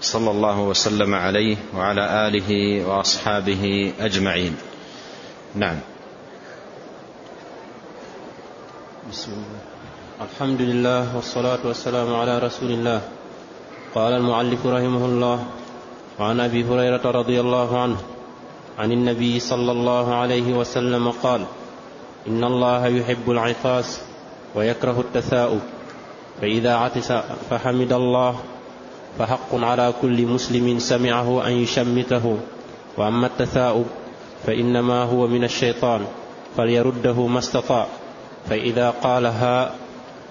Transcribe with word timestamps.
صلى 0.00 0.30
الله 0.30 0.60
وسلم 0.60 1.14
عليه 1.14 1.56
وعلى 1.76 2.28
آله 2.28 2.50
وأصحابه 2.84 3.92
أجمعين. 4.00 4.56
نعم. 5.54 5.78
بسم 9.10 9.30
الله. 9.32 9.62
الحمد 10.20 10.60
لله 10.60 11.16
والصلاة 11.16 11.58
والسلام 11.64 12.14
على 12.14 12.38
رسول 12.38 12.70
الله. 12.70 13.00
قال 13.94 14.12
المعلف 14.12 14.66
رحمه 14.66 15.04
الله 15.04 15.38
وعن 16.18 16.40
أبي 16.40 16.64
هريرة 16.64 17.04
رضي 17.10 17.40
الله 17.40 17.80
عنه 17.80 17.96
عن 18.78 18.92
النبي 18.92 19.40
صلى 19.40 19.72
الله 19.72 20.14
عليه 20.14 20.52
وسلم 20.52 21.10
قال 21.10 21.44
إن 22.28 22.44
الله 22.44 22.86
يحب 22.86 23.30
العطاس 23.30 24.00
ويكره 24.54 25.00
التثاؤب 25.00 25.60
فإذا 26.40 26.74
عطس 26.74 27.12
فحمد 27.50 27.92
الله 27.92 28.40
فحق 29.18 29.54
على 29.54 29.94
كل 30.02 30.26
مسلم 30.26 30.78
سمعه 30.78 31.46
أن 31.46 31.52
يشمته. 31.52 32.38
وأما 32.96 33.26
التثاؤب 33.26 33.86
فإنما 34.46 35.02
هو 35.02 35.26
من 35.26 35.44
الشيطان 35.44 36.06
فليرده 36.56 37.26
ما 37.26 37.38
استطاع. 37.38 37.86
فإذا 38.50 38.90
قالها 38.90 39.74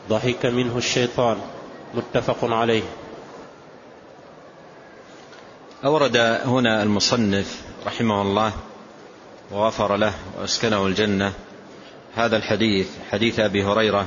ضحك 0.10 0.46
منه 0.46 0.78
الشيطان. 0.78 1.38
متفق 1.94 2.38
عليه. 2.54 2.84
أورد 5.86 6.18
هنا 6.46 6.84
المصنف 6.84 7.62
رحمه 7.86 8.22
الله 8.22 8.52
وغفر 9.52 9.96
له 9.96 10.14
وأسكنه 10.40 10.86
الجنة 10.86 11.34
هذا 12.16 12.38
الحديث 12.38 12.88
حديث 13.12 13.40
أبي 13.40 13.64
هريرة. 13.64 14.06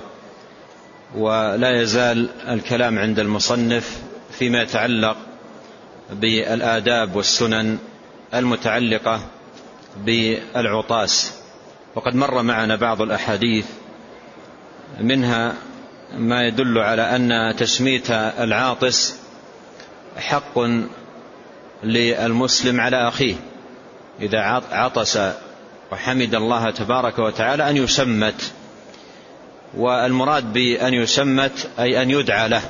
ولا 1.16 1.82
يزال 1.82 2.28
الكلام 2.48 2.98
عند 2.98 3.18
المصنف 3.18 4.02
فيما 4.30 4.62
يتعلق 4.62 5.16
بالآداب 6.10 7.16
والسنن 7.16 7.78
المتعلقة 8.34 9.20
بالعطاس. 10.04 11.32
وقد 11.94 12.14
مر 12.14 12.42
معنا 12.42 12.76
بعض 12.76 13.02
الأحاديث 13.02 13.66
منها 15.00 15.54
ما 16.14 16.46
يدل 16.46 16.78
على 16.78 17.02
أن 17.02 17.56
تشميت 17.56 18.10
العاطس 18.10 19.16
حق 20.16 20.58
للمسلم 21.84 22.80
على 22.80 23.08
أخيه. 23.08 23.34
إذا 24.20 24.40
عطس 24.72 25.18
وحمد 25.92 26.34
الله 26.34 26.70
تبارك 26.70 27.18
وتعالى 27.18 27.70
أن 27.70 27.76
يشمت 27.76 28.52
والمراد 29.76 30.52
بأن 30.52 30.94
يشمت 30.94 31.70
أي 31.78 32.02
أن 32.02 32.10
يدعى 32.10 32.48
له. 32.48 32.62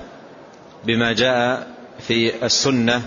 بما 0.84 1.12
جاء 1.12 1.66
في 2.00 2.46
السنة 2.46 3.02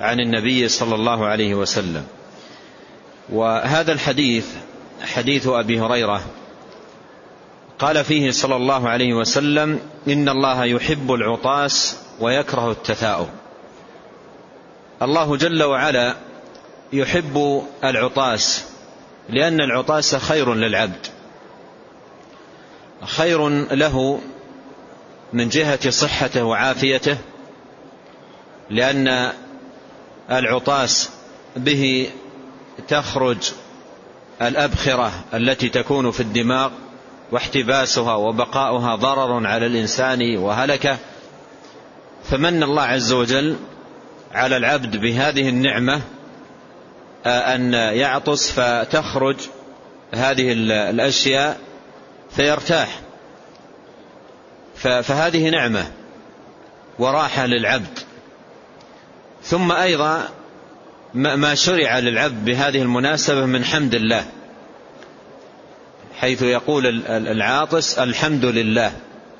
عن 0.00 0.20
النبي 0.20 0.68
صلى 0.68 0.94
الله 0.94 1.26
عليه 1.26 1.54
وسلم. 1.54 2.04
وهذا 3.32 3.92
الحديث 3.92 4.46
حديث 5.02 5.46
أبي 5.46 5.80
هريرة 5.80 6.20
قال 7.78 8.04
فيه 8.04 8.30
صلى 8.30 8.56
الله 8.56 8.88
عليه 8.88 9.14
وسلم 9.14 9.80
إن 10.08 10.28
الله 10.28 10.64
يحب 10.64 11.12
العطاس 11.12 11.96
ويكره 12.20 12.70
التثاؤب. 12.70 13.28
الله 15.02 15.36
جل 15.36 15.62
وعلا 15.62 16.16
يحب 16.92 17.66
العطاس 17.84 18.64
لأن 19.28 19.60
العطاس 19.60 20.14
خير 20.14 20.54
للعبد 20.54 21.06
خير 23.04 23.48
له 23.74 24.20
من 25.32 25.48
جهة 25.48 25.90
صحته 25.90 26.44
وعافيته 26.44 27.16
لأن 28.70 29.32
العطاس 30.30 31.10
به 31.56 32.10
تخرج 32.88 33.52
الأبخرة 34.42 35.12
التي 35.34 35.68
تكون 35.68 36.10
في 36.10 36.20
الدماغ 36.20 36.70
واحتباسها 37.32 38.14
وبقاؤها 38.14 38.94
ضرر 38.94 39.46
على 39.46 39.66
الإنسان 39.66 40.36
وهلكه. 40.36 40.96
فمن 42.24 42.62
الله 42.62 42.82
عز 42.82 43.12
وجل 43.12 43.56
على 44.34 44.56
العبد 44.56 44.96
بهذه 44.96 45.48
النعمة 45.48 46.00
أن 47.26 47.72
يعطس 47.74 48.50
فتخرج 48.50 49.36
هذه 50.14 50.52
الأشياء 50.90 51.60
فيرتاح. 52.30 53.00
فهذه 54.76 55.48
نعمة 55.48 55.92
وراحة 56.98 57.46
للعبد. 57.46 57.98
ثم 59.42 59.72
أيضا 59.72 60.28
ما 61.14 61.54
شرع 61.54 61.98
للعبد 61.98 62.44
بهذه 62.44 62.82
المناسبة 62.82 63.46
من 63.46 63.64
حمد 63.64 63.94
الله 63.94 64.26
حيث 66.18 66.42
يقول 66.42 66.86
العاطس 67.08 67.98
الحمد 67.98 68.44
لله 68.44 68.92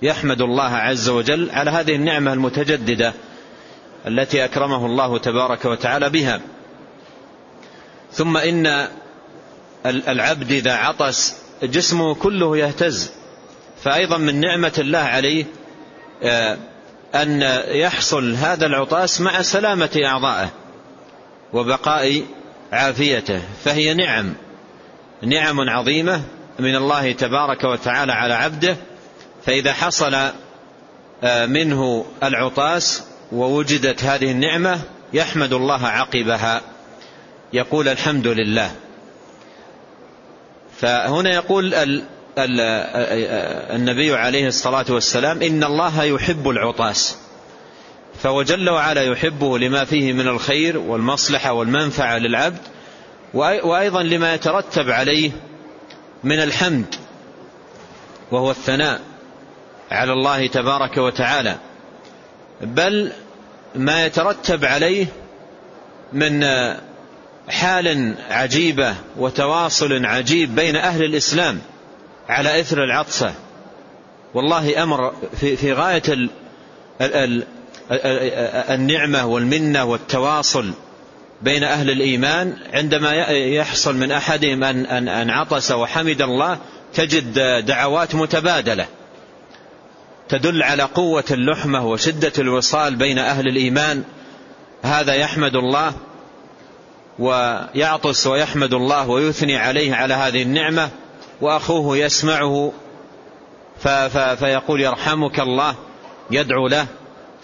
يحمد 0.02 0.42
الله 0.42 0.74
عز 0.76 1.08
وجل 1.08 1.50
على 1.50 1.70
هذه 1.70 1.94
النعمة 1.94 2.32
المتجددة 2.32 3.12
التي 4.06 4.44
أكرمه 4.44 4.86
الله 4.86 5.18
تبارك 5.18 5.64
وتعالى 5.64 6.10
بها. 6.10 6.40
ثم 8.12 8.36
إن 8.36 8.88
العبد 9.86 10.52
إذا 10.52 10.72
عطس 10.72 11.36
جسمه 11.62 12.14
كله 12.14 12.56
يهتز. 12.56 13.10
فأيضا 13.86 14.16
من 14.16 14.40
نعمة 14.40 14.72
الله 14.78 14.98
عليه 14.98 15.44
أن 17.14 17.42
يحصل 17.68 18.34
هذا 18.34 18.66
العطاس 18.66 19.20
مع 19.20 19.42
سلامة 19.42 20.00
أعضائه 20.04 20.50
وبقاء 21.52 22.22
عافيته 22.72 23.42
فهي 23.64 23.94
نعم 23.94 24.34
نعم 25.22 25.60
عظيمة 25.60 26.22
من 26.58 26.76
الله 26.76 27.12
تبارك 27.12 27.64
وتعالى 27.64 28.12
على 28.12 28.34
عبده 28.34 28.76
فإذا 29.44 29.72
حصل 29.72 30.16
منه 31.24 32.06
العطاس 32.22 33.04
ووجدت 33.32 34.04
هذه 34.04 34.30
النعمة 34.30 34.80
يحمد 35.12 35.52
الله 35.52 35.86
عقبها 35.86 36.60
يقول 37.52 37.88
الحمد 37.88 38.26
لله. 38.26 38.70
فهنا 40.80 41.34
يقول 41.34 41.74
النبي 42.38 44.14
عليه 44.14 44.46
الصلاة 44.46 44.84
والسلام 44.88 45.42
إن 45.42 45.64
الله 45.64 46.04
يحب 46.04 46.48
العطاس. 46.48 47.16
فهو 48.22 48.42
جل 48.42 48.70
وعلا 48.70 49.02
يحبه 49.02 49.58
لما 49.58 49.84
فيه 49.84 50.12
من 50.12 50.28
الخير 50.28 50.78
والمصلحة 50.78 51.52
والمنفعة 51.52 52.18
للعبد 52.18 52.58
وأيضا 53.34 54.02
لما 54.02 54.34
يترتب 54.34 54.90
عليه 54.90 55.30
من 56.24 56.42
الحمد 56.42 56.94
وهو 58.32 58.50
الثناء 58.50 59.00
على 59.90 60.12
الله 60.12 60.46
تبارك 60.46 60.96
وتعالى. 60.96 61.56
بل 62.60 63.12
ما 63.74 64.06
يترتب 64.06 64.64
عليه 64.64 65.06
من 66.12 66.44
حال 67.48 68.14
عجيبة 68.30 68.94
وتواصل 69.16 70.04
عجيب 70.06 70.54
بين 70.54 70.76
أهل 70.76 71.04
الإسلام 71.04 71.60
على 72.28 72.60
إثر 72.60 72.84
العطسة. 72.84 73.34
والله 74.34 74.82
أمر 74.82 75.14
في, 75.40 75.56
في 75.56 75.72
غاية 75.72 76.02
ال 76.08 76.30
ال 77.00 77.46
النعمة 78.70 79.26
والمنة 79.26 79.84
والتواصل 79.84 80.72
بين 81.42 81.64
أهل 81.64 81.90
الإيمان. 81.90 82.56
عندما 82.72 83.12
يحصل 83.30 83.96
من 83.96 84.12
أحدهم 84.12 84.64
أن, 84.64 84.86
أن, 84.86 85.08
أن 85.08 85.30
عطس 85.30 85.72
وحمد 85.72 86.22
الله 86.22 86.58
تجد 86.94 87.38
دعوات 87.66 88.14
متبادلة 88.14 88.86
تدل 90.28 90.62
على 90.62 90.82
قوة 90.82 91.24
اللحمة 91.30 91.86
وشدة 91.86 92.32
الوصال 92.38 92.96
بين 92.96 93.18
أهل 93.18 93.46
الإيمان. 93.46 94.04
هذا 94.82 95.14
يحمد 95.14 95.56
الله 95.56 95.92
ويعطس 97.18 98.26
ويحمد 98.26 98.74
الله 98.74 99.08
ويثني 99.08 99.56
عليه 99.56 99.94
على 99.94 100.14
هذه 100.14 100.42
النعمة. 100.42 100.90
وأخوه 101.40 101.96
يسمعه 101.96 102.72
فيقول 104.38 104.80
يرحمك 104.80 105.40
الله 105.40 105.74
يدعو 106.30 106.68
له 106.68 106.86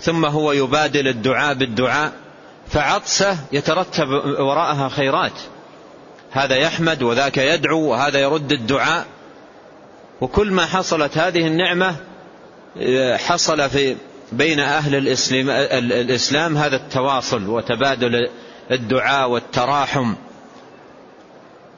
ثم 0.01 0.25
هو 0.25 0.53
يبادل 0.53 1.09
الدعاء 1.09 1.55
بالدعاء 1.55 2.13
فعطسة 2.69 3.37
يترتب 3.53 4.09
وراءها 4.39 4.89
خيرات. 4.89 5.33
هذا 6.33 6.57
يحمد 6.57 7.03
وذاك 7.03 7.39
يدعو 7.39 7.81
وهذا 7.91 8.19
يرد 8.19 8.53
الدعاء. 8.53 9.07
وكل 10.21 10.51
ما 10.53 10.67
حصلت 10.67 11.19
هذه 11.19 11.47
النعمة 11.47 11.97
حصل 13.17 13.71
في 13.71 13.97
بين 14.33 14.61
أهل 14.61 14.95
الإسلام, 14.95 15.51
الإسلام 15.51 16.57
هذا 16.57 16.77
التواصل 16.77 17.49
وتبادل 17.49 18.29
الدعاء 18.71 19.31
والتراحم. 19.31 20.15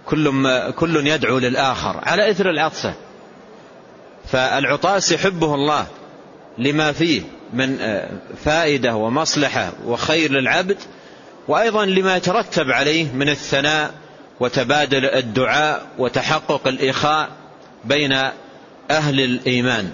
كل, 0.07 0.71
كل 0.71 1.07
يدعو 1.07 1.39
للآخر. 1.39 2.01
على 2.03 2.31
إثر 2.31 2.51
العطسة. 2.51 2.95
فالعطاس 4.33 5.13
يحبه 5.13 5.55
الله 5.55 5.87
لما 6.59 6.93
فيه 6.93 7.23
من 7.53 7.79
فائدة 8.45 8.97
ومصلحة 8.97 9.73
وخير 9.87 10.31
للعبد 10.31 10.77
وأيضا 11.49 11.85
لما 11.85 12.17
يترتب 12.17 12.71
عليه 12.71 13.13
من 13.13 13.29
الثناء 13.29 13.95
وتبادل 14.41 15.05
الدعاء 15.05 15.87
وتحقق 15.99 16.69
الإخاء 16.69 17.29
بين 17.85 18.13
أهل 18.91 19.21
الإيمان. 19.21 19.91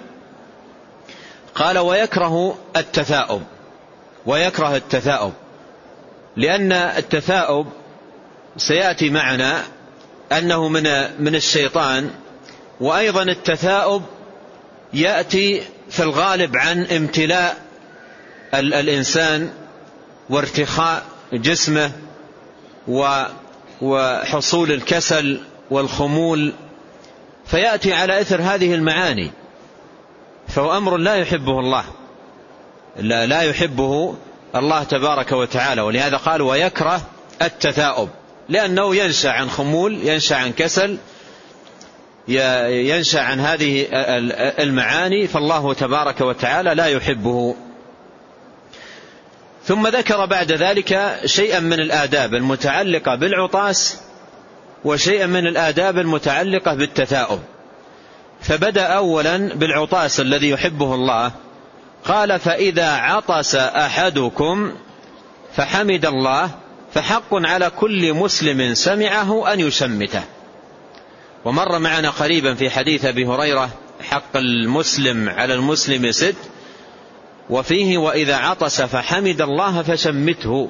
قال 1.55 1.77
ويكره 1.77 2.57
التثاؤب. 2.77 3.43
ويكره 4.25 4.75
التثاؤب. 4.75 5.33
لأن 6.37 6.71
التثاؤب 6.71 7.67
سيأتي 8.57 9.09
معنا 9.09 9.63
أنه 10.31 10.67
من 10.67 10.83
من 11.19 11.35
الشيطان 11.35 12.09
وأيضا 12.79 13.23
التثاؤب 13.23 14.03
يأتي 14.93 15.63
في 15.89 16.03
الغالب 16.03 16.57
عن 16.57 16.85
امتلاء 16.85 17.57
الإنسان 18.53 19.51
وارتخاء 20.29 21.03
جسمه 21.33 21.91
وحصول 23.81 24.71
الكسل 24.71 25.41
والخمول 25.71 26.53
فيأتي 27.45 27.93
على 27.93 28.21
إثر 28.21 28.41
هذه 28.41 28.75
المعاني 28.75 29.31
فهو 30.47 30.77
أمر 30.77 30.97
لا 30.97 31.15
يحبه 31.15 31.59
الله 31.59 31.83
لا, 32.97 33.25
لا 33.25 33.41
يحبه 33.41 34.15
الله 34.55 34.83
تبارك 34.83 35.31
وتعالى 35.31 35.81
ولهذا 35.81 36.17
قال 36.17 36.41
ويكره 36.41 37.01
التثاؤب 37.41 38.09
لأنه 38.51 38.95
ينشأ 38.95 39.29
عن 39.29 39.49
خمول 39.49 40.07
ينشأ 40.07 40.35
عن 40.35 40.51
كسل 40.51 40.97
ينشأ 42.27 43.21
عن 43.21 43.39
هذه 43.39 43.87
المعاني 44.59 45.27
فالله 45.27 45.73
تبارك 45.73 46.21
وتعالى 46.21 46.75
لا 46.75 46.85
يحبه. 46.85 47.55
ثم 49.65 49.87
ذكر 49.87 50.25
بعد 50.25 50.51
ذلك 50.51 51.19
شيئا 51.25 51.59
من 51.59 51.79
الآداب 51.79 52.35
المتعلقة 52.35 53.15
بالعطاس 53.15 54.01
وشيئا 54.85 55.25
من 55.25 55.47
الآداب 55.47 55.97
المتعلقة 55.97 56.73
بالتثاؤب. 56.73 57.39
فبدأ 58.41 58.83
أولا 58.83 59.37
بالعطاس 59.37 60.19
الذي 60.19 60.49
يحبه 60.49 60.95
الله. 60.95 61.31
قال 62.05 62.39
فإذا 62.39 62.91
عطس 62.91 63.55
أحدكم 63.55 64.71
فحمد 65.55 66.05
الله 66.05 66.49
فحق 66.93 67.33
على 67.33 67.69
كل 67.69 68.13
مسلم 68.13 68.73
سمعه 68.73 69.53
أن 69.53 69.59
يشمته 69.59 70.23
ومر 71.45 71.79
معنا 71.79 72.09
قريبا 72.09 72.53
في 72.53 72.69
حديث 72.69 73.05
أبي 73.05 73.25
هريرة 73.25 73.69
حق 74.01 74.37
المسلم 74.37 75.29
على 75.29 75.53
المسلم 75.53 76.11
ست 76.11 76.35
وفيه 77.49 77.97
وإذا 77.97 78.35
عطس 78.35 78.81
فحمد 78.81 79.41
الله 79.41 79.81
فشمته 79.81 80.69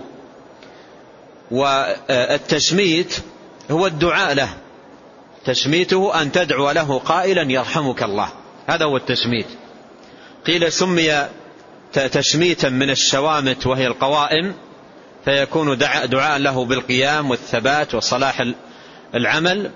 والتشميت 1.51 3.15
هو 3.71 3.88
الدعاء 3.88 4.33
له. 4.33 4.50
تشميته 5.45 6.21
أن 6.21 6.31
تدعو 6.31 6.71
له 6.71 7.00
قائلا 7.00 7.51
يرحمك 7.51 8.03
الله. 8.03 8.29
هذا 8.68 8.85
هو 8.85 8.97
التشميت 8.97 9.47
قيل 10.47 10.71
سمي 10.71 11.27
تشميتا 11.94 12.69
من 12.69 12.89
الشوامت 12.89 13.68
وهي 13.68 13.88
القوائم. 13.88 14.53
فيكون 15.25 15.77
دعاء 16.06 16.38
له 16.38 16.65
بالقيام 16.65 17.29
والثبات 17.29 17.95
وصلاح 17.95 18.44
العمل. 19.15 19.71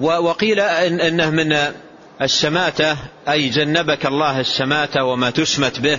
وقيل 0.00 0.60
إنه 0.60 1.30
من 1.30 1.56
الشماتة 2.22 2.96
أي 3.28 3.48
جنبك 3.48 4.06
الله 4.06 4.40
الشماتة 4.40 5.04
وما 5.04 5.30
تشمت 5.30 5.80
به. 5.80 5.98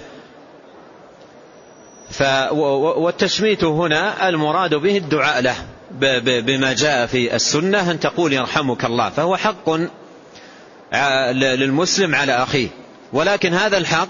والتشميت 2.98 3.64
هنا 3.64 4.30
المراد 4.30 4.76
به 4.76 4.98
الدعاء 4.98 5.42
له 5.42 5.56
بما 6.42 6.74
جاء 6.74 7.06
في 7.06 7.36
السنة 7.36 7.92
أن 7.92 8.00
تقول 8.00 8.34
يرحمك 8.34 8.86
الله 8.86 9.10
فهو 9.10 9.38
حق 9.38 9.70
للمسلم 11.34 12.16
على 12.16 12.34
أخيه. 12.34 12.68
ولكن 13.14 13.54
هذا 13.54 13.78
الحق 13.78 14.10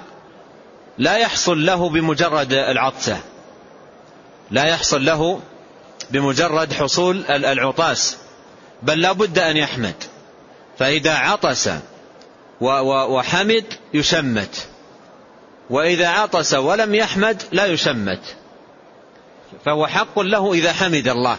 لا 0.98 1.18
يحصل 1.18 1.66
له 1.66 1.90
بمجرد 1.90 2.54
العطسة. 2.54 3.18
لا 4.52 4.66
يحصل 4.66 5.06
له 5.06 5.40
بمجرد 6.12 6.74
حصول 6.74 7.26
العطاس 7.30 8.18
بل 8.84 9.02
لا 9.02 9.12
بد 9.12 9.40
أن 9.40 9.58
يحمد. 9.58 9.96
فإذا 10.80 11.14
عطس 11.14 11.70
وحمد 12.62 13.66
يشمت. 13.94 14.68
وإذا 15.70 16.08
عطس 16.08 16.54
ولم 16.54 16.96
يحمد 16.96 17.44
لا 17.52 17.66
يشمت. 17.66 18.22
فهو 19.66 19.88
حق 19.88 20.20
له 20.20 20.54
إذا 20.54 20.74
حمد 20.74 21.08
الله. 21.08 21.38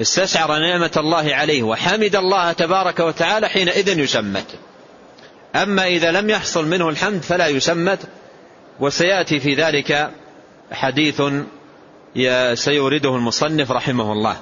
استشعر 0.00 0.58
نعمة 0.58 0.92
الله 0.96 1.34
عليه 1.34 1.62
وحمد 1.62 2.16
الله 2.16 2.52
تبارك 2.52 3.00
وتعالى 3.00 3.48
حينئذ 3.48 3.98
يشمت. 3.98 4.46
أما 5.54 5.86
إذا 5.86 6.12
لم 6.12 6.30
يحصل 6.30 6.66
منه 6.66 6.88
الحمد 6.88 7.22
فلا 7.22 7.46
يشمت. 7.46 7.98
وسيأتي 8.80 9.40
في 9.40 9.54
ذلك 9.54 10.10
حديث 10.72 11.22
سيورده 12.54 13.16
المصنف 13.16 13.70
رحمه 13.70 14.12
الله. 14.12 14.36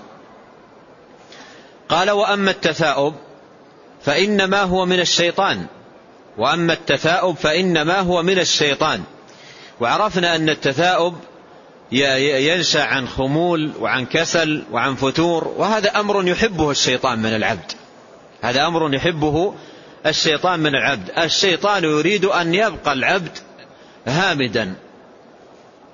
قال 1.89 2.11
وأما 2.11 2.51
التثاؤب 2.51 3.15
فإنما 4.03 4.63
هو 4.63 4.87
من 4.87 5.01
الشيطان. 5.01 5.67
وأما 6.39 6.73
التثاؤب 6.73 7.37
فإنما 7.37 8.01
هو 8.01 8.23
من 8.23 8.39
الشيطان. 8.39 9.03
وعرفنا 9.81 10.37
أن 10.37 10.49
التثاؤب 10.49 11.17
ينشأ 11.93 12.83
عن 12.83 13.09
خمول 13.09 13.73
وعن 13.81 14.07
كسل 14.07 14.65
وعن 14.73 14.95
فتور 14.95 15.55
وهذا 15.57 16.01
أمر 16.01 16.29
يحبه 16.29 16.71
الشيطان 16.71 17.19
من 17.19 17.37
العبد. 17.37 17.73
هذا 18.43 18.67
أمر 18.67 18.95
يحبه 18.95 19.55
الشيطان 20.07 20.61
من 20.61 20.75
العبد. 20.75 21.11
الشيطان 21.19 21.85
يريد 21.85 22.25
أن 22.25 22.55
يبقى 22.55 22.93
العبد 22.93 23.39
هامدا. 24.07 24.75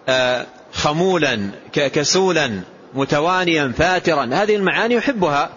آه، 0.09 0.47
خمولا 0.73 1.51
كسولا 1.73 2.61
متوانيا 2.95 3.73
فاترا. 3.79 4.31
هذه 4.33 4.57
المعاني 4.57 4.95
يحبها 4.95 5.51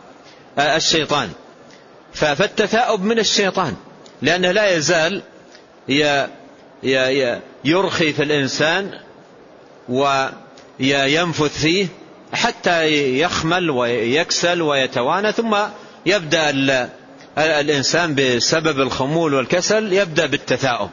آه، 0.58 0.76
الشيطان. 0.76 1.30
فالتثاؤب 2.14 3.04
من 3.04 3.20
الشيطان. 3.20 3.76
لأنه 4.22 4.52
لا 4.52 4.76
يزال 4.76 5.22
يرخي 7.66 8.14
في 8.14 8.24
الإنسان 8.24 8.92
وينفث 9.90 11.62
فيه 11.62 11.88
حتى 12.34 12.88
يخمل 13.20 13.70
ويكسل 13.70 14.62
ويتوانى 14.62 15.32
ثم 15.32 15.58
يبدأ 16.06 16.50
الإنسان 17.38 18.16
بسبب 18.16 18.82
الخمول 18.82 19.34
والكسل 19.34 19.94
يبدأ 19.94 20.26
بالتثاؤب. 20.26 20.90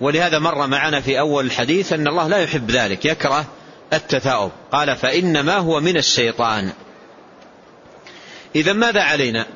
ولهذا 0.00 0.38
مر 0.38 0.66
معنا 0.66 1.00
في 1.00 1.18
أول 1.18 1.46
الحديث 1.46 1.92
أن 1.92 2.08
الله 2.08 2.28
لا 2.28 2.38
يحب 2.38 2.70
ذلك 2.70 3.04
يكره 3.04 3.44
التثاؤب. 3.92 4.50
قال 4.72 4.96
فإنما 4.96 5.56
هو 5.56 5.80
من 5.80 5.96
الشيطان. 5.96 6.72
إذا 8.56 8.72
ماذا 8.72 9.02
علينا؟ 9.02 9.46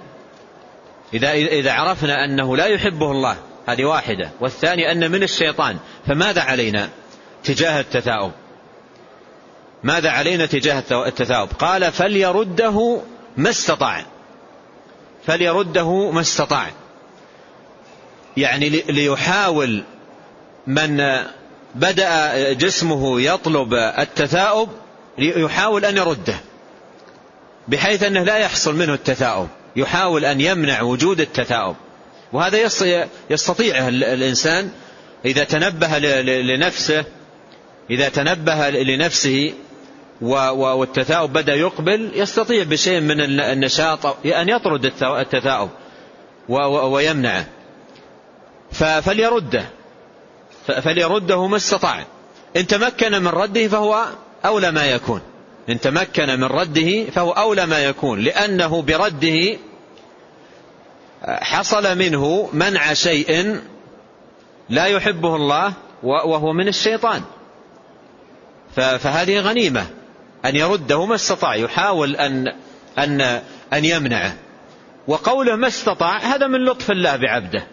إذا, 1.14 1.32
إذا 1.32 1.72
عرفنا 1.72 2.24
أنه 2.24 2.56
لا 2.56 2.66
يحبه 2.66 3.10
الله 3.10 3.36
هذه 3.68 3.84
واحدة. 3.84 4.30
والثانية 4.40 4.92
أن 4.92 5.10
من 5.10 5.22
الشيطان. 5.22 5.78
فماذا 6.06 6.42
علينا 6.42 6.88
تجاه 7.44 7.80
التثاؤب؟ 7.80 8.32
ماذا 9.82 10.10
علينا 10.10 10.46
تجاه 10.46 10.82
التثاؤب؟ 10.90 11.48
قال 11.58 11.92
فليرده 11.92 13.00
ما 13.36 13.50
استطاع. 13.50 14.04
فليرده 15.26 16.10
ما 16.10 16.20
استطاع. 16.20 16.66
يعني 18.36 18.68
ليحاول 18.68 19.84
من 20.68 21.02
بدأ 21.74 22.52
جسمه 22.52 23.20
يطلب 23.20 23.74
التثاؤب 23.74 24.68
يحاول 25.18 25.84
أن 25.84 25.96
يرده 25.96 26.34
بحيث 27.68 28.02
أنه 28.02 28.22
لا 28.22 28.36
يحصل 28.36 28.76
منه 28.76 28.94
التثاؤب 28.94 29.48
يحاول 29.76 30.24
أن 30.24 30.40
يمنع 30.40 30.82
وجود 30.82 31.20
التثاؤب. 31.20 31.76
وهذا 32.32 32.58
يستطيعه 33.30 33.88
الإنسان 33.88 34.70
إذا 35.24 35.44
تنبه 35.44 35.98
لنفسه 36.22 37.04
إذا 37.90 38.08
تنبه 38.08 38.70
لنفسه 38.70 39.52
والتثاؤب 40.20 41.32
بدأ 41.32 41.54
يقبل 41.54 42.10
يستطيع 42.14 42.62
بشيء 42.62 43.00
من 43.00 43.40
النشاط 43.40 44.06
أن 44.26 44.48
يطرد 44.48 44.92
التثاؤب 45.02 45.70
ويمنعه. 46.48 47.46
فليرده. 49.00 49.64
فليرده 50.72 51.46
ما 51.46 51.56
استطاع. 51.56 52.04
إن 52.56 52.66
تمكن 52.66 53.12
من 53.22 53.28
رده 53.28 53.68
فهو 53.68 54.06
أولى 54.44 54.70
ما 54.70 54.86
يكون. 54.86 55.20
إن 55.68 55.80
تمكن 55.80 56.40
من 56.40 56.44
رده 56.44 57.04
فهو 57.04 57.30
أولى 57.30 57.66
ما 57.66 57.84
يكون. 57.84 58.20
لأنه 58.20 58.82
برده 58.82 59.58
حصل 61.24 61.98
منه 61.98 62.48
منع 62.52 62.92
شيء 62.92 63.60
لا 64.68 64.86
يحبه 64.86 65.36
الله 65.36 65.72
وهو 66.02 66.52
من 66.52 66.68
الشيطان. 66.68 67.22
فهذه 68.76 69.40
غنيمة. 69.40 69.86
أن 70.44 70.56
يرده 70.56 71.06
ما 71.06 71.14
استطاع. 71.14 71.54
يحاول 71.54 72.16
أن, 72.16 72.52
أن, 72.98 73.20
أن 73.72 73.84
يمنعه. 73.84 74.34
وقوله 75.08 75.56
ما 75.56 75.68
استطاع 75.68 76.18
هذا 76.18 76.46
من 76.46 76.64
لطف 76.64 76.90
الله 76.90 77.16
بعبده. 77.16 77.66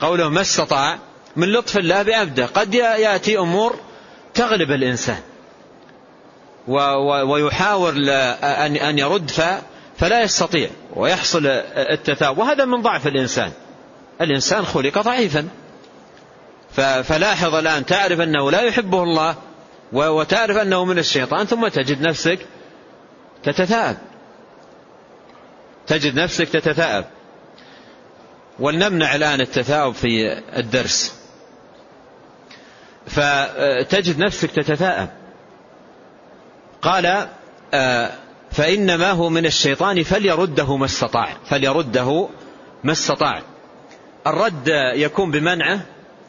قوله 0.00 0.28
ما 0.28 0.40
استطاع 0.40 0.98
من 1.36 1.52
لطف 1.52 1.76
الله 1.76 2.02
بعبده 2.02 2.46
قد 2.46 2.74
يأتي 2.74 3.38
أمور 3.38 3.76
تغلب 4.34 4.70
الإنسان. 4.70 5.20
ويحاول 7.28 8.10
أن 8.10 8.98
يرد 8.98 9.30
فلا 9.98 10.22
يستطيع 10.22 10.70
ويحصل 10.94 11.46
التثاؤب 11.76 12.38
وهذا 12.38 12.64
من 12.64 12.82
ضعف 12.82 13.06
الإنسان. 13.06 13.52
الإنسان 14.20 14.64
خلق 14.64 14.98
ضعيفا. 14.98 15.48
فلاحظ 17.02 17.54
الآن 17.54 17.86
تعرف 17.86 18.20
أنه 18.20 18.50
لا 18.50 18.60
يحبه 18.60 19.02
الله 19.02 19.34
وتعرف 19.92 20.56
أنه 20.56 20.84
من 20.84 20.98
الشيطان 20.98 21.46
ثم 21.46 21.68
تجد 21.68 22.02
نفسك 22.02 22.38
تتثاءب. 23.44 23.96
تجد 25.86 26.14
نفسك 26.20 26.48
تتثاءب. 26.48 27.04
ولنمنع 28.58 29.14
الآن 29.14 29.40
التثاؤب 29.40 29.94
في 29.94 30.42
الدرس. 30.56 31.25
فتجد 33.06 34.18
نفسك 34.18 34.50
تتثاءب. 34.50 35.08
قال 36.82 37.28
آه، 37.74 38.10
فإنما 38.50 39.10
هو 39.10 39.28
من 39.28 39.46
الشيطان 39.46 40.02
فليرده 40.02 40.76
ما 40.76 40.84
استطاع 40.84 41.36
فليرده 41.50 42.28
ما 42.84 42.92
استطاع. 42.92 43.42
الرد 44.26 44.68
يكون 44.94 45.30
بمنعه 45.30 45.80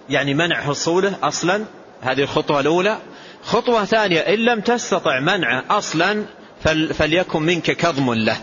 يعني 0.09 0.33
منع 0.33 0.61
حصوله 0.61 1.15
أصلا 1.23 1.65
هذه 2.01 2.21
الخطوة 2.21 2.59
الأولى. 2.59 2.97
خطوة 3.43 3.85
ثانية 3.85 4.19
إن 4.19 4.39
لم 4.39 4.59
تستطع 4.59 5.19
منعه 5.19 5.63
أصلا 5.69 6.25
فليكن 6.93 7.41
منك 7.41 7.71
كظم 7.71 8.13
له. 8.13 8.37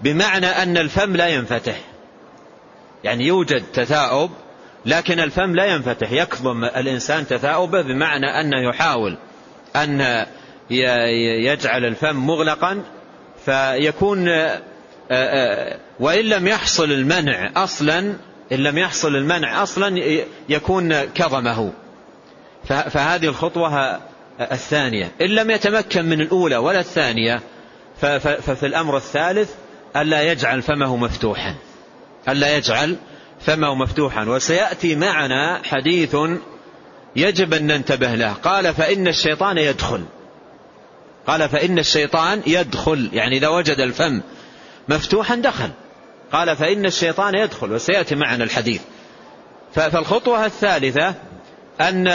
بمعنى 0.00 0.46
أن 0.46 0.76
الفم 0.76 1.16
لا 1.16 1.28
ينفتح. 1.28 1.80
يعني 3.04 3.26
يوجد 3.26 3.62
تثاؤب 3.72 4.30
لكن 4.86 5.20
الفم 5.20 5.54
لا 5.54 5.64
ينفتح 5.64 6.12
يكظم 6.12 6.64
الإنسان 6.64 7.26
تثاؤبه 7.26 7.82
بمعنى 7.82 8.40
أنه 8.40 8.68
يحاول 8.68 9.18
أن 9.76 10.26
يجعل 11.44 11.84
الفم 11.84 12.16
مغلقا 12.16 12.82
فيكون 13.44 14.28
وإن 16.00 16.24
لم 16.24 16.46
يحصل 16.46 16.92
المنع 16.92 17.50
أصلا 17.56 17.98
إن 18.52 18.58
لم 18.58 18.78
يحصل 18.78 19.16
المنع 19.16 19.62
أصلا 19.62 20.00
يكون 20.48 21.04
كظمه. 21.04 21.72
فهذه 22.64 23.26
الخطوة 23.26 24.00
الثانية. 24.40 25.12
إن 25.20 25.26
لم 25.26 25.50
يتمكن 25.50 26.04
من 26.04 26.20
الأولى 26.20 26.56
ولا 26.56 26.80
الثانية 26.80 27.40
ففي 28.40 28.66
الأمر 28.66 28.96
الثالث 28.96 29.50
ألا 29.96 30.22
يجعل 30.22 30.62
فمه 30.62 30.96
مفتوحا 30.96 31.54
ألا 32.28 32.56
يجعل 32.56 32.96
فمه 33.40 33.74
مفتوحا. 33.74 34.24
وسيأتي 34.24 34.96
معنا 34.96 35.60
حديث 35.64 36.16
يجب 37.16 37.54
أن 37.54 37.66
ننتبه 37.66 38.14
له. 38.14 38.32
قال 38.32 38.74
فإن 38.74 39.08
الشيطان 39.08 39.58
يدخل. 39.58 40.04
قال 41.26 41.48
فإن 41.48 41.78
الشيطان 41.78 42.42
يدخل. 42.46 43.10
يعني 43.12 43.36
إذا 43.36 43.48
وجد 43.48 43.80
الفم 43.80 44.20
مفتوحا 44.88 45.34
دخل. 45.34 45.70
قال 46.32 46.56
فإن 46.56 46.86
الشيطان 46.86 47.34
يدخل. 47.34 47.72
وسيأتي 47.72 48.14
معنا 48.14 48.44
الحديث. 48.44 48.80
فالخطوة 49.74 50.46
الثالثة 50.46 51.14
أن 51.80 52.08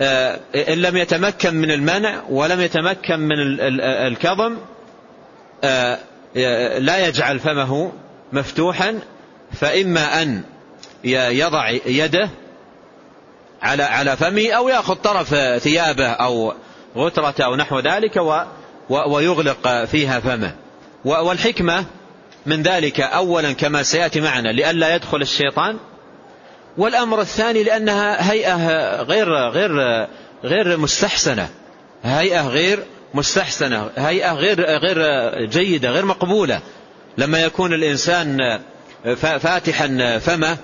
آه، 0.00 0.40
إن 0.54 0.78
لم 0.78 0.96
يتمكن 0.96 1.54
من 1.54 1.70
المنع 1.70 2.22
ولم 2.28 2.60
يتمكن 2.60 3.20
من 3.20 3.34
الكظم 3.80 4.56
آه، 5.64 5.98
لا 6.78 7.08
يجعل 7.08 7.38
فمه 7.38 7.92
مفتوحا. 8.32 9.00
فإما 9.54 10.22
أن 10.22 10.42
يضع 11.04 11.70
يده 11.86 12.30
على 13.62 13.82
على 13.82 14.16
فمه 14.16 14.50
أو 14.50 14.68
يأخذ 14.68 14.94
طرف 14.94 15.34
ثيابه 15.62 16.08
أو 16.08 16.54
غترته 16.96 17.44
أو 17.44 17.56
نحو 17.56 17.78
ذلك 17.78 18.16
ويغلق 18.88 19.84
فيها 19.84 20.20
فمه. 20.20 20.54
والحكمة 21.04 21.84
من 22.46 22.62
ذلك 22.62 23.00
أولا 23.00 23.52
كما 23.52 23.82
سيأتي 23.82 24.20
معنا 24.20 24.48
لئلا 24.48 24.94
يدخل 24.94 25.22
الشيطان 25.22 25.76
والأمر 26.78 27.20
الثاني 27.20 27.62
لأنها 27.62 28.32
هيئة 28.32 28.56
غير 29.02 29.48
غير 29.48 30.06
غير 30.44 30.76
مستحسنة. 30.76 31.48
هيئة 32.04 32.48
غير 32.48 32.84
مستحسنة 33.14 33.90
هيئة 33.96 34.32
غير 34.32 34.60
غير 34.60 34.98
جيدة 35.44 35.90
غير 35.90 36.04
مقبولة. 36.04 36.60
لما 37.18 37.42
يكون 37.42 37.74
الإنسان 37.74 38.38
فاتحا 39.16 40.18
فمه 40.18 40.56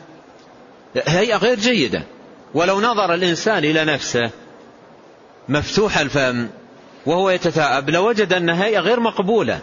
هيئة 1.07 1.37
غير 1.37 1.59
جيدة. 1.59 2.03
ولو 2.55 2.81
نظر 2.81 3.15
الإنسان 3.15 3.65
إلى 3.65 3.85
نفسه 3.85 4.31
مفتوح 5.49 5.99
الفم 5.99 6.49
وهو 7.07 7.31
يتثاءب 7.31 7.91
لوجد 7.91 8.33
أنها 8.33 8.65
هيئة 8.65 8.81
غير 8.81 9.01
مقبولة. 9.01 9.61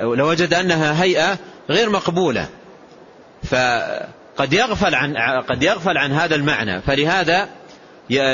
لوجد 0.00 0.54
أنها 0.54 1.02
هيئة 1.02 1.38
غير 1.70 1.90
مقبولة. 1.90 2.48
فقد 3.42 4.52
يغفل 4.52 4.94
عن 4.94 5.16
قد 5.50 5.62
يغفل 5.62 5.98
عن 5.98 6.12
هذا 6.12 6.34
المعنى. 6.34 6.82
فلهذا 6.82 7.48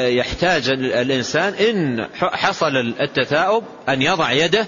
يحتاج 0.09 0.69
الإنسان 0.69 1.55
إن 1.55 2.07
حصل 2.15 2.77
التثاؤب 3.01 3.65
أن 3.89 4.03
يضع 4.03 4.33
يده 4.33 4.67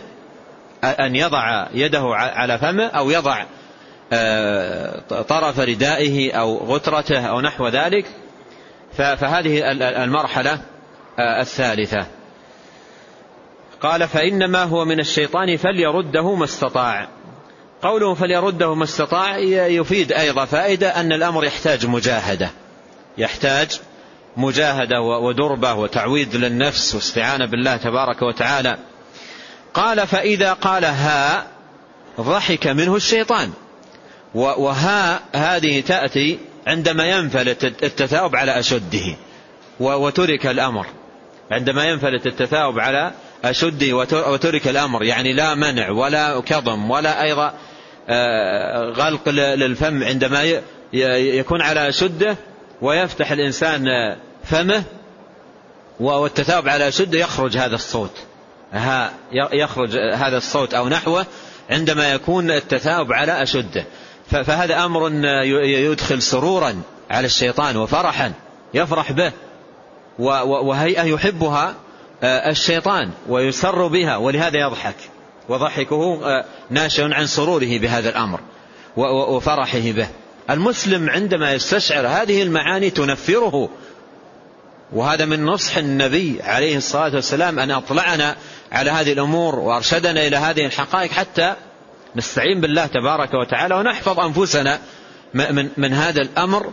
أن 0.85 1.17
يضع 1.17 1.67
يده 1.75 2.02
على 2.14 2.59
فمه 2.59 2.87
أو 2.87 3.11
يضع 3.11 3.45
طرف 5.29 5.61
ردائه 5.61 6.33
أو 6.33 6.59
غترته 6.59 7.26
أو 7.26 7.40
نحو 7.40 7.69
ذلك 7.69 8.05
فهذه 8.97 9.73
المرحلة 10.05 10.61
آه، 11.19 11.40
الثالثة. 11.40 12.07
قال 13.81 14.09
فإنما 14.09 14.62
هو 14.64 14.85
من 14.85 15.00
الشيطان 15.00 15.57
فليرده 15.57 16.35
ما 16.35 16.45
استطاع. 16.45 17.09
قوله 17.83 18.14
فليرده 18.14 18.75
ما 18.75 18.85
استطاع 18.85 19.38
يفيد 19.69 20.12
أيضا 20.12 20.45
فائدة 20.45 21.00
أن 21.00 21.12
الأمر 21.12 21.45
يحتاج 21.45 21.87
مجاهدة. 21.87 22.50
يحتاج 23.19 23.81
مجاهدة 24.37 25.00
ودربة 25.00 25.75
وتعويد 25.75 26.37
للنفس 26.37 26.95
واستعانة 26.95 27.47
بالله 27.47 27.76
تبارك 27.76 28.23
وتعالى. 28.23 28.79
قال 29.75 30.07
فإذا 30.07 30.52
قال 30.52 30.85
ها 30.85 31.47
ضحك 32.21 32.67
منه 32.67 32.97
الشيطان. 32.97 33.52
وها 34.34 35.20
هذه 35.34 35.80
تأتي 35.80 36.38
عندما 36.66 37.06
ينفلت 37.06 37.64
التثاؤب 37.64 38.37
على 38.37 38.58
أشده 38.58 39.16
وترك 39.80 40.46
الأمر. 40.46 40.87
عندما 41.50 41.84
ينفلت 41.84 42.26
التثاؤب 42.26 42.78
على 42.78 43.12
أشده 43.44 43.96
وترك 44.12 44.68
الأمر 44.68 45.02
يعني 45.02 45.32
لا 45.32 45.54
منع 45.54 45.90
ولا 45.90 46.40
كظم 46.40 46.90
ولا 46.90 47.22
أيضا 47.22 47.54
آه، 48.08 48.90
غلق 48.90 49.28
للفم 49.28 50.04
عندما 50.04 50.60
يكون 50.92 51.62
على 51.62 51.88
أشده 51.88 52.37
ويفتح 52.82 53.30
الإنسان 53.30 53.84
فمه 54.44 54.82
والتثاؤب 56.00 56.68
على 56.68 56.88
أشده 56.88 57.18
يخرج 57.18 57.56
هذا 57.56 57.75
الصوت. 57.75 58.16
ها 58.72 59.12
يخرج 59.32 59.96
هذا 60.14 60.37
الصوت 60.37 60.75
أو 60.75 60.88
نحوه 60.88 61.26
عندما 61.70 62.12
يكون 62.12 62.50
التثاؤب 62.50 63.12
على 63.12 63.42
أشده. 63.42 63.84
فهذا 64.30 64.84
أمر 64.84 65.10
يدخل 65.64 66.22
سرورا 66.22 66.82
على 67.10 67.26
الشيطان 67.26 67.76
وفرحا 67.76 68.32
يفرح 68.75 69.12
به 69.12 69.32
وهيئة 70.18 71.02
يحبها 71.02 71.75
آه، 72.22 72.50
الشيطان 72.50 73.10
ويسر 73.28 73.87
بها 73.87 74.16
ولهذا 74.16 74.58
يضحك 74.58 74.96
وضحكه 75.49 76.20
آه، 76.25 76.44
ناشئ 76.70 77.14
عن 77.14 77.26
سروره 77.26 77.78
بهذا 77.78 78.08
الأمر 78.08 78.40
وفرحه 78.96 79.78
به. 79.90 80.08
المسلم 80.50 81.10
عندما 81.10 81.52
يستشعر 81.52 82.06
هذه 82.06 82.42
المعاني 82.42 82.90
تنفره. 82.90 83.68
وهذا 84.92 85.25
من 85.25 85.44
نصح 85.46 85.76
النبي 85.76 86.42
عليه 86.42 86.76
الصلاة 86.76 87.14
والسلام 87.14 87.58
أن 87.58 87.70
أطلعنا 87.70 88.37
على 88.72 88.90
هذه 88.90 89.12
الأمور 89.12 89.58
وأرشدنا 89.58 90.26
إلى 90.26 90.37
هذه 90.37 90.66
الحقائق 90.66 91.10
حتى 91.10 91.54
نستعين 92.17 92.61
بالله 92.61 92.87
تبارك 92.87 93.35
وتعالى 93.35 93.75
ونحفظ 93.75 94.21
أنفسنا 94.21 94.79
من, 95.35 95.69
من 95.76 95.93
هذا 95.93 96.23
الأمر 96.23 96.73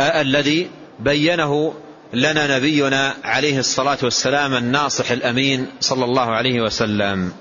الذي 0.00 0.70
بينه 0.98 1.74
لنا 2.12 2.56
نبينا 2.56 3.14
عليه 3.24 3.58
الصلاة 3.58 3.98
والسلام 4.02 4.54
الناصح 4.54 5.10
الأمين 5.10 5.66
صلى 5.80 6.04
الله 6.04 6.22
عليه 6.30 6.60
وسلم. 6.60 7.32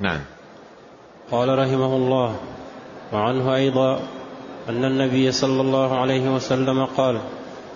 نعم. 0.00 0.20
قال 1.30 1.58
رحمه 1.58 1.96
الله 1.96 2.36
وعنه 3.12 3.54
أيضا 3.54 4.00
أن 4.68 4.84
النبي 4.84 5.32
صلى 5.32 5.60
الله 5.60 6.00
عليه 6.00 6.30
وسلم 6.30 6.84
قال 6.84 7.20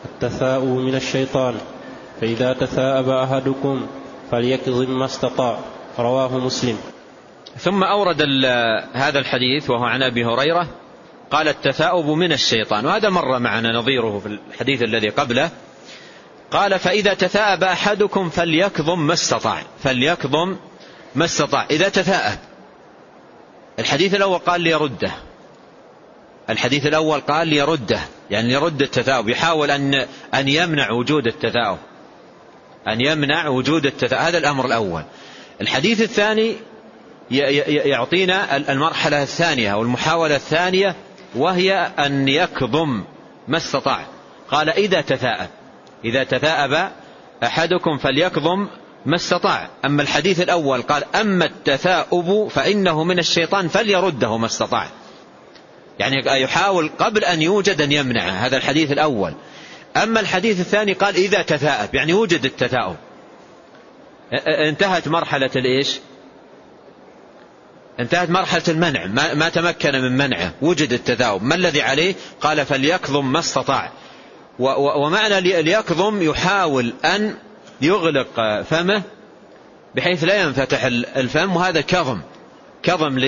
التثاؤب 0.05 0.79
من 0.79 0.95
الشيطان 0.95 1.55
فإذا 2.21 2.53
تثاءب 2.53 3.09
أحدكم 3.09 3.87
فليكظم 4.31 4.99
ما 4.99 5.05
استطاع 5.05 5.59
رواه 5.99 6.39
مسلم. 6.39 6.79
ثم 7.59 7.85
أورد 7.85 8.23
هذا 8.93 9.19
الحديث 9.19 9.71
وهو 9.71 9.85
عن 9.85 10.03
أبي 10.03 10.25
هريرة 10.25 10.69
قال 11.31 11.49
التثاؤب 11.49 12.07
من 12.07 12.33
الشيطان 12.33 12.87
وهذا 12.87 13.09
مر 13.09 13.39
معنا 13.39 13.73
نظيره 13.73 14.19
في 14.19 14.39
الحديث 14.53 14.83
الذي 14.83 15.09
قبله. 15.09 15.51
قال 16.51 16.79
فإذا 16.79 17.15
تثاءب 17.15 17.65
أحدكم 17.65 18.31
فليكظم 18.31 19.07
ما 19.07 19.13
استطاع 19.13 19.63
فليكظم 19.83 20.57
ما 21.15 21.25
استطاع. 21.25 21.67
إذا 21.71 21.89
تثاءب 21.89 22.39
الحديث 23.79 24.15
الأول 24.15 24.39
قال 24.39 24.61
ليرده. 24.61 25.11
الحديث 26.51 26.87
الأول 26.87 27.21
قال 27.21 27.49
ليرده 27.49 28.01
يعني 28.31 28.53
يرد 28.53 28.83
التثاؤب 28.83 29.29
يحاول 29.29 29.71
أن 29.71 30.07
أن 30.35 30.49
يمنع 30.49 30.91
وجود 30.91 31.27
التثاؤب. 31.27 31.79
أن 32.89 33.01
يمنع 33.01 33.49
وجود 33.49 33.87
التثاؤب. 33.87 34.23
هذا 34.23 34.39
الأمر 34.39 34.67
الأول. 34.67 35.03
الحديث 35.61 36.03
الثاني 36.03 36.57
يعطينا 37.31 38.57
المرحلة 38.57 39.23
الثانية 39.23 39.73
أو 39.73 39.83
المحاولة 39.83 40.37
الثانية 40.37 40.95
وهي 41.35 41.91
أن 41.99 42.29
يكظم 42.29 43.05
ما 43.49 43.57
استطاع. 43.57 44.07
قال 44.51 44.71
إذا 44.71 45.01
تثاءب. 45.01 45.49
إذا 46.05 46.25
تثاءب 46.25 46.91
أحدكم 47.43 47.99
فليكظم 47.99 48.69
ما 49.07 49.17
استطاع. 49.17 49.69
أما 49.85 50.03
الحديث 50.03 50.41
الأول 50.41 50.83
قال 50.83 51.05
أما 51.15 51.45
التثاؤب 51.45 52.49
فإنه 52.49 53.05
من 53.05 53.19
الشيطان 53.19 53.69
فليرده 53.69 54.37
ما 54.37 54.47
استطاع. 54.47 54.89
يعني 55.99 56.43
يحاول 56.43 56.91
قبل 56.99 57.25
أن 57.25 57.43
يوجد 57.43 57.81
أن 57.81 57.93
يمنعه 57.93 58.31
هذا 58.31 58.57
الحديث 58.57 58.93
الأول. 58.93 59.35
أما 59.97 60.21
الحديث 60.21 60.61
الثاني 60.61 60.93
قال 60.93 61.17
إذا 61.17 61.43
تثاءب. 61.43 61.95
يعني 61.95 62.13
وجد 62.13 62.45
التثاؤب. 62.45 62.97
انتهت 64.47 65.09
مرحلة 65.09 65.51
الإيش؟ 65.57 66.01
انتهت 68.01 68.31
مرحلة 68.31 68.63
المنع. 68.69 69.07
ما, 69.07 69.35
ما 69.35 69.49
تمكن 69.49 69.93
من 69.93 70.17
منعه 70.17 70.53
وجد 70.63 70.93
التثاؤب 70.93 71.43
ما 71.43 71.55
الذي 71.55 71.83
عليه؟ 71.83 72.15
قال 72.41 72.67
فليكظم 72.67 73.33
ما 73.33 73.39
استطاع. 73.39 73.91
ومعنى 74.59 75.41
ليكظم 75.41 76.23
يحاول 76.23 76.93
أن 77.05 77.35
يغلق 77.81 78.63
فمه 78.63 79.03
بحيث 79.95 80.25
لا 80.25 80.43
ينفتح 80.43 80.85
الفم 81.17 81.57
وهذا 81.57 81.81
كظم. 81.81 82.21
كظم 82.83 83.19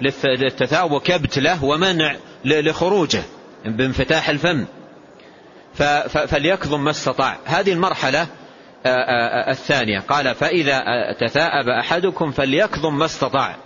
للتثاؤب 0.00 0.92
وكبت 0.92 1.38
له 1.38 1.64
ومنع 1.64 2.16
لخروجه 2.44 3.22
بانفتاح 3.64 4.28
الفم. 4.28 4.64
فليكظم 6.08 6.84
ما 6.84 6.90
استطاع. 6.90 7.38
هذه 7.44 7.72
المرحلة 7.72 8.26
الثانية. 9.50 10.00
قال 10.00 10.34
فإذا 10.34 10.82
تثاءب 11.20 11.68
أحدكم 11.68 12.30
فليكظم 12.30 12.98
ما 12.98 13.04
استطاع. 13.04 13.56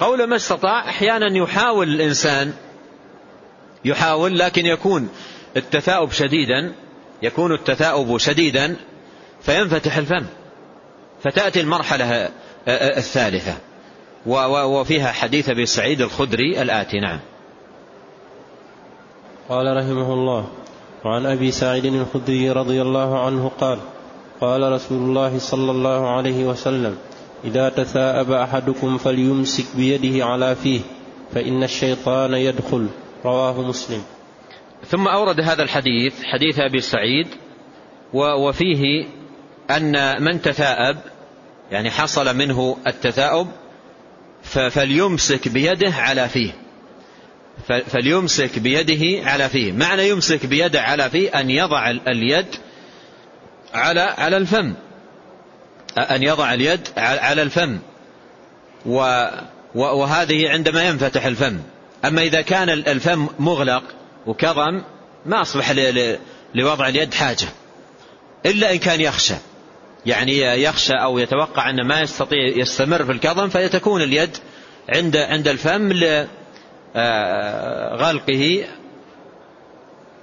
قول 0.00 0.24
ما 0.24 0.36
استطاع 0.36 0.88
أحيانا 0.88 1.38
يحاول 1.38 1.88
الإنسان 1.88 2.52
يحاول 3.84 4.38
لكن 4.38 4.66
يكون 4.66 5.08
التثاؤب 5.56 6.12
شديدا 6.12 6.72
يكون 7.22 7.52
التثاؤب 7.52 8.18
شديدا 8.18 8.76
فينفتح 9.42 9.96
الفم 9.96 10.26
فتأتي 11.24 11.60
المرحلة 11.60 12.30
الثالثة. 12.68 13.54
وفيها 14.26 15.12
حديث 15.12 15.48
أبي 15.48 15.66
سعيد 15.66 16.00
الخدري 16.00 16.62
الآتي 16.62 17.00
نعم. 17.00 17.20
قال 19.48 19.76
رحمه 19.76 20.12
الله 20.12 20.48
وعن 21.04 21.26
أبي 21.26 21.50
سعيد 21.50 21.84
الخدري 21.84 22.50
رضي 22.50 22.82
الله 22.82 23.26
عنه 23.26 23.50
قال 23.60 23.78
قال 24.40 24.72
رسول 24.72 24.98
الله 24.98 25.38
صلى 25.38 25.70
الله 25.70 26.16
عليه 26.16 26.44
وسلم 26.44 26.96
إذا 27.44 27.68
تثاءب 27.68 28.32
أحدكم 28.32 28.98
فليمسك 28.98 29.64
بيده 29.76 30.24
على 30.24 30.54
فيه 30.54 30.80
فإن 31.34 31.62
الشيطان 31.62 32.34
يدخل. 32.34 32.88
رواه 33.24 33.62
مسلم. 33.62 34.02
ثم 34.86 35.08
أورد 35.08 35.40
هذا 35.40 35.62
الحديث 35.62 36.24
حديث 36.24 36.58
أبي 36.58 36.80
سعيد 36.80 37.26
وفيه 38.14 39.06
أن 39.70 40.22
من 40.22 40.42
تثاءب 40.42 40.96
يعني 41.70 41.90
حصل 41.90 42.36
منه 42.36 42.76
التثاؤب 42.86 43.48
فليمسك 44.42 45.48
بيده 45.48 45.90
على 45.90 46.28
فيه. 46.28 46.52
فليمسك 47.86 48.58
بيده 48.58 49.30
على 49.30 49.48
فيه. 49.48 49.72
معنى 49.72 50.08
يمسك 50.08 50.46
بيده 50.46 50.82
على 50.82 51.10
فيه 51.10 51.40
أن 51.40 51.50
يضع 51.50 51.90
اليد 51.90 52.46
على 53.74 54.00
على 54.00 54.36
الفم. 54.36 54.74
أن 55.98 56.22
يضع 56.22 56.54
اليد 56.54 56.88
على 56.96 57.42
الفم. 57.42 57.78
وهذه 59.74 60.48
عندما 60.48 60.82
ينفتح 60.82 61.24
الفم. 61.24 61.58
أما 62.04 62.22
إذا 62.22 62.40
كان 62.40 62.68
الفم 62.68 63.26
مغلق 63.38 63.82
وكظم 64.26 64.82
ما 65.26 65.42
أصبح 65.42 65.70
لوضع 66.54 66.88
اليد 66.88 67.14
حاجة. 67.14 67.46
إلا 68.46 68.72
إن 68.72 68.78
كان 68.78 69.00
يخشى. 69.00 69.34
يعني 70.06 70.38
يخشى 70.38 70.92
أو 70.92 71.18
يتوقع 71.18 71.70
أن 71.70 71.86
ما 71.86 72.00
يستطيع 72.00 72.48
يستمر 72.56 73.04
في 73.04 73.12
الكظم 73.12 73.48
فتكون 73.48 74.02
اليد 74.02 74.36
عند 74.88 75.16
عند 75.16 75.48
الفم 75.48 75.92
لغلقه 76.94 78.64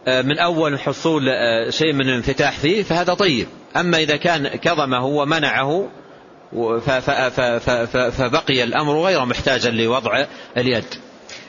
من 0.08 0.40
أول 0.40 0.80
حصول 0.80 1.24
شيء 1.70 1.94
من 1.94 2.10
الانفتاح 2.10 2.60
فيه 2.60 2.84
فهذا 2.84 3.14
طيب. 3.14 3.48
أما 3.76 3.98
إذا 3.98 4.16
كان 4.16 4.48
كظمه 4.48 5.06
ومنعه 5.06 5.90
فبقي 8.12 8.64
الأمر 8.64 9.02
غير 9.02 9.26
محتاجا 9.26 9.72
لوضع 9.72 10.26
اليد. 10.58 10.86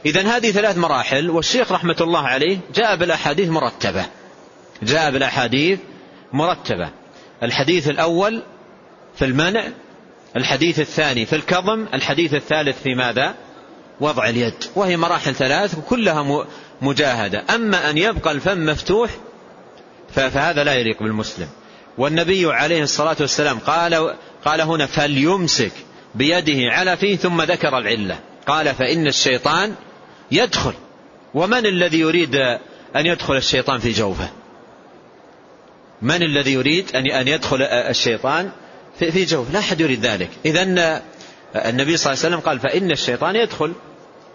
إذا 0.06 0.22
هذه 0.22 0.50
ثلاث 0.50 0.78
مراحل 0.78 1.30
والشيخ 1.30 1.72
رحمة 1.72 1.96
الله 2.00 2.20
عليه 2.20 2.58
جاء 2.74 2.96
بالأحاديث 2.96 3.48
مرتبة. 3.48 4.06
جاء 4.82 5.10
بالأحاديث 5.10 5.78
مرتبة. 6.32 6.90
الحديث 7.42 7.88
الأول 7.88 8.42
في 9.16 9.24
المنع 9.24 9.64
الحديث 10.36 10.80
الثاني 10.80 11.26
في 11.26 11.36
الكظم 11.36 11.86
الحديث 11.94 12.34
الثالث 12.34 12.82
في 12.82 12.94
ماذا؟ 12.94 13.34
وضع 14.00 14.28
اليد. 14.28 14.54
وهي 14.74 14.96
مراحل 14.96 15.34
ثلاث 15.34 15.76
كلها 15.88 16.46
مجاهدة. 16.82 17.44
أما 17.54 17.90
أن 17.90 17.98
يبقى 17.98 18.32
الفم 18.32 18.66
مفتوح 18.66 19.10
فهذا 20.14 20.64
لا 20.64 20.74
يليق 20.74 21.02
بالمسلم. 21.02 21.48
والنبي 21.98 22.52
عليه 22.52 22.82
الصلاة 22.82 23.16
والسلام 23.20 23.58
قال 23.58 24.14
قال 24.44 24.60
هنا 24.60 24.86
فليمسك 24.86 25.72
بيده 26.14 26.72
على 26.72 26.96
فيه 26.96 27.16
ثم 27.16 27.42
ذكر 27.42 27.78
العلة. 27.78 28.18
قال 28.46 28.74
فإن 28.74 29.06
الشيطان 29.06 29.74
يدخل. 30.30 30.72
ومن 31.34 31.66
الذي 31.66 32.00
يريد 32.00 32.34
أن 32.96 33.06
يدخل 33.06 33.36
الشيطان 33.36 33.80
في 33.80 33.92
جوفه؟ 33.92 34.30
من 36.02 36.22
الذي 36.22 36.52
يريد 36.52 36.96
أن 36.96 37.28
يدخل 37.28 37.62
الشيطان 37.62 38.50
في 38.98 39.24
جوفه؟ 39.24 39.52
لا 39.52 39.58
أحد 39.58 39.80
يريد 39.80 40.06
ذلك. 40.06 40.30
إذا 40.44 40.62
النبي 41.56 41.96
صلى 41.96 42.12
الله 42.12 42.24
عليه 42.24 42.36
وسلم 42.36 42.40
قال 42.40 42.60
فإن 42.60 42.90
الشيطان 42.90 43.36
يدخل. 43.36 43.72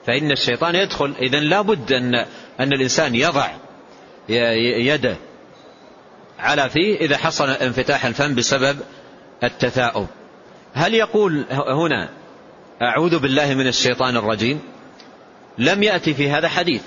فإن 0.08 0.32
الشيطان 0.32 0.76
يدخل. 0.76 1.14
إذا 1.22 1.40
لا 1.40 1.62
بد 1.62 1.94
أن, 1.94 2.16
أن 2.60 2.74
الإنسان 2.74 3.16
يضع 3.16 3.52
يده 4.30 5.16
على 6.42 6.70
فيه 6.70 6.98
إذا 6.98 7.18
حصل 7.18 7.50
انفتاح 7.50 8.06
الفم 8.06 8.36
بسبب 8.36 8.80
التثاؤب. 9.44 10.08
هل 10.74 10.94
يقول 10.94 11.46
هنا 11.52 12.10
أعوذ 12.82 13.20
بالله 13.20 13.54
من 13.54 13.68
الشيطان 13.68 14.18
الرجيم؟ 14.18 14.60
لم 15.58 15.84
يأتي 15.84 16.14
في 16.14 16.30
هذا 16.30 16.48
حديث. 16.48 16.82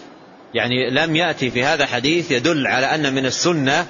يعني 0.55 0.91
لم 0.91 1.17
يأتي 1.17 1.51
في 1.51 1.65
هذا 1.65 1.87
حديث 1.87 2.31
يدل 2.31 2.67
على 2.67 2.87
أن 2.87 3.15
من 3.15 3.27
السنة 3.27 3.87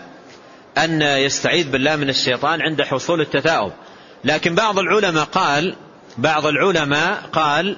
أن 0.78 1.02
يستعيذ 1.02 1.70
بالله 1.70 1.96
من 1.96 2.08
الشيطان 2.08 2.62
عند 2.62 2.82
حصول 2.82 3.20
التثاؤب. 3.20 3.72
لكن 4.24 4.54
بعض 4.54 4.78
العلماء 4.78 5.24
قال 5.24 5.76
بعض 6.18 6.46
العلماء 6.46 7.22
قال 7.32 7.76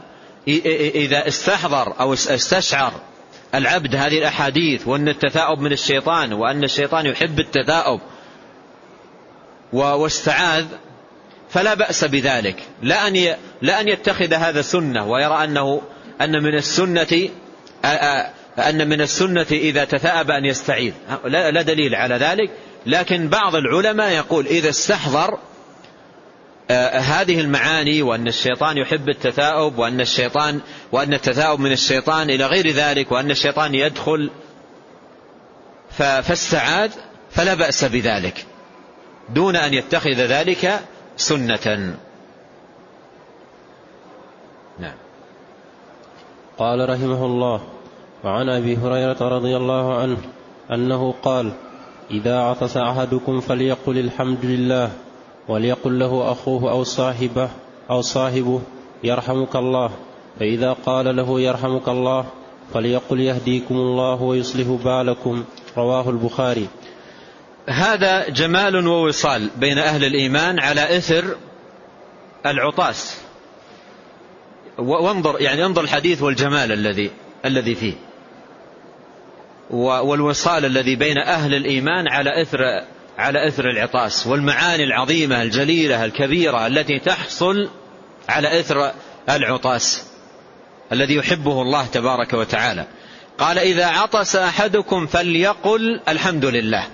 إذا 0.49 1.29
استحضر 1.29 2.01
أو 2.01 2.13
استشعر 2.13 2.93
العبد 3.57 3.95
هذه 3.95 4.19
الأحاديث 4.19 4.89
وأن 4.89 5.09
التثاؤب 5.09 5.61
من 5.61 5.73
الشيطان 5.73 6.33
وأن 6.33 6.65
الشيطان 6.65 7.07
يحب 7.07 7.41
التثاؤب 7.41 8.01
واستعاذ 9.73 10.65
فلا 11.51 11.75
بأس 11.75 12.05
بذلك. 12.05 12.63
لا 12.83 13.09
أن 13.09 13.37
لا 13.63 13.81
أن 13.81 13.89
يتخذ 13.89 14.35
هذا 14.35 14.63
سنة 14.63 15.07
ويرى 15.07 15.45
أنه 15.45 15.83
أن 16.21 16.43
من 16.43 16.55
السنة 16.55 17.29
أن 18.59 18.89
من 18.89 19.01
السنة 19.01 19.47
إذا 19.51 19.85
تثاءب 19.85 20.31
أن 20.31 20.45
يستعيذ. 20.45 20.93
لا 21.25 21.63
دليل 21.63 21.95
على 21.95 22.15
ذلك 22.15 22.51
لكن 22.87 23.29
بعض 23.29 23.55
العلماء 23.55 24.13
يقول 24.13 24.47
إذا 24.47 24.69
استحضر 24.69 25.39
هذه 26.71 27.41
المعاني 27.41 28.03
وأن 28.03 28.29
الشيطان 28.29 28.79
يحب 28.79 29.09
التثاؤب 29.09 29.79
وأن 29.79 30.01
الشيطان 30.01 30.61
وأن 30.93 31.15
التثاؤب 31.15 31.61
من 31.61 31.73
الشيطان 31.73 32.31
إلى 32.31 32.47
غير 32.47 32.71
ذلك 32.71 33.13
وأن 33.13 33.31
الشيطان 33.31 33.75
يدخل 33.75 34.31
فاستعاذ 35.91 36.93
فلا 37.31 37.55
بأس 37.55 37.85
بذلك 37.85 38.47
دون 39.29 39.57
أن 39.57 39.75
يتخذ 39.75 40.11
ذلك 40.11 40.81
سنة. 41.17 41.97
نعم. 44.79 44.95
قال 46.59 46.89
رحمه 46.89 47.27
الله 47.27 47.61
وعن 48.25 48.49
أبي 48.49 48.77
هريرة 48.77 49.29
رضي 49.29 49.57
الله 49.57 49.99
عنه 49.99 50.17
أنه 50.71 51.15
قال 51.23 51.53
إذا 52.11 52.39
عطس 52.39 52.77
أحدكم 52.77 53.41
فليقل 53.41 53.99
الحمد 53.99 54.45
لله 54.45 54.93
وليقل 55.49 55.99
له 55.99 56.33
أخوه 56.33 56.71
أو 56.71 56.85
صاحبه 56.85 57.51
أو 57.91 58.01
صاحبه 58.01 58.61
يرحمك 59.05 59.57
الله. 59.57 59.91
فإذا 60.41 60.73
قال 60.73 61.17
له 61.17 61.41
يرحمك 61.41 61.89
الله 61.89 62.27
فليقل 62.75 63.21
يهديكم 63.21 63.75
الله 63.75 64.23
ويصلح 64.23 64.67
بالكم. 64.67 65.45
رواه 65.77 66.11
البخاري. 66.11 66.69
هذا 67.69 68.29
جمال 68.29 68.87
ووصال 68.87 69.51
بين 69.57 69.79
أهل 69.79 70.05
الإيمان 70.05 70.61
على 70.61 70.97
إثر 70.97 71.25
العطاس. 72.47 73.21
وانظر 74.79 75.41
يعني 75.41 75.67
انظر 75.67 75.83
الحديث 75.83 76.23
والجمال 76.23 76.73
الذي 76.73 77.11
الذي 77.45 77.75
فيه. 77.75 77.95
والوصال 79.71 80.65
الذي 80.65 80.97
بين 80.97 81.19
أهل 81.19 81.55
الإيمان 81.55 82.09
على 82.09 82.43
إثر 82.43 82.59
على 83.19 83.49
إثر 83.49 83.71
العطاس 83.71 84.27
والمعاني 84.27 84.85
العظيمة 84.85 85.43
الجليلة 85.43 86.05
الكبيرة 86.05 86.67
التي 86.67 86.99
تحصل 86.99 87.69
على 88.29 88.61
إثر 88.61 88.93
العطاس 89.31 90.05
الذي 90.93 91.15
يحبه 91.15 91.63
الله 91.63 91.87
تبارك 91.87 92.33
وتعالى. 92.33 92.87
قال 93.39 93.59
إذا 93.59 93.87
عطس 93.87 94.37
أحدكم 94.37 95.07
فليقل 95.07 96.01
الحمد 96.09 96.45
لله. 96.45 96.85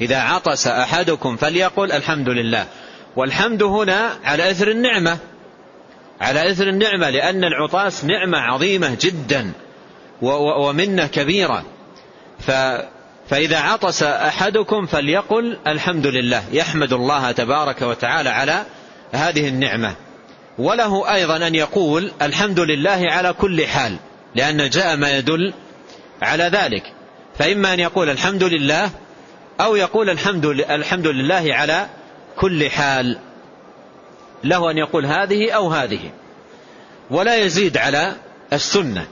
إذا 0.00 0.18
عطس 0.18 0.66
أحدكم 0.66 1.36
فليقل 1.36 1.92
الحمد 1.92 2.28
لله. 2.28 2.66
والحمد 3.16 3.62
هنا 3.62 4.10
على 4.24 4.50
إثر 4.50 4.68
النعمة. 4.70 5.18
على 6.20 6.50
إثر 6.50 6.68
النعمة 6.68 7.10
لأن 7.10 7.44
العطاس 7.44 8.04
نعمة 8.04 8.38
عظيمة 8.38 8.96
جدا 9.00 9.52
ومنة 10.22 11.06
كبيرة. 11.06 11.64
فإذا 13.32 13.58
عطس 13.58 14.02
أحدكم 14.02 14.86
فليقل 14.86 15.58
الحمد 15.66 16.06
لله 16.06 16.44
يحمد 16.52 16.92
الله 16.92 17.32
تبارك 17.32 17.82
وتعالى 17.82 18.30
على 18.30 18.64
هذه 19.12 19.48
النعمة. 19.48 19.94
وله 20.58 21.14
أيضا 21.14 21.46
أن 21.46 21.54
يقول 21.54 22.12
الحمد 22.22 22.60
لله 22.60 23.06
على 23.10 23.32
كل 23.32 23.66
حال 23.66 23.96
لأن 24.34 24.70
جاء 24.70 24.96
ما 24.96 25.16
يدل 25.18 25.52
على 26.22 26.44
ذلك. 26.44 26.92
فإما 27.38 27.74
أن 27.74 27.80
يقول 27.80 28.10
الحمد 28.10 28.44
لله 28.44 28.90
أو 29.60 29.76
يقول 29.76 30.10
الحمد, 30.10 30.46
الحمد 30.46 31.06
لله 31.06 31.54
على 31.54 31.86
كل 32.36 32.70
حال. 32.70 33.18
له 34.44 34.70
أن 34.70 34.78
يقول 34.78 35.06
هذه 35.06 35.50
أو 35.50 35.68
هذه. 35.68 36.10
ولا 37.10 37.36
يزيد 37.36 37.76
على 37.76 38.12
السنة. 38.52 39.06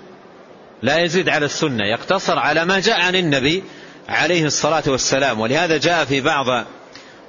لا 0.83 0.99
يزيد 0.99 1.29
على 1.29 1.45
السنة 1.47 1.85
يقتصر 1.85 2.39
على 2.39 2.65
ما 2.65 2.81
جاء 2.81 3.01
عن 3.01 3.17
النبي 3.17 3.63
عليه 4.09 4.45
الصلاة 4.45 4.83
والسلام. 4.87 5.41
ولهذا 5.41 5.77
جاء 5.77 6.05
في 6.05 6.21
بعض 6.21 6.65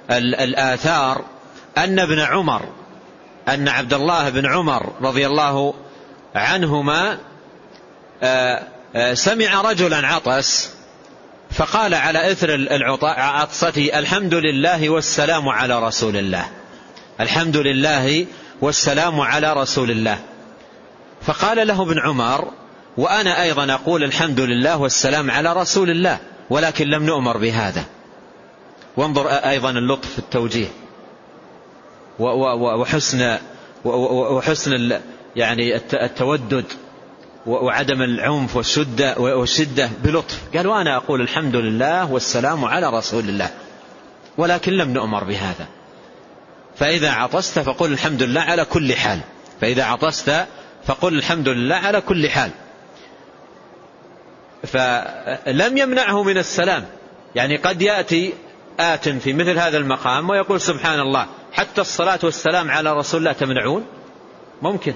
الآثار 0.09 1.25
أن 1.77 1.99
ابن 1.99 2.19
عمر 2.19 2.61
أن 3.49 3.67
عبد 3.67 3.93
الله 3.93 4.29
بن 4.29 4.45
عمر 4.45 4.91
رضي 5.01 5.27
الله 5.27 5.73
عنهما 6.35 7.17
آه، 8.23 8.63
آه، 8.95 9.13
سمع 9.13 9.61
رجلا 9.61 10.07
عطس 10.07 10.69
فقال 11.51 11.93
على 11.93 12.31
إثر 12.31 12.67
عطسته 13.03 13.99
الحمد 13.99 14.33
لله 14.33 14.89
والسلام 14.89 15.49
على 15.49 15.87
رسول 15.87 16.17
الله. 16.17 16.45
الحمد 17.19 17.57
لله 17.57 18.25
والسلام 18.61 19.19
على 19.19 19.53
رسول 19.53 19.91
الله. 19.91 20.19
فقال 21.21 21.67
له 21.67 21.81
ابن 21.81 21.99
عمر 21.99 22.51
وأنا 22.97 23.41
أيضا 23.41 23.73
أقول 23.73 24.03
الحمد 24.03 24.39
لله 24.39 24.77
والسلام 24.77 25.31
على 25.31 25.53
رسول 25.53 25.89
الله. 25.89 26.19
ولكن 26.51 26.87
لم 26.87 27.03
نؤمر 27.03 27.37
بهذا. 27.37 27.83
وانظر 28.97 29.27
أيضا 29.29 29.69
اللطف 29.69 30.11
في 30.11 30.19
التوجيه. 30.19 30.67
وحسن 32.19 33.37
وحسن 33.85 34.99
يعني 35.35 35.75
التودد 35.93 36.65
وعدم 37.45 38.01
العنف 38.01 38.55
والشدة, 38.55 39.15
والشدة 39.17 39.89
بلطف. 40.03 40.39
قال 40.55 40.67
وأنا 40.67 40.97
أقول 40.97 41.21
الحمد 41.21 41.55
لله 41.55 42.11
والسلام 42.11 42.65
على 42.65 42.89
رسول 42.89 43.29
الله. 43.29 43.49
ولكن 44.37 44.73
لم 44.73 44.93
نؤمر 44.93 45.23
بهذا. 45.23 45.67
فإذا 46.75 47.11
عطست 47.11 47.59
فقل 47.59 47.91
الحمد 47.91 48.23
لله 48.23 48.41
على 48.41 48.65
كل 48.65 48.95
حال. 48.95 49.19
فإذا 49.61 49.83
عطست 49.83 50.45
فقل 50.85 51.13
الحمد 51.13 51.49
لله 51.49 51.75
على 51.75 52.01
كل 52.01 52.29
حال. 52.29 52.51
فلم 54.63 55.77
يمنعه 55.77 56.23
من 56.23 56.37
السلام. 56.37 56.85
يعني 57.35 57.57
قد 57.57 57.81
يأتي 57.81 58.33
آت 58.79 59.09
في 59.09 59.33
مثل 59.33 59.59
هذا 59.59 59.77
المقام 59.77 60.29
ويقول 60.29 60.61
سبحان 60.61 60.99
الله 60.99 61.25
حتى 61.53 61.81
الصلاة 61.81 62.19
والسلام 62.23 62.71
على 62.71 62.93
رسول 62.93 63.19
الله 63.19 63.31
تمنعون؟ 63.31 63.85
ممكن. 64.61 64.93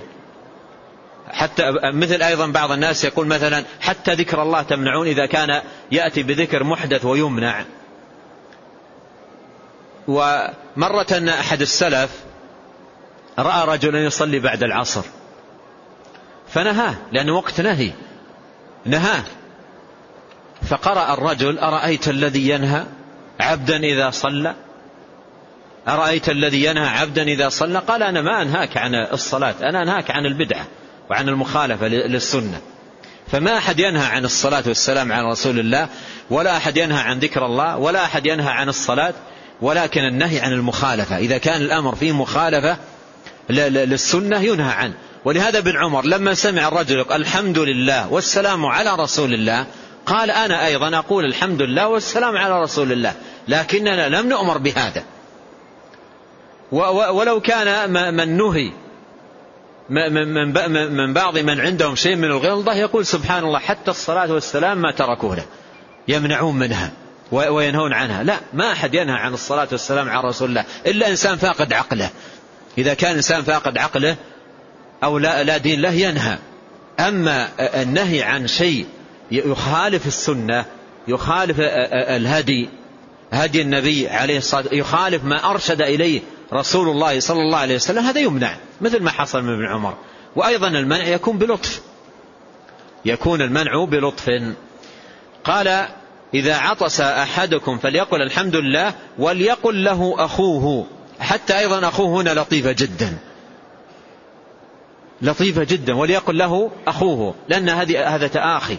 حتى 1.30 1.74
مثل 1.84 2.22
أيضا 2.22 2.48
بعض 2.48 2.72
الناس 2.72 3.04
يقول 3.04 3.28
مثلا 3.28 3.64
حتى 3.82 4.14
ذكر 4.14 4.42
الله 4.42 4.62
تمنعون 4.62 5.08
إذا 5.08 5.26
كان 5.26 5.62
يأتي 5.92 6.24
بذكر 6.24 6.64
محدث 6.64 7.06
ويمنع. 7.06 7.66
ومرة 10.08 11.30
أحد 11.40 11.62
السلف 11.62 12.10
رأى 13.40 13.68
رجلا 13.68 14.06
يصلي 14.06 14.40
بعد 14.40 14.64
العصر 14.64 15.04
فنهاه 16.48 16.96
لأنه 17.12 17.36
وقت 17.38 17.62
نهي. 17.62 17.92
نهاه. 18.86 19.24
فقرأ 20.70 21.14
الرجل 21.14 21.60
أرأيت 21.60 22.08
الذي 22.08 22.50
ينهى 22.50 22.84
عبدا 23.40 23.78
إذا 23.78 24.10
صلى؟ 24.10 24.54
أرأيت 25.88 26.30
الذي 26.30 26.66
ينهى 26.66 26.88
عبدا 26.88 27.24
إذا 27.24 27.50
صلى؟ 27.50 27.80
قال 27.80 28.04
أنا 28.04 28.22
ما 28.22 28.42
أنهاك 28.42 28.78
عن 28.78 28.96
الصلاة 28.96 29.56
أنا 29.64 29.84
أنهاك 29.84 30.12
عن 30.12 30.26
البدعة 30.26 30.66
وعن 31.10 31.30
المخالفة 31.30 31.88
للسنة. 31.88 32.62
فما 33.32 33.58
أحد 33.58 33.80
ينهى 33.80 34.06
عن 34.06 34.26
الصلاة 34.26 34.64
والسلام 34.68 35.12
على 35.12 35.32
رسول 35.32 35.60
الله 35.60 35.90
ولا 36.30 36.58
أحد 36.58 36.78
ينهى 36.78 37.02
عن 37.02 37.20
ذكر 37.20 37.46
الله 37.46 37.78
ولا 37.78 38.04
أحد 38.04 38.26
ينهى 38.26 38.52
عن 38.52 38.70
الصلاة 38.70 39.14
ولكن 39.62 40.02
النهي 40.02 40.40
عن 40.40 40.52
المخالفة. 40.52 41.18
إذا 41.18 41.38
كان 41.38 41.62
الأمر 41.62 41.96
فيه 41.96 42.12
مخالفة 42.12 42.78
للسنة 43.50 44.40
ينهى 44.40 44.74
عنه. 44.74 44.94
ولهذا 45.26 45.58
ابن 45.58 45.78
عمر 45.78 46.06
لما 46.06 46.34
سمع 46.34 46.68
الرجل 46.68 47.06
الحمد 47.12 47.58
لله 47.58 48.14
والسلام 48.14 48.66
على 48.66 48.96
رسول 48.96 49.34
الله 49.34 49.66
قال 50.06 50.32
أنا 50.32 50.66
أيضا 50.66 50.98
أقول 50.98 51.26
الحمد 51.26 51.62
لله 51.62 51.88
والسلام 51.88 52.38
على 52.38 52.62
رسول 52.62 52.92
الله 52.92 53.14
لكننا 53.48 54.10
لم 54.10 54.30
نؤمر 54.30 54.58
بهذا. 54.58 55.04
ولو 57.12 57.40
كان 57.40 57.92
من 58.14 58.38
نهي 58.38 58.72
من 60.90 61.14
بعض 61.14 61.38
من 61.38 61.60
عندهم 61.60 61.96
شيء 61.96 62.16
من 62.16 62.26
الغلظة 62.26 62.74
يقول 62.74 63.06
سبحان 63.06 63.44
الله 63.44 63.60
حتى 63.60 63.92
الصلاة 63.92 64.34
والسلام 64.34 64.78
ما 64.78 64.92
تركوه 64.92 65.36
له 65.36 65.46
يمنعون 66.08 66.56
منها 66.56 66.92
وينهون 67.32 67.94
عنها. 67.94 68.24
لا 68.24 68.40
ما 68.54 68.72
أحد 68.72 68.94
ينهى 68.94 69.16
عن 69.16 69.34
الصلاة 69.34 69.68
والسلام 69.72 70.10
على 70.10 70.28
رسول 70.28 70.50
الله 70.50 70.66
إلا 70.86 71.10
إنسان 71.10 71.38
فاقد 71.38 71.74
عقله. 71.74 72.10
إذا 72.78 72.94
كان 72.94 73.16
إنسان 73.16 73.44
فاقد 73.44 73.78
عقله 73.78 74.16
أو 75.04 75.18
لا, 75.18 75.44
لا 75.44 75.58
دين 75.58 75.82
له 75.82 75.92
ينهى. 75.92 76.38
أما 77.00 77.50
النهي 77.60 78.24
عن 78.24 78.48
شيء 78.48 78.86
يخالف 79.32 80.08
السنة 80.08 80.66
يخالف 81.08 81.56
الهدي 81.60 82.70
هدي 83.32 83.62
النبي 83.62 84.10
عليه 84.10 84.38
الصلاة 84.38 84.66
يخالف 84.72 85.24
ما 85.24 85.52
أرشد 85.52 85.82
إليه 85.82 86.22
رسول 86.54 86.90
الله 86.90 87.20
صلى 87.20 87.42
الله 87.42 87.58
عليه 87.58 87.76
وسلم 87.76 88.04
هذا 88.04 88.20
يمنع 88.20 88.56
مثل 88.82 89.04
ما 89.04 89.12
حصل 89.12 89.44
من 89.44 89.54
ابن 89.54 89.66
عمر. 89.66 89.94
وأيضا 90.36 90.68
المنع 90.68 91.08
يكون 91.08 91.38
بلطف. 91.38 91.82
يكون 93.06 93.42
المنع 93.42 93.86
بلطف. 93.86 94.30
قال 95.44 95.88
إذا 96.34 96.58
عطس 96.58 97.02
أحدكم 97.02 97.78
فليقل 97.78 98.22
الحمد 98.22 98.56
لله 98.56 98.94
وليقل 99.20 99.84
له 99.84 100.16
أخوه. 100.18 100.88
حتى 101.20 101.60
أيضا 101.60 101.88
أخوه 101.88 102.22
هنا 102.22 102.40
لطيفة 102.40 102.72
جدا. 102.72 103.18
لطيفة 105.22 105.64
جدا 105.64 105.96
وليقل 105.96 106.38
له 106.38 106.72
أخوه 106.88 107.36
لأن 107.50 107.70
هذه 107.70 108.16
هذا 108.16 108.28
تآخي. 108.28 108.78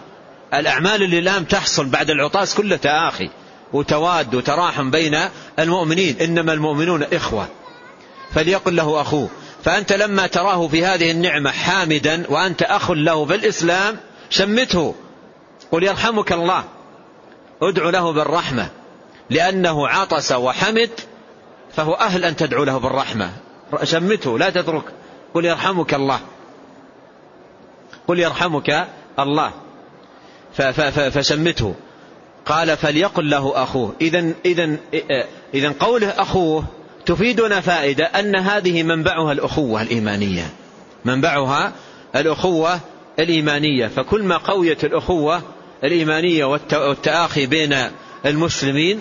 الأعمال 0.56 1.02
اللي 1.02 1.18
الآن 1.18 1.48
تحصل 1.48 1.86
بعد 1.86 2.10
العطاس 2.10 2.54
كله 2.54 2.76
تآخي 2.76 3.30
وتواد 3.72 4.34
وتراحم 4.34 4.90
بين 4.90 5.18
المؤمنين. 5.58 6.16
إنما 6.20 6.52
المؤمنون 6.52 7.02
إخوة. 7.02 7.48
فليقل 8.34 8.76
له 8.76 9.00
أخوه. 9.00 9.28
فأنت 9.64 9.92
لما 9.92 10.26
تراه 10.26 10.68
في 10.68 10.84
هذه 10.84 11.10
النعمة 11.10 11.50
حامدا 11.50 12.24
وأنت 12.28 12.62
أخ 12.62 12.90
له 12.90 13.26
في 13.26 13.34
الإسلام 13.34 13.96
شمته. 14.30 14.94
قل 15.72 15.82
يرحمك 15.82 16.32
الله. 16.32 16.64
أدعو 17.62 17.90
له 17.90 18.12
بالرحمة. 18.12 18.70
لأنه 19.30 19.88
عطس 19.88 20.32
وحمد 20.32 20.90
فهو 21.76 21.94
أهل 21.94 22.24
أن 22.24 22.36
تدعو 22.36 22.64
له 22.64 22.78
بالرحمة. 22.78 23.30
شمته 23.82 24.38
لا 24.38 24.50
تترك. 24.50 24.84
قل 25.34 25.44
يرحمك 25.44 25.94
الله. 25.94 26.20
قل 28.08 28.18
يرحمك 28.18 28.86
الله. 29.18 29.65
فشمته. 31.10 31.74
قال 32.46 32.76
فليقل 32.76 33.30
له 33.30 33.62
أخوه. 33.62 33.94
إذا 34.00 34.32
إذا 34.44 34.76
إذا 35.54 35.74
قوله 35.80 36.08
أخوه 36.08 36.64
تفيدنا 37.06 37.60
فائدة 37.60 38.04
أن 38.04 38.36
هذه 38.36 38.82
منبعها 38.82 39.32
الأخوة 39.32 39.82
الإيمانية. 39.82 40.50
منبعها 41.04 41.72
الأخوة 42.16 42.80
الإيمانية. 43.18 43.86
فكل 43.86 44.22
ما 44.22 44.36
قويت 44.36 44.84
الأخوة 44.84 45.42
الإيمانية 45.84 46.44
والتآخي 46.44 47.46
بين 47.46 47.76
المسلمين 48.26 49.00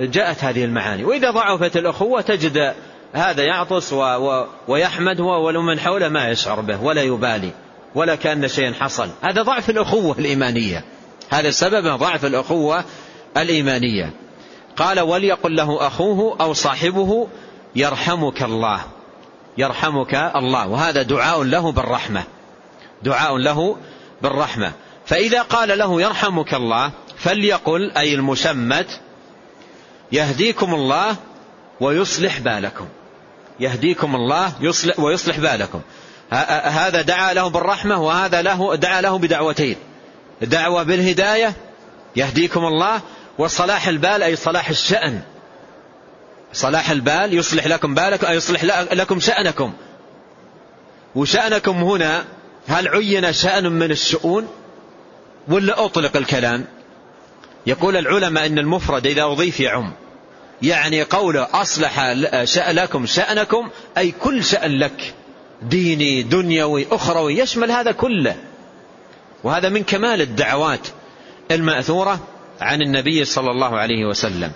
جاءت 0.00 0.44
هذه 0.44 0.64
المعاني. 0.64 1.04
وإذا 1.04 1.30
ضعفت 1.30 1.76
الأخوة 1.76 2.20
تجد 2.20 2.74
هذا 3.12 3.42
يعطس 3.42 3.92
ويحمد 4.68 5.20
ولو 5.20 5.62
من 5.62 5.80
حوله 5.80 6.08
ما 6.08 6.28
يشعر 6.28 6.60
به 6.60 6.82
ولا 6.82 7.02
يبالي. 7.02 7.50
ولا 7.96 8.14
كأن 8.14 8.48
شيء 8.48 8.72
حصل. 8.72 9.08
هذا 9.22 9.42
ضعف 9.42 9.70
الأخوة 9.70 10.18
الإيمانية. 10.18 10.84
هذا 11.30 11.50
سبب 11.50 11.98
ضعف 11.98 12.24
الأخوة 12.24 12.84
الإيمانية. 13.36 14.12
قال 14.76 15.00
وليقل 15.00 15.56
له 15.56 15.86
أخوه 15.86 16.36
أو 16.40 16.52
صاحبه 16.52 17.28
يرحمك 17.76 18.42
الله 18.42 18.80
يرحمك 19.58 20.14
الله. 20.14 20.68
وهذا 20.68 21.02
دعاء 21.02 21.42
له 21.42 21.72
بالرحمة. 21.72 22.22
دعاء 23.02 23.36
له 23.36 23.76
بالرحمة. 24.22 24.72
فإذا 25.06 25.42
قال 25.42 25.78
له 25.78 26.02
يرحمك 26.02 26.54
الله 26.54 26.90
فليقل 27.16 27.92
أي 27.96 28.14
المشمت 28.14 29.00
يهديكم 30.12 30.74
الله 30.74 31.16
ويصلح 31.80 32.38
بالكم 32.38 32.86
يهديكم 33.60 34.14
الله 34.14 34.52
يصلح 34.60 35.00
ويصلح 35.00 35.38
بالكم. 35.38 35.80
هذا 36.30 37.02
دعا 37.02 37.32
له 37.34 37.48
بالرحمة 37.48 38.02
وهذا 38.02 38.42
له 38.42 38.76
دعا 38.76 39.00
له 39.00 39.18
بدعوتين. 39.18 39.76
دعوة 40.42 40.82
بالهداية 40.82 41.54
يهديكم 42.16 42.64
الله 42.64 43.00
وصلاح 43.38 43.88
البال 43.88 44.22
أي 44.22 44.36
صلاح 44.36 44.68
الشأن. 44.68 45.20
صلاح 46.52 46.90
البال 46.90 47.34
يصلح 47.34 47.66
لكم 47.66 47.94
بالكم 47.94 48.26
أي 48.26 48.36
يصلح 48.36 48.64
لكم 48.92 49.20
شأنكم. 49.20 49.72
وشأنكم 51.14 51.76
هنا 51.76 52.24
هل 52.68 52.88
عين 52.88 53.32
شأن 53.32 53.72
من 53.72 53.90
الشؤون؟ 53.90 54.48
ولا 55.48 55.84
أطلق 55.84 56.16
الكلام. 56.16 56.64
يقول 57.66 57.96
العلماء 57.96 58.46
أن 58.46 58.58
المفرد 58.58 59.06
إذا 59.06 59.24
أضيف 59.24 59.60
يعم. 59.60 59.92
يعني 60.62 61.02
قوله 61.02 61.48
أصلح 61.52 62.00
لكم 62.70 63.06
شأنكم 63.06 63.70
أي 63.98 64.10
كل 64.10 64.44
شأن 64.44 64.78
لك. 64.78 65.14
ديني 65.62 66.22
دنيوي 66.22 66.86
أخروي 66.92 67.38
يشمل 67.38 67.70
هذا 67.70 67.92
كله. 67.92 68.36
وهذا 69.44 69.68
من 69.68 69.82
كمال 69.82 70.20
الدعوات 70.20 70.88
المأثورة 71.50 72.20
عن 72.60 72.82
النبي 72.82 73.24
صلى 73.24 73.50
الله 73.50 73.78
عليه 73.78 74.04
وسلم. 74.04 74.52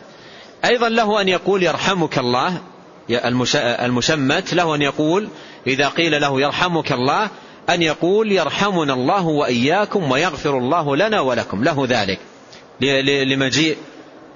أيضا 0.64 0.88
له 0.88 1.20
أن 1.20 1.28
يقول 1.28 1.62
يرحمك 1.62 2.18
الله 2.18 2.58
المشمت 3.56 4.54
له 4.54 4.74
أن 4.74 4.82
يقول 4.82 5.28
إذا 5.66 5.88
قيل 5.88 6.20
له 6.20 6.40
يرحمك 6.40 6.92
الله 6.92 7.28
أن 7.70 7.82
يقول 7.82 8.32
يرحمنا 8.32 8.92
الله 8.92 9.26
وإياكم 9.26 10.10
ويغفر 10.10 10.58
الله 10.58 10.96
لنا 10.96 11.20
ولكم. 11.20 11.64
له 11.64 11.86
ذلك. 11.88 12.18
لمجيء 13.24 13.76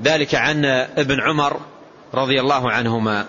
ذلك 0.03 0.35
عن 0.35 0.64
ابن 0.96 1.20
عمر 1.20 1.61
رضي 2.14 2.40
الله 2.40 2.70
عنهما. 2.70 3.27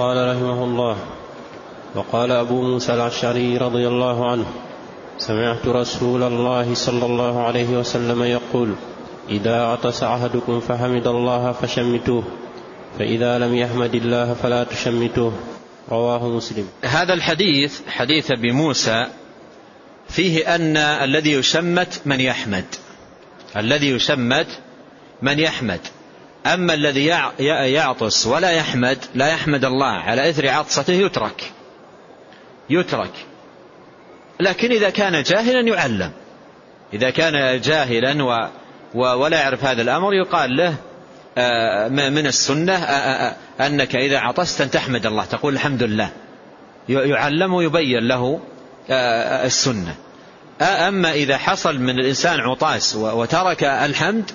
قال 0.00 0.36
رحمه 0.36 0.64
الله 0.64 0.96
وقال 1.94 2.32
أبو 2.32 2.62
موسى 2.62 2.94
الأشعري 2.94 3.56
رضي 3.56 3.88
الله 3.88 4.30
عنه 4.30 4.44
سمعت 5.18 5.66
رسول 5.66 6.22
الله 6.22 6.74
صلى 6.74 7.06
الله 7.06 7.42
عليه 7.42 7.68
وسلم 7.68 8.22
يقول 8.22 8.74
إذا 9.28 9.62
عطس 9.62 10.02
أحدكم 10.02 10.60
فحمد 10.60 11.06
الله 11.06 11.52
فشمتوه 11.52 12.24
فإذا 12.98 13.38
لم 13.38 13.54
يحمد 13.54 13.94
الله 13.94 14.34
فلا 14.34 14.64
تشمتوه 14.64 15.32
رواه 15.90 16.28
مسلم. 16.28 16.68
هذا 16.84 17.14
الحديث 17.14 17.80
حديث 17.88 18.30
أبي 18.30 18.52
موسى 18.52 19.06
فيه 20.08 20.54
أن 20.54 20.76
الذي 20.76 21.32
يشمت 21.32 22.00
من 22.06 22.20
يحمد 22.20 22.64
الذي 23.56 23.90
يشمت 23.90 24.48
من 25.22 25.38
يحمد. 25.38 25.80
أما 26.46 26.74
الذي 26.74 27.06
يعطس 27.72 28.26
ولا 28.26 28.50
يحمد 28.50 28.98
لا 29.14 29.28
يحمد 29.28 29.64
الله 29.64 29.86
على 29.86 30.30
إثر 30.30 30.48
عطسته 30.48 30.92
يترك. 30.92 31.52
يترك. 32.70 33.12
لكن 34.40 34.70
إذا 34.70 34.90
كان 34.90 35.22
جاهلا 35.22 35.60
يعلم. 35.60 36.12
إذا 36.92 37.10
كان 37.10 37.60
جاهلا 37.60 38.24
و 38.24 38.48
ولا 38.94 39.40
يعرف 39.40 39.64
هذا 39.64 39.82
الأمر 39.82 40.14
يقال 40.14 40.56
له 40.56 40.74
آه، 41.38 41.88
من 41.88 42.26
السنة 42.26 42.72
آه، 42.72 43.30
آه، 43.30 43.66
أنك 43.66 43.96
إذا 43.96 44.18
عطست 44.18 44.60
أن 44.60 44.70
تحمد 44.70 45.06
الله. 45.06 45.24
تقول 45.24 45.54
الحمد 45.54 45.82
لله. 45.82 46.10
يعلم 46.88 47.54
ويبين 47.54 48.08
له 48.08 48.40
السنة. 49.44 49.94
أما 50.62 51.12
إذا 51.12 51.36
حصل 51.36 51.78
من 51.78 51.98
الإنسان 51.98 52.40
عطاس 52.40 52.96
وترك 52.96 53.64
الحمد 53.64 54.30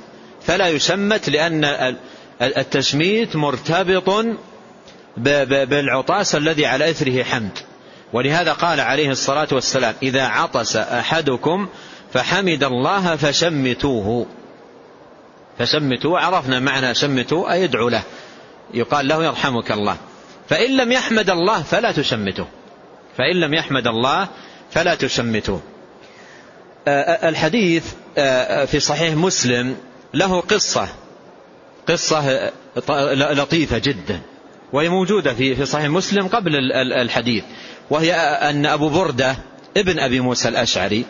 فلا 0.48 0.68
يشمت 0.68 1.30
لأن 1.30 1.96
التشميت 2.42 3.36
مرتبط 3.36 4.26
بالعطاس 5.18 6.36
الذي 6.36 6.66
على 6.66 6.90
إثره 6.90 7.24
حمد. 7.24 7.58
ولهذا 8.14 8.54
قال 8.54 8.80
عليه 8.80 9.10
الصلاة 9.10 9.48
والسلام 9.52 9.94
إذا 10.04 10.24
عطس 10.24 10.76
أحدكم 10.76 11.68
فحمد 12.14 12.64
الله 12.64 13.16
فشمتوه. 13.16 14.26
فشمتوه 15.60 16.20
عرفنا 16.20 16.60
معنى 16.60 16.96
شمتوه 16.96 17.54
أي 17.54 17.64
ادعوا 17.64 17.90
له. 17.90 18.04
يقال 18.74 19.08
له 19.08 19.24
يرحمك 19.24 19.72
الله. 19.72 19.98
فإن 20.50 20.78
لم 20.78 20.92
يحمد 20.92 21.30
الله 21.30 21.64
فلا 21.64 21.92
تشمته. 21.92 22.46
فإن 23.18 23.36
لم 23.40 23.54
يحمد 23.54 23.88
الله 23.88 24.28
فلا 24.72 24.96
تشمته. 24.96 25.62
الحديث 27.24 27.84
في 28.66 28.80
صحيح 28.80 29.14
مسلم 29.14 29.78
له 30.16 30.42
قصة. 30.42 30.88
قصة 31.88 32.52
لطيفة 33.14 33.78
جدا. 33.78 34.22
وهي 34.74 34.90
موجودة 34.90 35.34
في 35.34 35.66
صحيح 35.66 35.86
مسلم 35.86 36.28
قبل 36.28 36.72
الحديث. 36.74 37.44
وهي 37.90 38.14
أن 38.50 38.66
أبو 38.66 38.90
بردة 38.90 39.38
ابن 39.78 40.00
أبي 40.00 40.20
موسى 40.20 40.50
الأشعري 40.50 41.06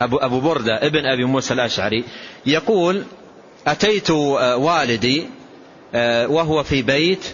أبو, 0.00 0.16
أبو 0.16 0.40
بردة 0.40 0.86
ابن 0.86 1.06
أبي 1.06 1.24
موسى 1.24 1.54
الأشعري 1.54 2.04
يقول 2.46 3.04
أتيت 3.66 4.10
والدي 4.10 5.26
وهو 6.26 6.62
في 6.62 6.82
بيت 6.82 7.24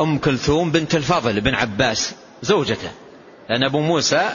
أم 0.00 0.18
كلثوم 0.18 0.70
بنت 0.70 0.94
الفضل 0.94 1.40
بن 1.40 1.54
عباس 1.54 2.14
زوجته. 2.42 2.90
لأن 3.50 3.64
أبو 3.64 3.80
موسى 3.80 4.30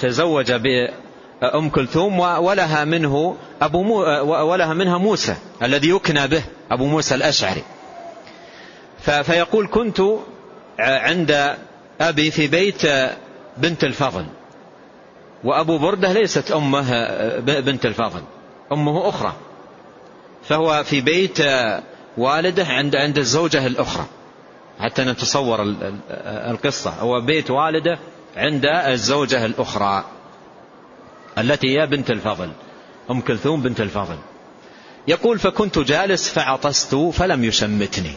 تزوج 0.00 0.52
بأم 1.42 1.70
كلثوم 1.70 2.20
ولها 2.20 2.84
منه 2.84 3.36
أبو 3.62 3.82
مو 3.82 3.96
ولها 4.50 4.74
منها 4.74 4.98
موسى 4.98 5.36
الذي 5.62 5.88
يكنى 5.88 6.28
به 6.28 6.42
أبو 6.70 6.86
موسى 6.86 7.14
الأشعري. 7.14 7.62
فيقول 9.22 9.68
كنت 9.72 10.02
عند 10.78 11.56
أبي 12.00 12.30
في 12.30 12.46
بيت 12.46 12.82
بنت 13.56 13.84
الفضل. 13.84 14.26
وأبو 15.44 15.78
بردة 15.78 16.12
ليست 16.12 16.52
أمه 16.52 16.90
بنت 17.38 17.86
الفضل. 17.86 18.22
أمه 18.72 19.08
أخرى. 19.08 19.32
فهو 20.48 20.84
في 20.84 21.00
بيت 21.00 21.38
والده 22.18 22.66
عند 22.66 22.96
عند 22.96 23.18
الزوجة 23.18 23.66
الأخرى. 23.66 24.04
حتى 24.80 25.04
نتصور 25.04 25.74
القصة. 26.50 26.90
هو 26.90 27.20
بيت 27.20 27.50
والده 27.50 27.98
عند 28.36 28.66
الزوجة 28.66 29.44
الأخرى. 29.44 30.04
التي 31.38 31.78
هي 31.78 31.86
بنت 31.86 32.10
الفضل 32.10 32.50
أم 33.10 33.20
كلثوم 33.20 33.62
بنت 33.62 33.80
الفضل. 33.80 34.16
يقول 35.08 35.38
فكنت 35.38 35.78
جالس 35.78 36.28
فعطست 36.28 36.94
فلم 36.94 37.44
يشمتني. 37.44 38.12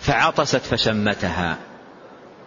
فعطست 0.00 0.56
فشمتها. 0.56 1.58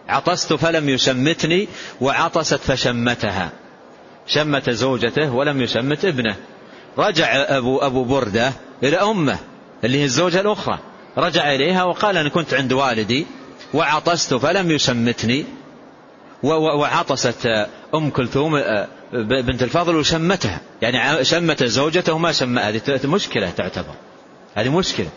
عطست 0.09 0.53
فلم 0.53 0.89
يشمتني 0.89 1.67
وعطست 2.01 2.59
فشمتها. 2.59 3.51
شمت 4.27 4.69
زوجته 4.69 5.33
ولم 5.35 5.61
يشمت 5.61 6.05
ابنه. 6.05 6.35
رجع 6.97 7.27
أبو, 7.57 7.77
أبو 7.77 8.03
بردة 8.03 8.53
إلى 8.83 8.97
أمه 8.97 9.37
اللي 9.83 9.99
هي 9.99 10.03
الزوجة 10.03 10.41
الأخرى. 10.41 10.79
رجع 11.17 11.53
إليها 11.55 11.83
وقال 11.83 12.17
أنا 12.17 12.29
كنت 12.29 12.53
عند 12.53 12.73
والدي 12.73 13.25
وعطست 13.73 14.33
فلم 14.33 14.71
يشمتني. 14.71 15.45
وعطست 16.43 17.67
أم 17.95 18.09
كلثوم 18.09 18.55
آه، 18.55 18.87
بنت 19.13 19.63
الفضل 19.63 19.95
وشمتها 19.95 20.61
يعني 20.81 21.23
شمت 21.23 21.63
زوجته 21.63 22.13
وما 22.13 22.31
شم 22.31 22.59
هذه 22.59 22.81
مشكلة 23.03 23.49
تعتبر. 23.49 23.93
هذه 24.55 24.69
مشكلة. 24.69 25.09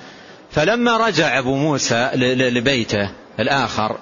فلما 0.51 1.07
رجع 1.07 1.39
أبو 1.39 1.55
موسى 1.55 2.11
لبيته 2.15 3.11
الآخر 3.41 3.99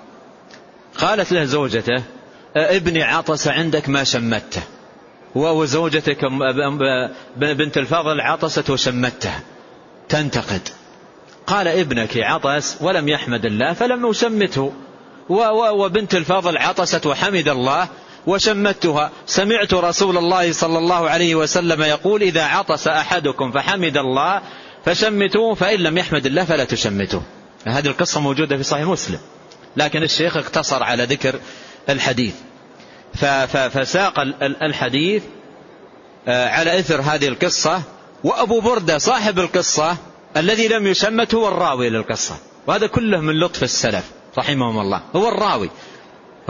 قالت 0.99 1.33
له 1.33 1.45
زوجته 1.45 2.03
ابني 2.57 3.03
عطس 3.03 3.49
عندك 3.49 3.89
ما 3.89 4.05
شمته 4.05 4.63
وزوجتك 5.35 6.25
بنت 7.37 7.79
الفضل 7.79 8.21
عطست 8.21 8.71
وشمتها 8.71 9.41
تنتقد. 10.09 10.69
قال 11.47 11.69
ابنك 11.69 12.17
عطس 12.17 12.77
ولم 12.81 13.09
يحمد 13.09 13.45
الله 13.45 13.73
فلم 13.73 14.07
أشمته 14.07 14.73
وبنت 15.73 16.15
الفضل 16.15 16.59
عطست 16.59 17.07
وحمد 17.07 17.49
الله 17.49 17.89
وشمتها. 18.27 19.11
سمعت 19.27 19.75
رسول 19.75 20.19
الله 20.19 20.53
صلى 20.53 20.79
الله 20.79 21.11
عليه 21.11 21.35
وسلم 21.35 21.83
يقول 21.83 22.23
إذا 22.23 22.45
عطس 22.45 22.89
أحدكم 22.89 23.53
فحمد 23.53 23.97
الله 23.97 24.43
فشمتوه 24.85 25.55
فإن 25.55 25.81
لم 25.81 25.99
يحمد 25.99 26.27
الله 26.27 26.45
فلا 26.45 26.65
تشمتوه. 26.65 27.23
هذه 27.67 27.87
القصة 27.87 28.21
موجودة 28.21 28.57
في 28.57 28.63
صحيح 28.63 28.87
مسلم. 28.87 29.19
لكن 29.77 30.03
الشيخ 30.03 30.37
اقتصر 30.37 30.83
على 30.83 31.05
ذكر 31.05 31.41
الحديث. 31.89 32.35
فساق 33.49 34.21
الحديث 34.43 35.23
آه، 36.29 36.49
على 36.49 36.79
إثر 36.79 37.01
هذه 37.01 37.29
القصة. 37.29 37.83
وأبو 38.25 38.61
بردة 38.61 38.99
صاحب 38.99 39.39
القصة 39.39 39.97
الذي 40.37 40.69
لم 40.69 40.87
يشمت 40.87 41.35
هو 41.35 41.49
الراوي 41.49 41.91
للقصة. 41.91 42.37
وهذا 42.67 42.87
كله 42.87 43.21
من 43.21 43.41
لطف 43.41 43.63
السلف 43.63 44.05
رحمهم 44.39 44.81
الله. 44.81 45.01
هو 45.17 45.29
الراوي. 45.29 45.71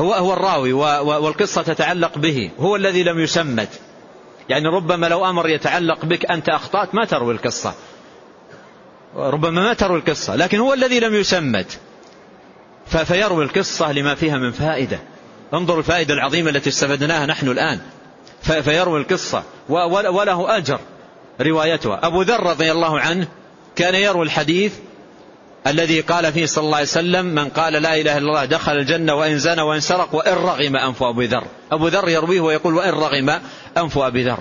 هو 0.00 0.14
هو 0.14 0.32
الراوي 0.32 0.72
والقصة 0.72 1.62
تتعلق 1.62 2.18
به. 2.18 2.50
هو 2.60 2.76
الذي 2.76 3.02
لم 3.02 3.20
يشمت 3.20 3.68
يعني 4.48 4.68
ربما 4.68 5.06
لو 5.06 5.30
أمر 5.30 5.48
يتعلق 5.48 6.04
بك 6.04 6.30
أنت 6.30 6.48
أخطأت 6.48 6.94
ما 6.94 7.04
تروي 7.04 7.34
القصة. 7.34 7.74
ربما 9.16 9.62
ما 9.62 9.72
تروي 9.74 9.98
القصة 9.98 10.36
لكن 10.36 10.58
هو 10.58 10.72
الذي 10.74 11.00
لم 11.00 11.14
يشمت 11.14 11.78
فيروي 12.86 13.44
القصة 13.44 13.92
لما 13.92 14.14
فيها 14.14 14.36
من 14.36 14.52
فائدة. 14.52 14.98
انظروا 15.54 15.78
الفائدة 15.78 16.14
العظيمة 16.14 16.50
التي 16.50 16.70
استفدناها 16.70 17.26
نحن 17.26 17.48
الآن. 17.48 17.80
فيروي 18.42 19.00
القصة 19.00 19.42
وله 19.68 20.56
أجر 20.56 20.80
روايتها. 21.40 22.06
أبو 22.06 22.22
ذر 22.22 22.42
رضي 22.42 22.72
الله 22.72 23.00
عنه 23.00 23.28
كان 23.76 23.94
يروي 23.94 24.24
الحديث 24.24 24.72
الذي 25.66 26.00
قال 26.00 26.32
فيه 26.32 26.46
صلى 26.46 26.64
الله 26.64 26.76
عليه 26.76 26.86
وسلم 26.86 27.24
من 27.24 27.48
قال 27.48 27.72
لا 27.72 27.94
إله 27.94 28.18
إلا 28.18 28.28
الله 28.28 28.44
دخل 28.44 28.72
الجنة 28.72 29.14
وإن 29.14 29.38
زنى 29.38 29.62
وإن 29.62 29.80
سرق 29.80 30.14
وإن 30.14 30.32
رغم 30.32 30.76
أنف 30.76 31.02
أبي 31.02 31.26
ذر. 31.26 31.44
أبو 31.72 31.88
ذر 31.88 32.08
يرويه 32.08 32.40
ويقول 32.40 32.74
وإن 32.74 32.90
رغم 32.90 33.40
أنف 33.76 33.98
أبي 33.98 34.24
ذر. 34.24 34.38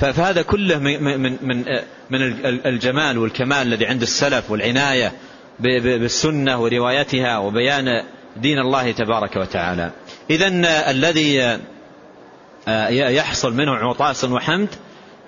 فهذا 0.00 0.42
كله 0.42 0.78
من, 0.78 1.02
من, 1.02 1.38
من, 1.42 1.64
من 2.10 2.22
الجمال 2.66 3.18
والكمال 3.18 3.66
الذي 3.66 3.86
عند 3.86 4.02
السلف 4.02 4.50
والعناية 4.50 5.12
بالسنة 5.60 6.62
وروايتها 6.62 7.38
وبيان 7.38 7.86
دين 8.36 8.58
الله 8.58 8.92
تبارك 8.92 9.36
وتعالى. 9.36 9.90
إذا 10.30 10.48
الذي 10.90 11.58
يحصل 13.16 13.54
منه 13.54 13.74
عطاس 13.74 14.24
وحمد 14.24 14.68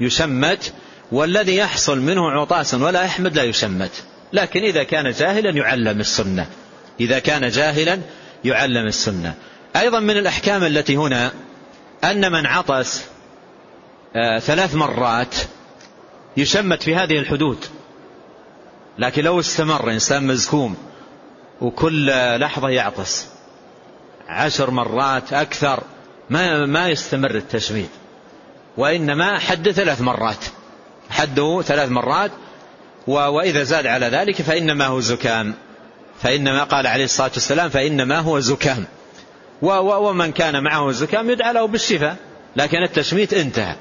يشمت 0.01 0.73
والذي 1.13 1.57
يحصل 1.57 2.01
منه 2.01 2.31
عطاس 2.31 2.75
ولا 2.75 3.03
يحمد 3.03 3.37
لا 3.37 3.43
يشمت. 3.43 4.05
لكن 4.33 4.63
إذا 4.63 4.83
كان 4.83 5.11
جاهلا 5.11 5.51
يعلم 5.51 6.01
السنة. 6.01 6.47
إذا 7.01 7.19
كان 7.19 7.49
جاهلا 7.49 7.99
يعلم 8.45 8.87
السنة. 8.87 9.35
أيضا 9.77 10.01
من 10.01 10.17
الأحكام 10.17 10.65
التي 10.65 10.97
هنا 10.97 11.33
أن 12.05 12.33
من 12.33 12.47
عطس 12.47 13.05
آه، 14.17 14.39
ثلاث 14.39 14.75
مرات 14.75 15.35
يشمت 16.37 16.83
في 16.83 16.97
هذه 16.97 17.19
الحدود. 17.19 17.65
لكن 18.99 19.25
لو 19.25 19.41
استمر 19.41 19.91
إنسان 19.91 20.27
مزكوم 20.27 20.77
وكل 21.61 22.07
لحظة 22.39 22.69
يعطس. 22.69 23.27
عشر 24.29 24.71
مرات 24.71 25.33
أكثر 25.33 25.83
ما 26.31 26.67
ما 26.67 26.89
يستمر 26.89 27.35
التشميت. 27.35 27.91
وإنما 28.77 29.39
حد 29.39 29.71
ثلاث 29.71 30.01
مرات. 30.01 30.45
حده 31.11 31.63
ثلاث 31.63 31.91
مرات 31.91 32.31
وإذا 33.09 33.63
زاد 33.63 33.87
على 33.87 34.07
ذلك 34.07 34.43
فإنما 34.43 34.87
هو 34.87 35.01
زكام. 35.01 35.55
فإنما 36.23 36.65
قال 36.65 36.87
عليه 36.87 37.05
الصلاة 37.05 37.31
والسلام 37.35 37.69
فإنما 37.69 38.19
هو 38.19 38.41
زكام. 38.41 38.85
ومن 39.63 40.33
كان 40.33 40.63
معه 40.63 40.91
زكام 40.91 41.31
يدعى 41.31 41.53
له 41.53 41.67
بالشفاء 41.67 42.17
لكن 42.57 42.83
التشميت 42.83 43.35
انتهى. 43.35 43.75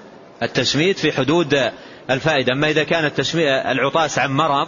التشميت 0.44 1.00
في 1.00 1.12
حدود 1.12 1.72
الفائدة. 2.10 2.54
أما 2.54 2.70
إذا 2.70 2.84
كان 2.84 3.06
التشميت 3.06 3.48
العطاس 3.48 4.20
عن 4.20 4.32
مرض 4.32 4.68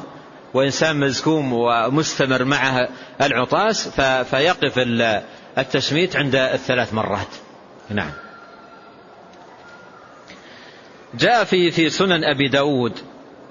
وإنسان 0.54 1.00
مزكوم 1.00 1.54
ومستمر 1.54 2.44
معه 2.44 2.90
العطاس 3.22 3.88
فيقف 4.32 4.74
التشميت 5.58 6.16
عند 6.16 6.36
الثلاث 6.36 6.94
مرات. 6.94 7.28
نعم. 7.90 8.12
جاء 11.14 11.44
في 11.44 11.72
في 11.72 11.90
سنن 11.90 12.24
أبي 12.24 12.48
داود 12.48 12.94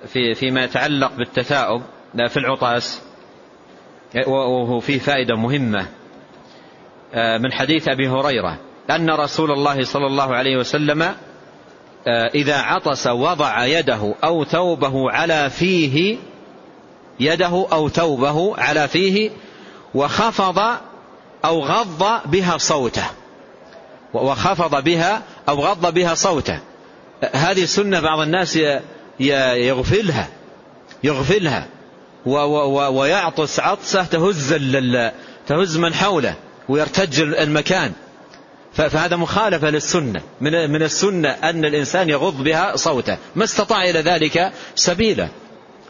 في 0.06 0.34
فيما 0.34 0.64
يتعلق 0.64 1.12
بالتثاؤب 1.16 1.82
في 2.28 2.36
العطاس 2.36 3.02
وهو 4.26 4.80
فيه 4.80 4.98
فائدة 4.98 5.36
مهمة 5.36 5.86
آه، 7.14 7.38
من 7.38 7.52
حديث 7.52 7.88
أبي 7.88 8.08
هريرة 8.08 8.58
أن 8.90 9.10
رسول 9.10 9.50
الله 9.50 9.84
صلى 9.84 10.06
الله 10.06 10.34
عليه 10.34 10.56
وسلم 10.56 11.02
آه، 11.02 12.30
إذا 12.34 12.56
عطس 12.56 13.06
وضع 13.06 13.66
يده 13.66 14.14
أو 14.24 14.44
ثوبه 14.44 15.10
على 15.10 15.50
فيه 15.50 16.16
يده 17.20 17.66
أو 17.72 17.88
ثوبه 17.88 18.56
على 18.56 18.88
فيه 18.88 19.30
وخفض 19.94 20.58
أو 21.44 21.60
غض 21.60 22.30
بها 22.30 22.58
صوته 22.58 23.06
وخفض 24.14 24.84
بها 24.84 25.22
أو 25.48 25.60
غض 25.60 25.94
بها 25.94 26.14
صوته. 26.14 26.60
هذه 27.32 27.64
سنة 27.64 28.00
بعض 28.00 28.20
الناس 28.20 28.58
يغفلها. 29.20 30.28
يغفلها. 31.04 31.66
ويعطس 32.90 33.60
عطسة 33.60 34.04
تهز 34.04 34.54
تهز 35.46 35.76
من 35.76 35.94
حوله 35.94 36.34
ويرتج 36.68 37.20
المكان. 37.20 37.92
فهذا 38.74 39.16
مخالفة 39.16 39.70
للسنة. 39.70 40.22
من 40.40 40.82
السنة 40.82 41.28
أن 41.28 41.64
الإنسان 41.64 42.08
يغض 42.08 42.42
بها 42.42 42.76
صوته. 42.76 43.16
ما 43.36 43.44
استطاع 43.44 43.84
إلى 43.84 44.00
ذلك 44.00 44.52
سبيلا. 44.74 45.28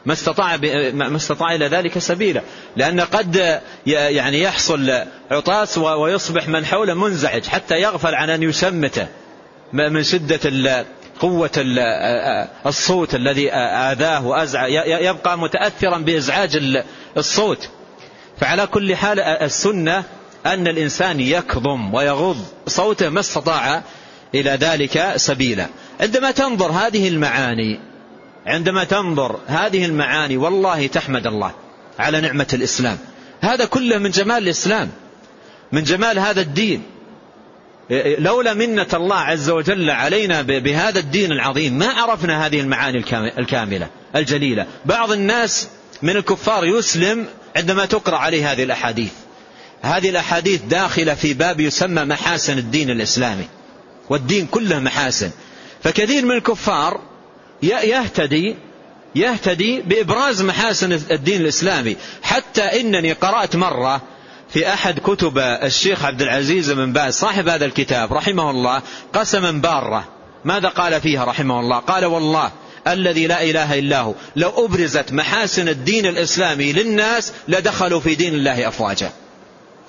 ما 0.07 0.13
استطاع 0.13 0.57
ما 0.93 1.17
استطاع 1.17 1.55
إلى 1.55 1.67
ذلك 1.67 1.99
سبيلا. 1.99 2.43
لأن 2.77 3.01
قد 3.01 3.61
يعني 3.87 4.41
يحصل 4.41 4.91
عطاس 5.31 5.79
ويصبح 5.79 6.49
من 6.49 6.67
حوله 6.67 6.95
منزعج 6.95 7.47
حتى 7.47 7.75
يغفل 7.75 8.15
عن 8.15 8.31
أن 8.31 8.43
يشمته 8.43 9.07
من 9.73 10.03
شدة 10.03 10.41
قوة 11.21 11.51
الصوت 12.67 13.15
الذي 13.15 13.53
آذاه 13.53 14.27
وأزعى. 14.27 14.73
يبقى 15.07 15.39
متأثرا 15.39 15.99
بإزعاج 15.99 16.83
الصوت. 17.17 17.69
فعلى 18.41 18.67
كل 18.67 18.97
حال 18.97 19.21
السنة 19.21 20.05
أن 20.47 20.69
الإنسان 20.69 21.21
يكظم 21.21 21.95
ويغض 21.95 22.37
صوته 22.67 23.09
ما 23.09 23.21
استطاع 23.21 23.83
إلى 24.35 24.51
ذلك 24.51 25.13
سبيلا. 25.17 25.67
عندما 26.01 26.31
تنظر 26.31 26.71
هذه 26.71 27.09
المعاني 27.09 27.81
عندما 28.47 28.85
تنظر 28.85 29.41
هذه 29.47 29.85
المعاني 29.85 30.37
والله 30.37 30.87
تحمد 30.87 31.27
الله 31.27 31.53
على 31.99 32.21
نعمة 32.21 32.47
الإسلام. 32.53 32.99
هذا 33.41 33.65
كله 33.65 33.99
من 33.99 34.11
جمال 34.11 34.43
الإسلام 34.43 34.91
من 35.73 35.85
جمال 35.85 36.19
هذا 36.19 36.41
الدين. 36.41 36.83
لولا 38.19 38.55
منة 38.55 38.87
الله 38.95 39.17
عز 39.17 39.51
وجل 39.51 39.91
علينا 39.91 40.43
بهذا 40.43 40.99
الدين 40.99 41.33
العظيم 41.33 41.79
ما 41.79 41.89
عرفنا 41.89 42.47
هذه 42.47 42.61
المعاني 42.61 43.05
الكاملة 43.39 43.89
الجليلة. 44.17 44.67
بعض 44.85 45.13
الناس 45.13 45.69
من 46.03 46.17
الكفار 46.17 46.65
يسلم 46.65 47.27
عندما 47.57 47.87
تقرأ 47.87 48.17
عليه 48.17 48.53
هذه 48.53 48.63
الأحاديث. 48.63 49.13
هذه 49.83 50.11
الأحاديث 50.11 50.63
داخلة 50.63 51.15
في 51.15 51.35
باب 51.35 51.61
يسمى 51.61 52.05
محاسن 52.05 52.59
الدين 52.59 52.91
الإسلامي 52.91 53.45
والدين 54.09 54.47
كله 54.47 54.79
محاسن. 54.79 55.31
فكثير 55.83 56.25
من 56.25 56.33
الكفار 56.33 57.01
يهتدي 57.63 58.57
يهتدي 59.15 59.81
بإبراز 59.81 60.43
محاسن 60.43 60.93
الدين 60.93 61.41
الإسلامي 61.41 61.97
حتى 62.23 62.63
إنني 62.63 63.13
قرأت 63.13 63.57
مرة 63.57 64.03
في 64.51 64.69
أحد 64.69 64.99
كتب 64.99 65.39
الشيخ 65.39 66.05
عبد 66.05 66.23
العزيز 66.23 66.71
بن 66.71 66.93
باز 66.93 67.15
صاحب 67.15 67.49
هذا 67.49 67.65
الكتاب 67.65 68.13
رحمه 68.13 68.51
الله 68.51 68.83
قسما 69.13 69.51
بارة 69.51 70.09
ماذا 70.45 70.69
قال 70.69 71.01
فيها 71.01 71.25
رحمه 71.25 71.61
الله؟ 71.61 71.79
قال 71.79 72.05
والله 72.05 72.51
الذي 72.87 73.27
لا 73.27 73.43
إله 73.43 73.79
إلا 73.79 74.01
هو 74.01 74.15
لو 74.37 74.65
أبرزت 74.65 75.13
محاسن 75.13 75.69
الدين 75.69 76.07
الإسلامي 76.07 76.73
للناس 76.73 77.33
لدخلوا 77.49 78.01
في 78.01 78.15
دين 78.15 78.35
الله 78.35 78.69
أفواجا. 78.69 79.11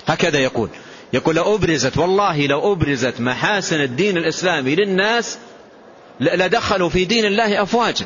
هكذا 0.08 0.40
يقول. 0.40 0.70
يقول 1.14 1.36
لو 1.36 1.56
أبرزت 1.56 1.98
والله 1.98 2.48
لو 2.48 2.74
أبرزت 2.74 3.22
محاسن 3.22 3.82
الدين 3.82 4.18
الإسلامي 4.18 4.76
للناس 4.76 5.38
لدخلوا 6.20 6.90
في 6.90 7.06
دين 7.06 7.26
الله 7.26 7.64
أفواجا. 7.64 8.06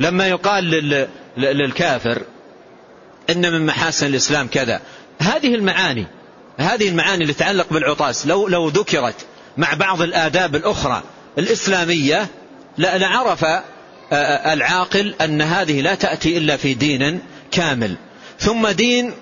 لما 0.00 0.28
يقال 0.28 0.64
للكافر 1.36 2.22
إن 3.30 3.52
من 3.52 3.66
محاسن 3.66 4.06
الإسلام 4.06 4.46
كذا 4.46 4.80
هذه 5.18 5.54
المعاني 5.54 6.06
هذه 6.58 6.88
المعاني 6.88 7.22
اللي 7.22 7.34
تتعلق 7.34 7.66
بالعطاس. 7.70 8.26
لو 8.26 8.48
لو 8.48 8.68
ذكرت 8.68 9.26
مع 9.56 9.74
بعض 9.74 10.02
الآداب 10.02 10.56
الأخرى 10.56 11.02
الإسلامية 11.38 12.26
لعرف 12.78 13.46
العاقل 14.52 15.14
أن 15.20 15.42
هذه 15.42 15.80
لا 15.80 15.94
تأتي 15.94 16.38
إلا 16.38 16.56
في 16.56 16.74
دين 16.74 17.20
كامل. 17.50 17.96
ثم 18.38 18.68
دين 18.68 19.12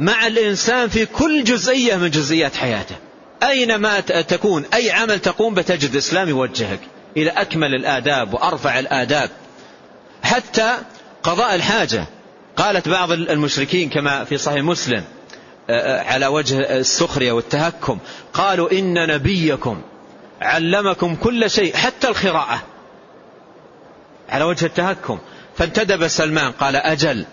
مع 0.00 0.26
الإنسان 0.26 0.88
في 0.88 1.06
كل 1.06 1.44
جزئية 1.44 1.96
من 1.96 2.10
جزئيات 2.10 2.56
حياته. 2.56 2.96
أينما 3.42 4.00
تكون 4.00 4.64
أي 4.74 4.90
عمل 4.90 5.18
تقوم 5.18 5.54
بتجد 5.54 5.92
الإسلام 5.92 6.28
يوجهك 6.28 6.80
إلى 7.16 7.30
أكمل 7.30 7.74
الآداب 7.74 8.34
وأرفع 8.34 8.78
الآداب. 8.78 9.30
حتى 10.22 10.74
قضاء 11.22 11.54
الحاجة. 11.54 12.06
قالت 12.58 12.88
بعض 12.88 13.12
المشركين 13.12 13.88
كما 13.88 14.24
في 14.24 14.38
صحيح 14.38 14.62
مسلم 14.62 15.04
على 16.06 16.26
وجه 16.26 16.78
السخرية 16.78 17.32
والتهكم 17.32 17.98
قالوا 18.32 18.72
إن 18.72 19.06
نبيكم 19.14 19.82
علمكم 20.40 21.14
كل 21.16 21.50
شيء 21.50 21.76
حتى 21.76 22.08
الخراءة 22.08 22.62
على 24.28 24.44
وجه 24.44 24.66
التهكم. 24.66 25.18
فانتدب 25.56 26.08
سلمان 26.08 26.52
قال 26.52 26.76
أجل 26.76 27.24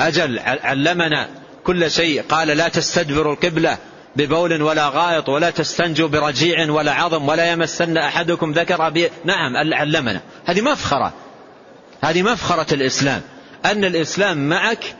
أجل 0.00 0.38
علمنا 0.38 1.28
كل 1.64 1.90
شيء. 1.90 2.22
قال 2.22 2.48
لا 2.48 2.68
تستدبروا 2.68 3.32
القبلة 3.32 3.78
ببول 4.16 4.62
ولا 4.62 4.88
غائط 4.88 5.28
ولا 5.28 5.50
تستنجوا 5.50 6.08
برجيع 6.08 6.70
ولا 6.70 6.92
عظم 6.92 7.28
ولا 7.28 7.52
يمسن 7.52 7.96
أحدكم 7.96 8.52
ذكر 8.52 8.88
بي 8.88 9.10
نعم 9.24 9.56
علمنا. 9.74 10.20
هذه 10.46 10.60
مفخرة 10.60 11.12
هذه 12.02 12.22
مفخرة 12.22 12.74
الإسلام. 12.74 13.22
أن 13.64 13.84
الإسلام 13.84 14.48
معك 14.48 14.94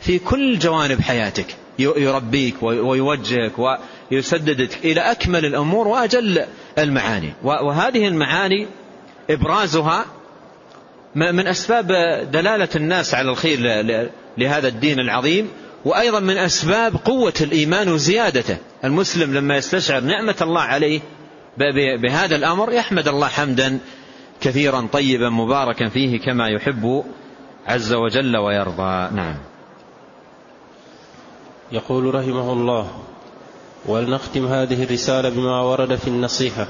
في 0.00 0.18
كل 0.18 0.58
جوانب 0.58 1.00
حياتك. 1.00 1.46
يربيك 1.78 2.62
ويوجهك 2.62 3.78
ويسددك 4.12 4.78
إلى 4.84 5.00
أكمل 5.00 5.44
الأمور 5.44 5.88
وأجل 5.88 6.44
المعاني. 6.78 7.32
وهذه 7.42 8.08
المعاني 8.08 8.66
إبرازها 9.30 10.04
من 11.14 11.46
أسباب 11.46 11.86
دلالة 12.32 12.68
الناس 12.76 13.14
على 13.14 13.30
الخير 13.30 13.58
لهذا 14.38 14.68
الدين 14.68 15.00
العظيم 15.00 15.48
وأيضا 15.84 16.20
من 16.20 16.38
أسباب 16.38 16.96
قوة 17.04 17.34
الإيمان 17.40 17.88
وزيادته. 17.88 18.56
المسلم 18.84 19.34
لما 19.34 19.56
يستشعر 19.56 20.00
نعمة 20.00 20.36
الله 20.40 20.60
عليه 20.60 21.00
بهذا 22.02 22.36
الأمر 22.36 22.72
يحمد 22.72 23.08
الله 23.08 23.28
حمدا 23.28 23.78
كثيرا 24.40 24.88
طيبا 24.92 25.28
مباركا 25.28 25.88
فيه 25.88 26.20
كما 26.20 26.48
يحب 26.48 27.04
عز 27.66 27.92
وجل 27.92 28.36
ويرضى. 28.36 29.14
نعم. 29.14 29.36
يقول 31.72 32.14
رحمه 32.14 32.52
الله 32.52 32.90
ولنختم 33.86 34.46
هذه 34.46 34.84
الرسالة 34.84 35.28
بما 35.28 35.60
ورد 35.60 35.94
في 35.94 36.08
النصيحة 36.08 36.66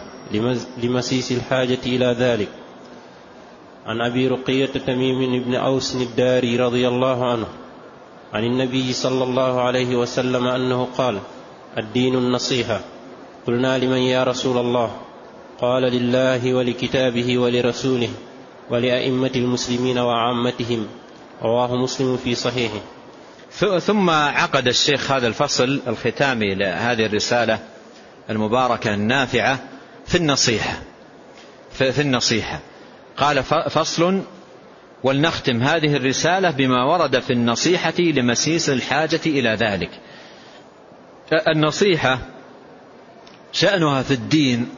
لمسيس 0.83 1.33
الحاجة 1.33 1.79
إلى 1.87 2.17
ذلك. 2.19 2.49
عن 3.87 4.01
أبي 4.01 4.29
رقية 4.29 4.67
تميم 4.87 5.43
بن 5.43 5.55
أوس 5.55 5.97
الداري 5.97 6.57
رضي 6.57 6.89
الله 6.89 7.31
عنه 7.31 7.47
عن 8.33 8.45
النبي 8.45 8.93
صلى 8.93 9.25
الله 9.25 9.61
عليه 9.61 9.97
وسلم 9.97 10.47
أنه 10.47 10.89
قال 10.99 11.19
الدين 11.79 12.15
النصيحة. 12.15 12.81
قلنا 13.47 13.79
لمن 13.79 13.99
يا 13.99 14.25
رسول 14.25 14.59
الله؟ 14.59 14.91
قال 15.61 15.83
لله 15.83 16.55
ولكتابه 16.55 17.39
ولرسوله. 17.39 18.09
ولأئمة 18.73 19.31
المسلمين 19.37 19.99
وعامتهم. 19.99 20.87
رواه 21.43 21.77
مسلم 21.77 22.17
في 22.17 22.35
صحيحه. 22.35 22.81
ثم 23.79 24.11
عقد 24.11 24.69
الشيخ 24.69 25.11
هذا 25.11 25.27
الفصل 25.27 25.81
الختامي 25.87 26.55
لهذه 26.55 27.07
الرسالة 27.07 27.59
المباركة 28.31 28.95
النافعة 28.95 29.59
في 30.07 30.15
النصيحة. 30.15 30.79
في 31.73 32.01
النصيحة. 32.01 32.61
قال 33.17 33.43
فصل 33.71 34.21
ولنختم 35.03 35.63
هذه 35.63 35.97
الرسالة 35.97 36.51
بما 36.51 36.85
ورد 36.85 37.21
في 37.21 37.33
النصيحة 37.33 37.99
لمسيس 37.99 38.71
الحاجة 38.71 39.21
إلى 39.27 39.49
ذلك. 39.49 39.91
النصيحة 41.49 42.19
شأنها 43.53 44.03
في 44.03 44.15
الدين 44.15 44.69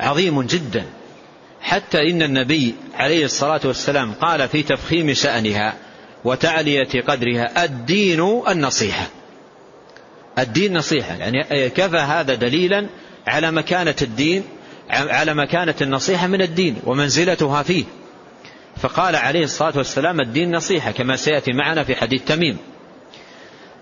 عظيم 0.00 0.42
جدا. 0.42 0.84
حتى 1.62 2.10
إن 2.10 2.22
النبي 2.22 2.74
عليه 2.94 3.24
الصلاة 3.24 3.60
والسلام 3.64 4.12
قال 4.12 4.48
في 4.48 4.62
تفخيم 4.62 5.14
شأنها 5.14 5.74
وتعلية 6.24 7.00
قدرها 7.08 7.64
الدين 7.64 8.42
النصيحة. 8.48 9.06
الدين 10.38 10.76
نصيحة 10.78 11.14
يعني 11.14 11.70
كفى 11.70 11.96
هذا 11.96 12.34
دليلا 12.34 12.86
على 13.26 13.50
مكانة 13.50 13.94
الدين 14.02 14.44
على 14.90 15.34
مكانة 15.34 15.74
النصيحة 15.80 16.26
من 16.26 16.42
الدين 16.42 16.76
ومنزلتها 16.84 17.62
فيه. 17.62 17.84
فقال 18.82 19.16
عليه 19.16 19.44
الصلاة 19.44 19.72
والسلام 19.76 20.20
الدين 20.20 20.56
نصيحة 20.56 20.90
كما 20.90 21.16
سيأتي 21.16 21.52
معنا 21.52 21.84
في 21.84 21.94
حديث 21.94 22.22
تميم. 22.24 22.56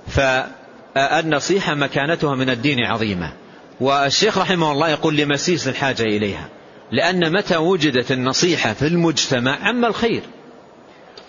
فالنصيحة 0.08 1.74
مكانتها 1.74 2.34
من 2.34 2.50
الدين 2.50 2.80
عظيمة. 2.80 3.32
والشيخ 3.80 4.38
رحمه 4.38 4.72
الله 4.72 4.88
يقول 4.88 5.16
لمسيس 5.16 5.68
الحاجة 5.68 6.02
إليها 6.02 6.48
لأن 6.92 7.32
متى 7.32 7.56
وجدت 7.56 8.12
النصيحة 8.12 8.72
في 8.72 8.86
المجتمع؟ 8.86 9.58
عم 9.68 9.84
الخير. 9.84 10.22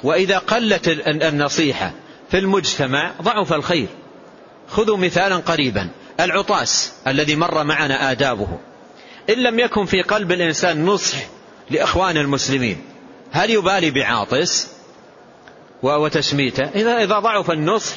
وإذا 0.04 0.38
قلت 0.38 0.88
النصيحة 1.08 1.92
في 2.32 2.38
المجتمع 2.38 3.12
ضعف 3.22 3.54
الخير. 3.54 3.88
خذوا 4.70 4.98
مثالا 4.98 5.36
قريبا. 5.36 5.90
العطاس 6.20 6.94
الذي 7.08 7.36
مر 7.36 7.64
معنا 7.64 8.12
آدابه. 8.12 8.48
إن 9.30 9.36
لم 9.36 9.60
يكن 9.60 9.86
في 9.86 10.02
قلب 10.02 10.32
الإنسان 10.32 10.86
نصح 10.86 11.18
لإخوان 11.70 12.18
المسلمين 12.18 12.82
هل 13.32 13.50
يبالي 13.50 13.92
بعاطس 13.92 14.68
وتشميته؟ 15.84 16.64
إذا 16.64 17.04
إذا 17.04 17.20
ضعف 17.20 17.52
النصح 17.52 17.96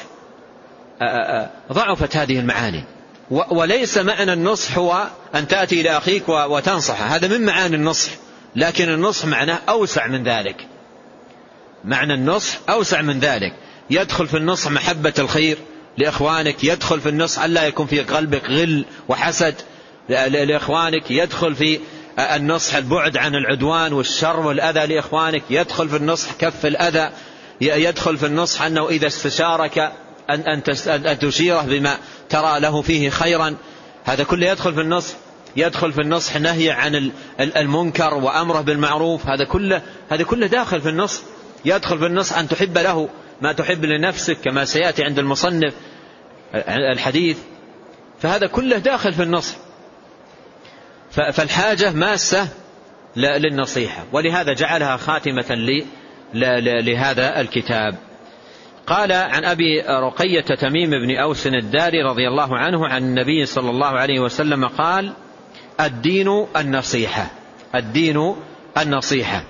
ضعفت 1.71 2.17
هذه 2.17 2.39
المعاني. 2.39 2.83
وليس 3.31 3.97
معنى 3.97 4.33
النصح 4.33 4.77
هو 4.77 5.07
أن 5.35 5.47
تأتي 5.47 5.81
إلى 5.81 5.97
أخيك 5.97 6.29
وتنصحه 6.29 7.05
هذا 7.05 7.27
من 7.27 7.45
معاني 7.45 7.75
النصح 7.75 8.11
لكن 8.55 8.89
النصح 8.89 9.25
معناه 9.25 9.59
أوسع 9.69 10.07
من 10.07 10.23
ذلك. 10.23 10.67
معنى 11.85 12.13
النصح 12.13 12.57
أوسع 12.69 13.01
من 13.01 13.19
ذلك. 13.19 13.53
يدخل 13.89 14.27
في 14.27 14.37
النصح 14.37 14.71
محبة 14.71 15.13
الخير 15.19 15.57
لإخوانك 15.97 16.63
يدخل 16.63 17.01
في 17.01 17.09
النصح 17.09 17.43
ألا 17.43 17.67
يكون 17.67 17.87
في 17.87 17.99
قلبك 17.99 18.49
غل 18.49 18.85
وحسد 19.09 19.55
لإخوانك 20.09 21.11
يدخل 21.11 21.55
في 21.55 21.79
النصح 22.19 22.75
البعد 22.75 23.17
عن 23.17 23.35
العدوان 23.35 23.93
والشر 23.93 24.39
والأذى 24.39 24.85
لإخوانك 24.85 25.43
يدخل 25.49 25.89
في 25.89 25.95
النصح 25.95 26.33
كف 26.39 26.65
الأذى 26.65 27.09
يدخل 27.61 28.17
في 28.17 28.25
النصح 28.25 28.61
أنه 28.61 28.89
إذا 28.89 29.07
استشارك 29.07 29.91
أن, 30.29 30.41
أن, 30.41 30.63
أن 31.07 31.19
تشيره 31.19 31.61
بما 31.61 31.97
ترى 32.29 32.59
له 32.59 32.81
فيه 32.81 33.09
خيرا. 33.09 33.55
هذا 34.03 34.23
كله 34.23 34.47
يدخل 34.47 34.73
في 34.73 34.81
النصح 34.81 35.15
يدخل 35.55 35.93
في 35.93 36.01
النصح 36.01 36.37
نهي 36.37 36.71
عن 36.71 37.11
المنكر 37.39 38.13
وأمره 38.13 38.61
بالمعروف. 38.61 39.27
هذا 39.27 39.45
كله 39.45 39.81
هذا 40.09 40.23
كله 40.23 40.47
داخل 40.47 40.81
في 40.81 40.89
النصح 40.89 41.21
يدخل 41.65 41.99
في 41.99 42.05
النصح 42.05 42.37
أن 42.37 42.47
تحب 42.47 42.77
له 42.77 43.09
ما 43.41 43.53
تحب 43.53 43.85
لنفسك 43.85 44.37
كما 44.41 44.65
سيأتي 44.65 45.03
عند 45.03 45.19
المصنف 45.19 45.73
الحديث. 46.93 47.37
فهذا 48.21 48.47
كله 48.47 48.77
داخل 48.77 49.13
في 49.13 49.23
النصح 49.23 49.55
فالحاجة 51.11 51.91
ماسة 51.91 52.47
للنصيحة. 53.15 54.03
ولهذا 54.11 54.53
جعلها 54.53 54.97
خاتمة 54.97 55.79
لهذا 56.33 57.41
الكتاب. 57.41 57.95
قال 58.87 59.11
عن 59.11 59.45
أبي 59.45 59.81
رقية 59.81 60.41
تميم 60.41 60.89
بن 60.89 61.17
أوس 61.17 61.47
الداري 61.47 62.03
رضي 62.03 62.27
الله 62.27 62.57
عنه 62.57 62.87
عن 62.87 63.03
النبي 63.03 63.45
صلى 63.45 63.69
الله 63.69 63.87
عليه 63.87 64.19
وسلم 64.19 64.67
قال 64.67 65.13
الدين 65.79 66.45
النصيحة 66.57 67.31
الدين 67.75 68.35
النصيحة. 68.77 69.43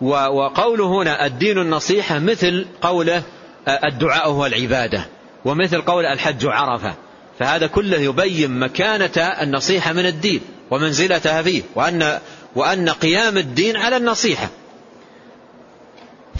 وقوله 0.00 1.02
هنا 1.02 1.26
الدين 1.26 1.58
النصيحة 1.58 2.18
مثل 2.18 2.66
قوله 2.82 3.22
الدعاء 3.68 4.28
هو 4.28 4.46
العبادة 4.46 5.06
ومثل 5.44 5.80
قول 5.80 6.06
الحج 6.06 6.46
عرفة. 6.46 6.94
فهذا 7.38 7.66
كله 7.66 7.98
يبين 7.98 8.58
مكانة 8.58 9.18
النصيحة 9.18 9.92
من 9.92 10.06
الدين 10.06 10.40
ومنزلتها 10.70 11.42
فيه 11.42 11.62
وأن, 11.74 12.18
وأن 12.56 12.88
قيام 12.88 13.38
الدين 13.38 13.76
على 13.76 13.96
النصيحة. 13.96 14.48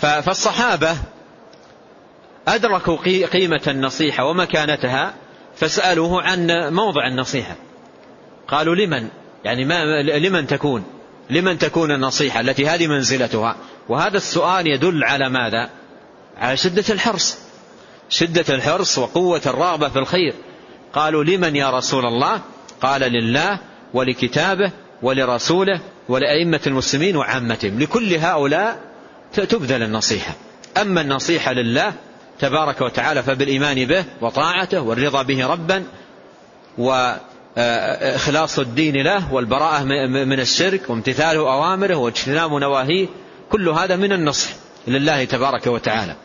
فالصحابة 0.01 0.97
أدركوا 2.55 2.97
قيمة 3.27 3.63
النصيحة 3.67 4.25
ومكانتها 4.25 5.15
فسألوه 5.57 6.23
عن 6.23 6.47
موضع 6.73 7.07
النصيحة. 7.07 7.57
قالوا 8.49 8.75
لمن؟ 8.75 9.09
يعني 9.45 9.65
ما 9.65 10.03
لمن 10.03 10.47
تكون؟ 10.47 10.85
لمن 11.31 11.59
تكون 11.59 11.93
النصيحة 11.93 12.41
التي 12.41 12.67
هذه 12.67 12.87
منزلتها؟ 12.87 13.57
وهذا 13.89 14.17
السؤال 14.17 14.67
يدل 14.67 15.05
على 15.05 15.29
ماذا؟ 15.29 15.71
على 16.37 16.57
شدة 16.57 16.85
الحرص. 16.91 17.39
شدة 18.09 18.55
الحرص 18.55 18.99
وقوة 18.99 19.43
الرغبة 19.47 19.89
في 19.89 19.99
الخير. 19.99 20.35
قالوا 20.93 21.25
لمن 21.25 21.57
يا 21.57 21.71
رسول 21.71 22.07
الله؟ 22.07 22.41
قال 22.83 23.01
لله 23.01 23.59
ولكتابه 23.95 24.73
ولرسوله 25.03 25.81
ولأئمة 26.09 26.61
المسلمين 26.67 27.17
وعامتهم. 27.17 27.79
لكل 27.79 28.15
هؤلاء 28.15 28.81
تبذل 29.33 29.83
النصيحة. 29.83 30.35
أما 30.81 31.01
النصيحة 31.01 31.53
لله 31.53 31.93
تبارك 32.41 32.81
وتعالى 32.81 33.23
فبالإيمان 33.23 33.85
به 33.85 34.05
وطاعته 34.21 34.81
والرضا 34.81 35.23
به 35.23 35.47
ربا 35.47 35.85
وإخلاص 36.79 38.59
الدين 38.59 39.03
له 39.03 39.33
والبراءة 39.35 39.85
من 40.09 40.41
الشرك 40.41 40.91
وامتثال 40.91 41.37
أوامره 41.37 41.97
واجتناب 41.97 42.53
نواهيه 42.53 43.07
كل 43.51 43.69
هذا 43.69 43.97
من 43.97 44.13
النصح 44.13 44.51
لله 44.87 45.25
تبارك 45.25 45.67
وتعالى. 45.67 46.17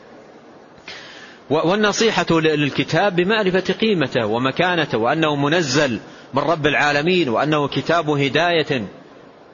والنصيحة 1.49 2.25
للكتاب 2.31 3.15
بمعرفة 3.15 3.73
قيمته 3.81 4.25
ومكانته 4.25 4.97
وأنه 4.97 5.35
منزل 5.35 5.99
من 6.33 6.41
رب 6.41 6.67
العالمين 6.67 7.29
وأنه 7.29 7.67
كتاب 7.67 8.09
هداية 8.09 8.87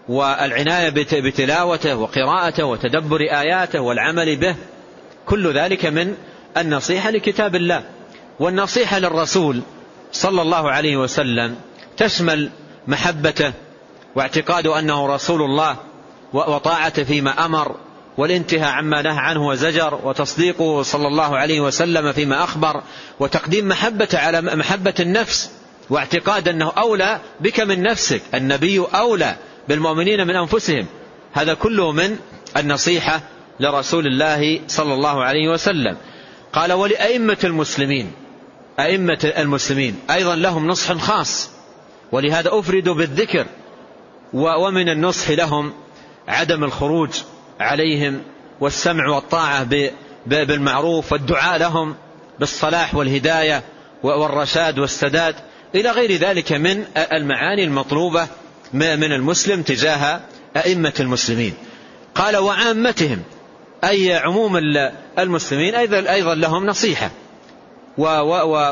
والعناية 0.10 0.90
بتلاوته 1.22 1.96
وقراءته 1.96 2.66
وتدبر 2.66 3.22
آياته 3.22 3.82
والعمل 3.82 4.36
به 4.36 4.56
كل 5.26 5.54
ذلك 5.54 5.86
من 5.86 6.16
النصيحة 6.58 7.10
لكتاب 7.10 7.56
الله 7.56 7.84
والنصيحة 8.40 9.00
للرسول 9.00 9.62
صلى 10.12 10.42
الله 10.42 10.72
عليه 10.72 10.98
وسلم 10.98 11.56
تشمل 11.98 12.50
محبته 12.88 13.54
واعتقاد 14.16 14.68
أنه 14.68 15.08
رسول 15.08 15.42
الله 15.42 15.78
وطاعته 16.34 17.04
فيما 17.04 17.46
أمر 17.46 17.76
والانتهاء 18.18 18.72
عما 18.72 19.02
نهى 19.02 19.18
عنه 19.18 19.48
وزجر 19.48 20.00
وتصديقه 20.04 20.82
صلى 20.82 21.08
الله 21.08 21.38
عليه 21.38 21.62
وسلم 21.62 22.12
فيما 22.12 22.44
أخبر 22.44 22.82
وتقديم 23.20 23.68
محبته 23.68 24.20
على 24.20 24.42
محبة 24.42 24.94
النفس 25.00 25.52
واعتقاد 25.90 26.48
أنه 26.48 26.72
أولى 26.78 27.20
بك 27.40 27.60
من 27.60 27.84
نفسك 27.84 28.22
النبي 28.34 28.80
أولى 28.80 29.36
بالمؤمنين 29.68 30.28
من 30.28 30.36
أنفسهم. 30.36 30.86
هذا 31.34 31.54
كله 31.54 31.92
من 31.92 32.18
النصيحة 32.58 33.22
لرسول 33.60 34.08
الله 34.08 34.62
صلى 34.68 34.94
الله 34.94 35.24
عليه 35.24 35.50
وسلم. 35.50 35.98
قال 36.54 36.74
ولأئمة 36.74 37.38
المسلمين 37.44 38.12
أئمة 38.80 39.34
المسلمين 39.38 40.00
أيضا 40.10 40.36
لهم 40.36 40.68
نصح 40.68 40.94
خاص 40.94 41.50
ولهذا 42.12 42.50
أفردوا 42.54 42.94
بالذكر 42.94 43.46
ومن 44.34 44.90
النصح 44.90 45.30
لهم 45.30 45.74
عدم 46.28 46.64
الخروج 46.64 47.10
عليهم 47.60 48.22
والسمع 48.60 49.08
والطاعة 49.08 49.68
بالمعروف 50.26 51.12
والدعاء 51.12 51.58
لهم 51.58 51.96
بالصلاح 52.40 52.96
والهداية 52.96 53.64
والرشاد 54.04 54.80
والسداد 54.80 55.36
إلى 55.76 55.92
غير 55.92 56.12
ذلك 56.12 56.52
من 56.52 56.86
المعاني 56.98 57.64
المطلوبة 57.64 58.28
من 58.74 59.14
المسلم 59.14 59.62
تجاه 59.62 60.22
أئمة 60.58 60.94
المسلمين. 61.00 61.54
قال 62.16 62.38
وعامتهم 62.38 63.24
أي 63.84 64.14
عموم 64.14 64.58
المسلمين 65.20 65.76
أيضا, 65.76 66.36
لهم 66.36 66.66
نصيحة. 66.66 67.10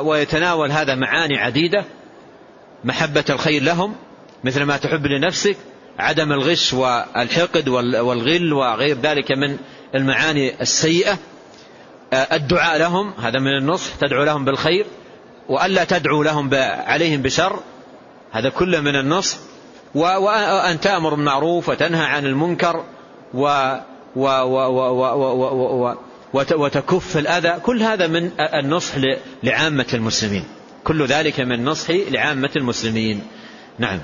ويتناول 0.02 0.72
هذا 0.72 0.96
معاني 0.96 1.38
عديدة. 1.38 1.84
محبة 2.84 3.26
الخير 3.30 3.64
لهم 3.64 3.96
مثل 4.44 4.64
ما 4.64 4.78
تحب 4.78 5.06
لنفسك 5.06 5.58
عدم 6.00 6.32
الغش 6.32 6.74
والحقد 6.74 7.70
والغل 7.70 8.54
وغير 8.54 8.98
ذلك 9.02 9.32
من 9.32 9.58
المعاني 9.96 10.62
السيئة. 10.62 11.18
الدعاء 12.14 12.80
لهم 12.80 13.14
هذا 13.22 13.40
من 13.40 13.58
النصح 13.58 13.96
تدعو 13.96 14.24
لهم 14.24 14.46
بالخير. 14.46 14.86
وألا 15.50 15.84
تدعو 15.84 16.24
لهم 16.24 16.50
عليهم 16.54 17.22
بشر 17.22 17.60
هذا 18.32 18.50
كله 18.50 18.80
من 18.80 18.96
النصح. 18.96 19.38
وأن 19.96 20.80
تأمر 20.80 21.14
بالمعروف 21.14 21.70
وتنهى 21.70 22.06
عن 22.06 22.26
المنكر. 22.26 22.84
و 23.34 23.76
و 24.16 24.22
و 24.22 24.58
و 24.68 24.92
و 25.02 25.96
و 26.34 26.46
وتكف 26.56 27.18
الأذى. 27.18 27.60
كل 27.64 27.84
هذا 27.84 28.08
من 28.08 28.32
النصح 28.40 28.96
لعامة 29.44 29.86
المسلمين. 29.94 30.44
كل 30.84 31.06
ذلك 31.06 31.40
من 31.40 31.66
نصح 31.66 31.92
لعامة 31.92 32.50
المسلمين. 32.56 33.22
نعم. 33.80 34.00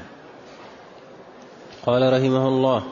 قال 1.85 2.13
رحمه 2.13 2.47
الله 2.47 2.83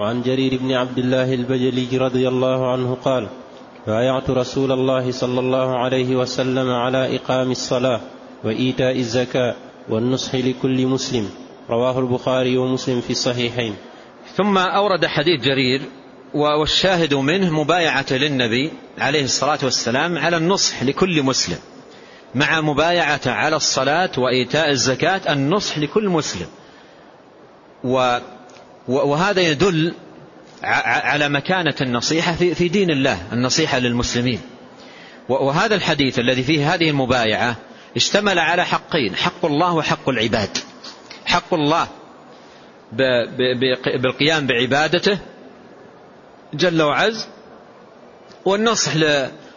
وعن 0.00 0.22
جرير 0.22 0.58
بن 0.62 0.72
عبد 0.72 0.98
الله 0.98 1.34
البجلي 1.34 1.98
رضي 1.98 2.28
الله 2.28 2.72
عنه 2.72 2.96
قال 3.04 3.28
بايعت 3.86 4.30
رسول 4.30 4.72
الله 4.72 5.10
صلى 5.10 5.40
الله 5.40 5.78
عليه 5.78 6.16
وسلم 6.16 6.70
على 6.70 7.16
إقام 7.16 7.50
الصلاة 7.50 8.00
وإيتاء 8.44 8.96
الزكاة 8.96 9.54
والنصح 9.88 10.34
لكل 10.34 10.86
مسلم. 10.86 11.30
رواه 11.70 11.98
البخاري 11.98 12.56
ومسلم 12.56 13.00
في 13.00 13.10
الصحيحين. 13.10 13.74
ثم 14.36 14.58
أورد 14.58 15.06
حديث 15.06 15.40
جرير 15.40 15.80
والشاهد 16.34 17.14
منه 17.14 17.60
مبايعة 17.60 18.06
للنبي 18.10 18.72
عليه 18.98 19.24
الصلاة 19.24 19.58
والسلام 19.62 20.18
على 20.18 20.36
النصح 20.36 20.82
لكل 20.82 21.22
مسلم 21.22 21.58
مع 22.34 22.60
مبايعة 22.60 23.20
على 23.26 23.56
الصلاة 23.56 24.10
وإيتاء 24.18 24.70
الزكاة 24.70 25.32
النصح 25.32 25.78
لكل 25.78 26.08
مسلم. 26.08 26.46
وهذا 28.88 29.40
يدل 29.40 29.94
على 30.62 31.28
مكانة 31.28 31.74
النصيحة 31.80 32.32
في 32.32 32.68
دين 32.68 32.90
الله 32.90 33.18
النصيحة 33.32 33.78
للمسلمين. 33.78 34.40
وهذا 35.28 35.74
الحديث 35.74 36.18
الذي 36.18 36.42
فيه 36.42 36.74
هذه 36.74 36.90
المبايعة 36.90 37.56
اشتمل 37.96 38.38
على 38.38 38.64
حقين 38.64 39.16
حق 39.16 39.44
الله 39.44 39.74
وحق 39.74 40.08
العباد. 40.08 40.58
حق 41.26 41.54
الله 41.54 41.88
بالقيام 44.02 44.46
بعبادته 44.46 45.18
جل 46.54 46.82
وعز 46.82 47.28
والنصح 48.44 48.92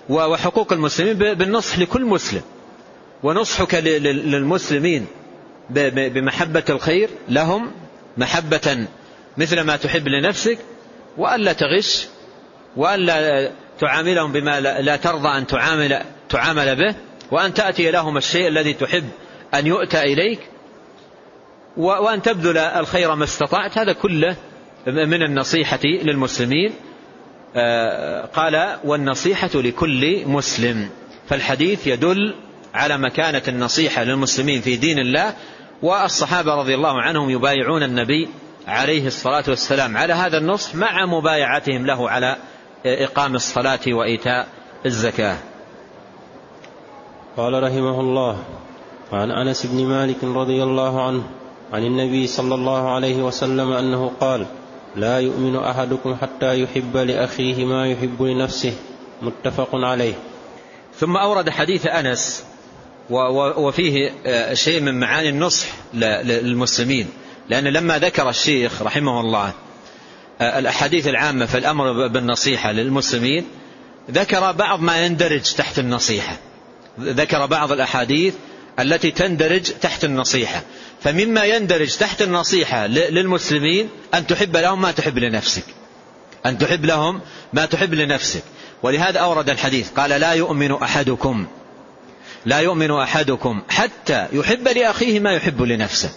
وحقوق 0.10 0.74
المسلمين 0.74 1.14
بالنصح 1.14 1.80
لكل 1.80 2.06
مسلم. 2.06 2.42
ونصحك 3.24 3.76
للمسلمين 3.76 5.08
بمحبة 5.70 6.64
الخير 6.70 7.10
لهم 7.30 7.72
محبة 8.18 8.88
مثل 9.38 9.62
ما 9.62 9.76
تحب 9.76 10.08
لنفسك 10.08 10.58
وألا 11.18 11.54
تغش 11.54 12.08
وألا 12.78 13.52
تعاملهم 13.80 14.32
بما 14.32 14.60
لا 14.60 14.96
ترضى 14.96 15.38
أن 15.38 15.48
تعامل, 15.48 16.02
تعامل 16.30 16.76
به 16.76 16.96
وأن 17.32 17.54
تأتي 17.54 17.92
لهم 17.92 18.18
الشيء 18.18 18.48
الذي 18.48 18.74
تحب 18.74 19.10
أن 19.54 19.68
يؤتى 19.68 20.02
إليك 20.02 20.40
وأن 21.78 22.22
تبذل 22.22 22.58
الخير 22.58 23.16
ما 23.16 23.24
استطعت. 23.24 23.78
هذا 23.78 23.94
كله 23.94 24.36
من 24.88 25.24
النصيحة 25.24 25.80
للمسلمين 25.84 26.74
آه، 27.56 28.26
قال 28.26 28.78
والنصيحة 28.84 29.50
لكل 29.56 30.28
مسلم. 30.28 30.90
فالحديث 31.30 31.88
يدل 31.88 32.36
على 32.74 32.98
مكانة 32.98 33.42
النصيحة 33.48 34.04
للمسلمين 34.04 34.62
في 34.62 34.76
دين 34.76 35.00
الله 35.00 35.34
والصحابة 35.82 36.56
رضي 36.56 36.76
الله 36.76 37.02
عنهم 37.02 37.30
يبايعون 37.30 37.84
النبي 37.84 38.30
عليه 38.68 39.08
الصلاة 39.08 39.44
والسلام 39.48 39.98
على 39.98 40.14
هذا 40.14 40.38
النصح 40.38 40.76
مع 40.76 41.06
مبايعتهم 41.06 41.86
له 41.86 42.10
على 42.10 42.36
إقام 42.86 43.36
الصلاة 43.36 43.80
وإيتاء 43.88 44.48
الزكاة. 44.86 45.38
قال 47.38 47.64
رحمه 47.64 48.00
الله 48.00 48.44
وعن 49.12 49.32
أنس 49.32 49.66
بن 49.66 49.86
مالك 49.86 50.24
رضي 50.24 50.64
الله 50.64 51.08
عنه 51.08 51.24
عن 51.74 51.84
النبي 51.84 52.28
صلى 52.28 52.56
الله 52.56 52.90
عليه 52.90 53.24
وسلم 53.24 53.72
أنه 53.72 54.12
قال 54.20 54.46
لا 54.96 55.20
يؤمن 55.20 55.56
أحدكم 55.56 56.16
حتى 56.16 56.62
يحب 56.62 56.98
لأخيه 56.98 57.66
ما 57.66 57.88
يحب 57.88 58.22
لنفسه 58.22 58.74
متفق 59.22 59.70
عليه. 59.74 60.14
ثم 61.00 61.18
أورد 61.18 61.50
حديث 61.50 61.88
أنس 61.88 62.44
وفيه 63.10 64.12
شيء 64.54 64.82
من 64.82 65.00
معاني 65.00 65.30
النصح 65.30 65.68
للمسلمين. 65.94 67.08
لأن 67.50 67.64
لما 67.64 68.00
ذكر 68.00 68.30
الشيخ 68.30 68.82
رحمه 68.82 69.20
الله 69.20 69.54
الأحاديث 70.42 71.08
العامة 71.08 71.46
في 71.46 71.58
الأمر 71.58 72.08
بالنصيحة 72.08 72.72
للمسلمين 72.72 73.46
ذكر 74.12 74.52
بعض 74.52 74.82
ما 74.82 75.06
يندرج 75.06 75.54
تحت 75.54 75.80
النصيحة. 75.80 76.38
ذكر 77.00 77.46
بعض 77.46 77.72
الأحاديث 77.72 78.34
التي 78.80 79.12
تندرج 79.12 79.62
تحت 79.62 80.04
النصيحة. 80.04 80.62
فمما 81.04 81.46
يندرج 81.46 81.98
تحت 81.98 82.22
النصيحة 82.22 82.88
للمسلمين 82.88 83.90
أن 84.14 84.28
تحب 84.28 84.58
لهم 84.58 84.82
ما 84.82 84.92
تحب 84.92 85.18
لنفسك. 85.18 85.64
أن 86.46 86.58
تحب 86.58 86.86
لهم 86.86 87.22
ما 87.54 87.66
تحب 87.66 87.94
لنفسك. 87.94 88.44
ولهذا 88.84 89.20
أورد 89.20 89.50
الحديث 89.50 89.90
قال 89.90 90.10
لا 90.10 90.32
يؤمن 90.32 90.72
أحدكم 90.72 91.48
لا 92.46 92.60
يؤمن 92.60 92.92
أحدكم 92.92 93.62
حتى 93.70 94.28
يحب 94.34 94.68
لأخيه 94.68 95.20
ما 95.20 95.34
يحب 95.34 95.62
لنفسه. 95.62 96.10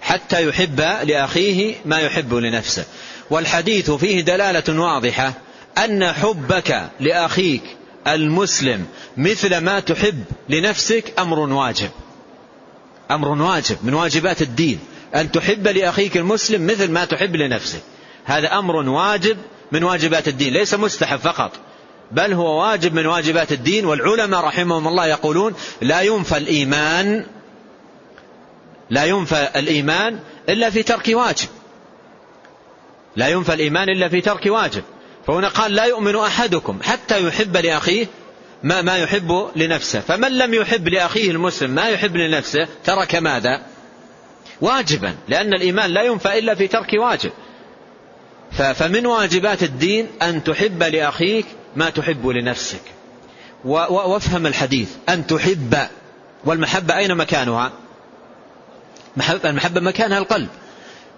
حتى 0.00 0.48
يحب 0.48 0.80
لأخيه 0.80 1.74
ما 1.84 1.98
يحب 1.98 2.34
لنفسه. 2.34 2.84
والحديث 3.30 3.90
فيه 3.90 4.20
دلالة 4.20 4.80
واضحة 4.80 5.32
أن 5.78 6.12
حبك 6.12 6.90
لأخيك 7.00 7.62
المسلم 8.06 8.86
مثل 9.16 9.58
ما 9.58 9.80
تحب 9.80 10.24
لنفسك 10.48 11.12
أمر 11.18 11.38
واجب. 11.38 11.90
أمر 13.10 13.28
واجب 13.28 13.76
من 13.82 13.94
واجبات 13.94 14.42
الدين. 14.42 14.78
أن 15.14 15.32
تحب 15.32 15.68
لأخيك 15.68 16.16
المسلم 16.16 16.66
مثل 16.66 16.90
ما 16.90 17.04
تحب 17.04 17.36
لنفسك. 17.36 17.80
هذا 18.24 18.58
أمر 18.58 18.76
واجب 18.76 19.36
من 19.72 19.84
واجبات 19.84 20.28
الدين 20.28 20.52
ليس 20.52 20.74
مستحب 20.74 21.18
فقط. 21.18 21.52
بل 22.12 22.32
هو 22.32 22.62
واجب 22.62 22.94
من 22.94 23.06
واجبات 23.06 23.52
الدين 23.52 23.86
والعلماء 23.86 24.40
رحمهم 24.40 24.88
الله 24.88 25.06
يقولون 25.06 25.54
لا 25.80 26.00
ينفى 26.00 26.36
الإيمان 26.36 27.26
لا 28.90 29.04
ينفى 29.04 29.48
الإيمان 29.56 30.18
إلا 30.48 30.70
في 30.70 30.82
ترك 30.82 31.08
واجب. 31.08 31.48
لا 33.16 33.28
ينفى 33.28 33.54
الإيمان 33.54 33.88
إلا 33.88 34.08
في 34.08 34.20
ترك 34.20 34.46
واجب. 34.46 34.82
فهنا 35.26 35.48
قال 35.48 35.74
لا 35.74 35.84
يؤمن 35.84 36.16
أحدكم 36.16 36.78
حتى 36.82 37.26
يحب 37.26 37.56
لأخيه 37.56 38.06
ما, 38.62 38.82
ما 38.82 38.96
يحب 38.96 39.50
لنفسه. 39.56 40.00
فمن 40.00 40.38
لم 40.38 40.54
يحب 40.54 40.88
لأخيه 40.88 41.30
المسلم 41.30 41.70
ما 41.70 41.88
يحب 41.88 42.16
لنفسه 42.16 42.68
ترك 42.84 43.14
ماذا؟ 43.14 43.62
واجبا 44.60 45.14
لأن 45.28 45.54
الإيمان 45.54 45.90
لا 45.90 46.02
ينفى 46.02 46.38
إلا 46.38 46.54
في 46.54 46.68
ترك 46.68 46.92
واجب. 46.92 47.30
فمن 48.52 49.06
واجبات 49.06 49.62
الدين 49.62 50.06
أن 50.22 50.44
تحب 50.44 50.82
لأخيك 50.82 51.46
ما 51.76 51.90
تحب 51.90 52.26
لنفسك. 52.26 52.82
وافهم 53.64 54.46
الحديث. 54.46 54.88
أن 55.08 55.26
تحب. 55.26 55.76
والمحبة 56.44 56.96
أين 56.96 57.14
مكانها؟ 57.14 57.72
المحبة 59.44 59.80
مكانها 59.80 60.18
القلب. 60.18 60.48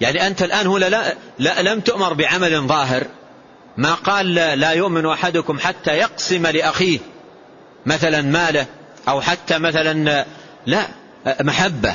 يعني 0.00 0.26
أنت 0.26 0.42
الآن 0.42 0.66
هنا 0.66 0.84
لا, 0.84 1.14
لا 1.38 1.62
لم 1.62 1.80
تؤمر 1.80 2.12
بعمل 2.12 2.60
ظاهر. 2.60 3.06
ما 3.76 3.94
قال 3.94 4.34
لا 4.34 4.70
يؤمن 4.70 5.06
أحدكم 5.06 5.58
حتى 5.58 5.90
يقسم 5.90 6.46
لأخيه 6.46 6.98
مثلا 7.86 8.22
ماله 8.22 8.66
أو 9.08 9.20
حتى 9.20 9.58
مثلا 9.58 10.24
لا 10.66 10.88
محبة. 11.40 11.94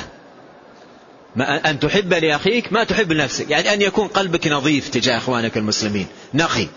أن 1.40 1.80
تحب 1.80 2.14
لأخيك 2.14 2.72
ما 2.72 2.84
تحب 2.84 3.12
لنفسك. 3.12 3.50
يعني 3.50 3.72
أن 3.74 3.82
يكون 3.82 4.08
قلبك 4.08 4.46
نظيف 4.46 4.88
تجاه 4.88 5.16
أخوانك 5.16 5.56
المسلمين. 5.56 6.06
نقي. 6.34 6.68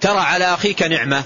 ترى 0.00 0.18
على 0.18 0.44
أخيك 0.44 0.82
نعمة. 0.82 1.24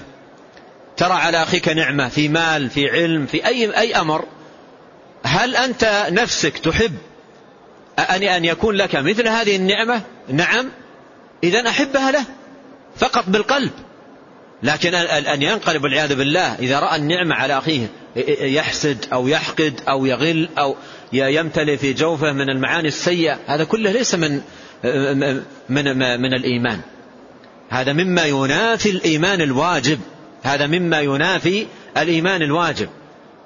ترى 0.97 1.13
على 1.13 1.43
أخيك 1.43 1.69
نعمة 1.69 2.09
في 2.09 2.27
مال 2.27 2.69
في 2.69 2.89
علم 2.89 3.25
في 3.25 3.45
أي, 3.45 3.77
أي 3.79 3.95
أمر. 3.95 4.25
هل 5.23 5.55
أنت 5.55 6.07
نفسك 6.09 6.57
تحب 6.57 6.95
أن 7.99 8.23
أن 8.23 8.45
يكون 8.45 8.75
لك 8.75 8.95
مثل 8.95 9.27
هذه 9.27 9.55
النعمة؟ 9.55 10.01
نعم. 10.29 10.69
إذا 11.43 11.69
أحبها 11.69 12.11
له. 12.11 12.25
فقط 12.99 13.23
بالقلب. 13.27 13.71
لكن 14.63 14.95
أن 14.95 15.41
ينقلب 15.41 15.83
والعياذ 15.83 16.15
بالله 16.15 16.55
إذا 16.55 16.79
رأى 16.79 16.95
النعمة 16.95 17.35
على 17.35 17.57
أخيه 17.57 17.87
يحسد 18.41 19.05
أو 19.13 19.27
يحقد 19.27 19.81
أو 19.89 20.05
يغل 20.05 20.49
أو 20.57 20.75
يمتلئ 21.13 21.77
في 21.77 21.93
جوفه 21.93 22.31
من 22.31 22.49
المعاني 22.49 22.87
السيئة 22.87 23.39
هذا 23.47 23.63
كله 23.63 23.91
ليس 23.91 24.15
من 24.15 24.41
من 25.69 25.97
من 26.21 26.33
الإيمان. 26.33 26.79
هذا 27.69 27.93
مما 27.93 28.25
ينافي 28.25 28.89
الإيمان 28.89 29.41
الواجب. 29.41 29.99
هذا 30.43 30.67
مما 30.67 30.99
ينافي 30.99 31.65
الإيمان 31.97 32.41
الواجب. 32.41 32.89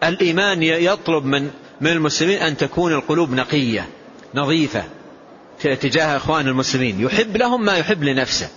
الإيمان 0.03 0.63
يطلب 0.63 1.25
من 1.25 1.49
من 1.81 1.91
المسلمين 1.91 2.37
أن 2.37 2.57
تكون 2.57 2.93
القلوب 2.93 3.31
نقية 3.31 3.87
نظيفة 4.35 4.83
تجاه 5.61 6.17
إخوان 6.17 6.47
المسلمين. 6.47 7.01
يحب 7.01 7.37
لهم 7.37 7.65
ما 7.65 7.77
يحب 7.77 8.03
لنفسه. 8.03 8.49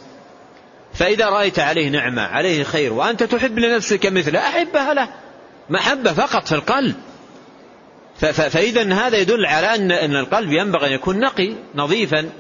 فإذا 0.99 1.29
رأيت 1.29 1.59
عليه 1.59 1.89
نعمة 1.89 2.23
عليه 2.23 2.65
خير 2.65 2.93
وأنت 2.93 3.23
تحب 3.23 3.59
لنفسك 3.59 4.07
مثله 4.07 4.39
أحبها 4.39 4.95
له. 4.95 5.09
محبة 5.71 6.13
فقط 6.13 6.49
في 6.49 6.55
القلب. 6.55 6.95
فإذا 8.21 8.95
هذا 8.95 9.17
يدل 9.17 9.47
على 9.47 9.75
أن 9.75 10.17
القلب 10.17 10.53
ينبغي 10.53 10.87
أن 10.87 10.93
يكون 10.93 11.21
نقي 11.21 11.53
نظيفا 11.75 12.31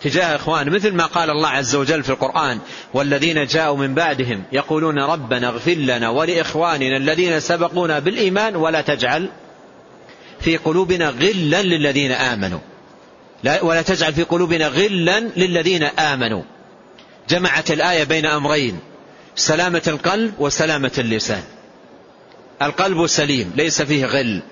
تجاه 0.00 0.36
إخوان 0.36 0.70
مثل 0.70 0.94
ما 0.94 1.06
قال 1.06 1.30
الله 1.30 1.48
عز 1.48 1.74
وجل 1.74 2.02
في 2.02 2.10
القرآن 2.10 2.58
والذين 2.94 3.46
جاءوا 3.46 3.76
من 3.76 3.94
بعدهم 3.94 4.42
يقولون 4.52 4.98
ربنا 4.98 5.48
اغفر 5.48 5.74
لنا 5.74 6.08
ولإخواننا 6.08 6.96
الذين 6.96 7.40
سبقونا 7.40 7.98
بالإيمان 7.98 8.56
ولا 8.56 8.80
تجعل 8.80 9.28
في 10.40 10.56
قلوبنا 10.56 11.08
غلا 11.08 11.62
للذين 11.62 12.12
آمنوا. 12.12 12.60
لا 13.44 13.64
ولا 13.64 13.82
تجعل 13.82 14.12
في 14.12 14.22
قلوبنا 14.22 14.68
غلا 14.68 15.20
للذين 15.20 15.82
آمنوا. 15.82 16.42
جمعت 17.28 17.70
الآية 17.70 18.04
بين 18.04 18.26
أمرين 18.26 18.78
سلامة 19.36 19.82
القلب 19.86 20.32
وسلامة 20.38 20.92
اللسان. 20.98 21.42
القلب 22.62 23.06
سليم 23.06 23.52
ليس 23.56 23.82
فيه 23.82 24.06
غل. 24.06 24.42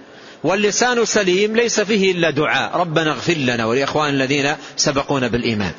واللسان 0.45 1.05
سليم 1.05 1.57
ليس 1.57 1.81
فيه 1.81 2.13
إلا 2.13 2.31
دعاء. 2.31 2.77
ربنا 2.77 3.11
اغفر 3.11 3.33
لنا 3.33 3.65
ولإخوان 3.65 4.15
الذين 4.15 4.55
سبقونا 4.77 5.29
بالإيمان. 5.29 5.73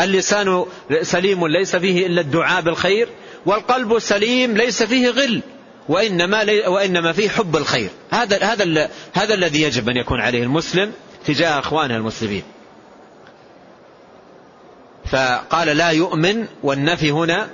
اللسان 0.00 0.64
سليم 1.02 1.46
ليس 1.46 1.76
فيه 1.76 2.06
إلا 2.06 2.20
الدعاء 2.20 2.60
بالخير. 2.60 3.08
والقلب 3.46 3.98
سليم 3.98 4.56
ليس 4.56 4.82
فيه 4.82 5.08
غل. 5.08 5.40
وإنما, 5.88 6.44
لي 6.44 6.66
وإنما 6.66 7.12
فيه 7.12 7.28
حب 7.28 7.56
الخير. 7.56 7.88
هذا, 8.10 8.44
هذا, 8.44 8.90
هذا 9.12 9.34
الذي 9.34 9.62
يجب 9.62 9.88
أن 9.88 9.96
يكون 9.96 10.20
عليه 10.20 10.42
المسلم 10.42 10.92
تجاه 11.26 11.58
أخوانه 11.58 11.96
المسلمين. 11.96 12.42
فقال 15.10 15.68
لا 15.76 15.90
يؤمن 15.90 16.46
والنفي 16.62 17.10
هنا 17.10 17.48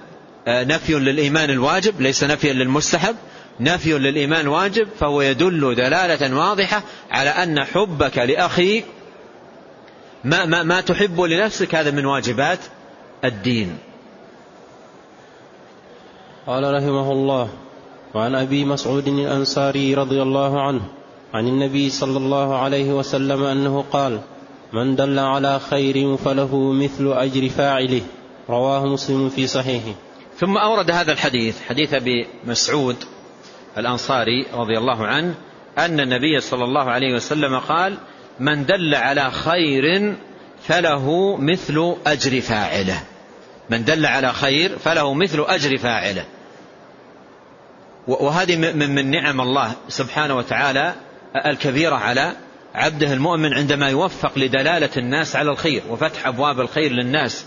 آه، 0.49 0.65
نفي 0.65 0.95
للإيمان 0.95 1.51
الواجب 1.51 2.01
ليس 2.01 2.25
نفيا 2.25 2.53
للمستحب 2.53 3.17
نفي 3.61 3.99
للإيمان 3.99 4.49
واجب 4.49 4.89
فهو 5.01 5.23
يدل 5.23 5.75
دلالة 5.75 6.37
واضحة 6.37 6.83
على 7.11 7.31
أن 7.31 7.65
حبك 7.65 8.19
لأخيك 8.19 8.85
ما, 10.25 10.45
ما, 10.45 10.63
ما 10.63 10.81
تحب 10.81 11.21
لنفسك 11.21 11.75
هذا 11.75 11.91
من 11.91 12.05
واجبات 12.05 12.59
الدين. 13.25 13.79
قال 16.47 16.75
رحمه 16.75 17.13
الله 17.13 17.49
وعن 18.15 18.35
أبي 18.35 18.65
مسعود 18.65 19.09
الأنصاري 19.09 19.95
رضي 19.95 20.23
الله 20.23 20.63
عنه 20.63 20.83
عن 21.35 21.49
النبي 21.49 21.91
صلى 21.91 22.17
الله 22.17 22.59
عليه 22.59 22.93
وسلم 22.93 23.43
أنه 23.43 23.85
قال 23.93 24.21
من 24.73 24.97
دل 24.97 25.19
على 25.19 25.61
خير 25.61 26.17
فله 26.17 26.73
مثل 26.73 27.12
أجر 27.12 27.49
فاعله. 27.49 28.03
رواه 28.49 28.87
مسلم 28.87 29.29
في 29.29 29.47
صحيحه. 29.47 29.95
ثم 30.39 30.57
أورد 30.57 30.91
هذا 30.91 31.12
الحديث 31.12 31.62
حديث 31.69 31.95
أبي 31.95 32.27
مسعود 32.45 32.97
الأنصاري 33.79 34.47
رضي 34.55 34.79
الله 34.79 35.07
عنه 35.07 35.35
أن 35.79 36.01
النبي 36.01 36.41
صلى 36.41 36.64
الله 36.64 36.91
عليه 36.91 37.14
وسلم 37.14 37.59
قال 37.59 37.97
من 38.41 38.67
دل 38.67 38.95
على 38.95 39.31
خير 39.31 40.17
فله 40.62 41.37
مثل 41.37 41.97
أجر 42.07 42.41
فاعله. 42.41 43.03
من 43.71 43.85
دل 43.85 44.07
على 44.07 44.33
خير 44.33 44.79
فله 44.79 45.14
مثل 45.14 45.45
أجر 45.49 45.77
فاعله. 45.77 46.25
وهذه 48.09 48.57
من 48.73 49.11
نعم 49.11 49.41
الله 49.41 49.73
سبحانه 49.89 50.37
وتعالى 50.37 50.95
الكبيرة 51.47 51.95
على 51.95 52.33
عبده 52.77 53.12
المؤمن 53.12 53.55
عندما 53.55 53.89
يوفق 53.89 54.39
لدلالة 54.39 54.91
الناس 54.97 55.37
على 55.37 55.51
الخير 55.51 55.83
وفتح 55.91 56.27
أبواب 56.27 56.61
الخير 56.61 56.93
للناس 56.93 57.47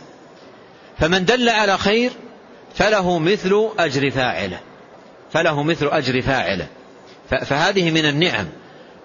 فمن 0.99 1.25
دل 1.25 1.49
على 1.49 1.77
خير 1.77 2.11
فله 2.75 3.19
مثل 3.19 3.69
أجر 3.79 4.11
فاعله 4.11 4.59
فله 5.31 5.63
مثل 5.63 5.87
أجر 5.87 6.21
فاعله. 6.21 6.67
فهذه 7.29 7.91
من 7.91 8.05
النعم 8.05 8.47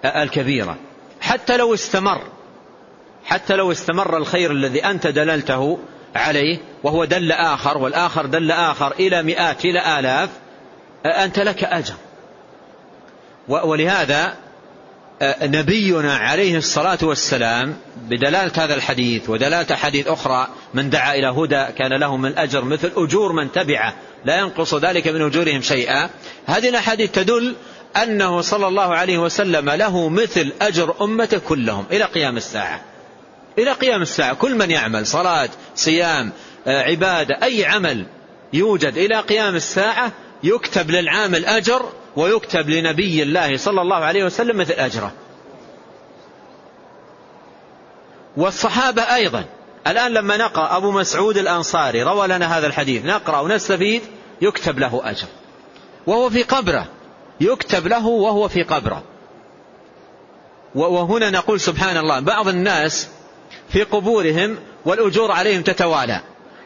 الكبيرة. 0.05 0.77
حتى 1.21 1.57
لو 1.57 1.73
استمر 1.73 2.21
حتى 3.25 3.55
لو 3.55 3.71
استمر 3.71 4.17
الخير 4.17 4.51
الذي 4.51 4.85
أنت 4.85 5.07
دللته 5.07 5.79
عليه 6.15 6.57
وهو 6.83 7.05
دل 7.05 7.31
آخر 7.31 7.77
والآخر 7.77 8.25
دل 8.25 8.51
آخر 8.51 8.93
إلى 8.99 9.23
مئات 9.23 9.65
إلى 9.65 9.99
آلاف 9.99 10.29
أنت 11.05 11.39
لك 11.39 11.63
أجر. 11.63 11.93
ولهذا 13.47 14.33
نبينا 15.23 16.17
عليه 16.17 16.57
الصلاة 16.57 16.97
والسلام 17.03 17.77
بدلالة 18.09 18.51
هذا 18.55 18.75
الحديث 18.75 19.29
ودلالة 19.29 19.75
حديث 19.75 20.07
أخرى 20.07 20.47
من 20.73 20.89
دعا 20.89 21.15
إلى 21.15 21.27
هدى 21.27 21.65
كان 21.77 21.93
له 21.99 22.17
من 22.17 22.29
الأجر 22.29 22.63
مثل 22.63 22.91
أجور 22.97 23.31
من 23.31 23.51
تبعه 23.51 23.93
لا 24.25 24.39
ينقص 24.39 24.73
ذلك 24.73 25.07
من 25.07 25.21
أجورهم 25.21 25.61
شيئا. 25.61 26.09
هذه 26.45 26.69
الأحاديث 26.69 27.11
تدل 27.11 27.55
أنه 28.03 28.41
صلى 28.41 28.67
الله 28.67 28.95
عليه 28.95 29.17
وسلم 29.17 29.69
له 29.69 30.09
مثل 30.09 30.53
أجر 30.61 30.95
أمته 31.01 31.37
كلهم. 31.37 31.85
إلى 31.91 32.03
قيام 32.03 32.37
الساعة. 32.37 32.81
إلى 33.59 33.71
قيام 33.71 34.01
الساعة. 34.01 34.33
كل 34.33 34.55
من 34.55 34.71
يعمل 34.71 35.07
صلاة 35.07 35.49
صيام 35.75 36.31
عبادة 36.67 37.43
أي 37.43 37.65
عمل 37.65 38.05
يوجد 38.53 38.97
إلى 38.97 39.19
قيام 39.19 39.55
الساعة 39.55 40.11
يكتب 40.43 40.91
للعامل 40.91 41.45
أجر 41.45 41.89
ويكتب 42.15 42.69
لنبي 42.69 43.23
الله 43.23 43.57
صلى 43.57 43.81
الله 43.81 43.95
عليه 43.95 44.23
وسلم 44.23 44.57
مثل 44.57 44.73
أجره. 44.73 45.11
والصحابة 48.37 49.01
أيضا. 49.01 49.45
الآن 49.87 50.11
لما 50.11 50.37
نقرأ 50.37 50.77
أبو 50.77 50.91
مسعود 50.91 51.37
الأنصاري 51.37 52.03
روى 52.03 52.27
لنا 52.27 52.57
هذا 52.57 52.67
الحديث 52.67 53.05
نقرأ 53.05 53.39
ونستفيد 53.39 54.01
يكتب 54.41 54.79
له 54.79 55.01
أجر. 55.03 55.27
وهو 56.07 56.29
في 56.29 56.43
قبره. 56.43 56.87
يكتب 57.41 57.87
له 57.87 58.07
وهو 58.07 58.47
في 58.47 58.63
قبره. 58.63 59.03
وهنا 60.75 61.29
نقول 61.29 61.59
سبحان 61.59 61.97
الله 61.97 62.19
بعض 62.19 62.47
الناس 62.47 63.09
في 63.69 63.83
قبورهم 63.83 64.57
والأجور 64.85 65.31
عليهم 65.31 65.61
تتوالى. 65.61 66.21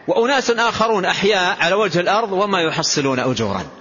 وأناس 0.07 0.51
آخرون 0.51 1.05
أحياء 1.05 1.57
على 1.59 1.75
وجه 1.75 1.99
الأرض 1.99 2.31
وما 2.31 2.61
يحصلون 2.61 3.19
أجورا. 3.19 3.78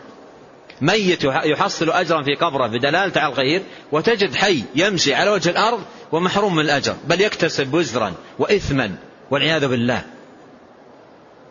ميت 0.80 1.24
يحصل 1.24 1.90
أجرا 1.90 2.22
في 2.22 2.34
قبره 2.34 2.66
بدلالة 2.66 3.20
على 3.20 3.32
الخير 3.32 3.62
وتجد 3.92 4.34
حي 4.34 4.64
يمشي 4.74 5.14
على 5.14 5.30
وجه 5.30 5.50
الأرض 5.50 5.82
ومحروم 6.12 6.54
من 6.54 6.64
الأجر 6.64 6.94
بل 7.06 7.20
يكتسب 7.20 7.74
وزرا 7.74 8.14
وإثما 8.38 8.94
والعياذ 9.30 9.68
بالله. 9.68 10.02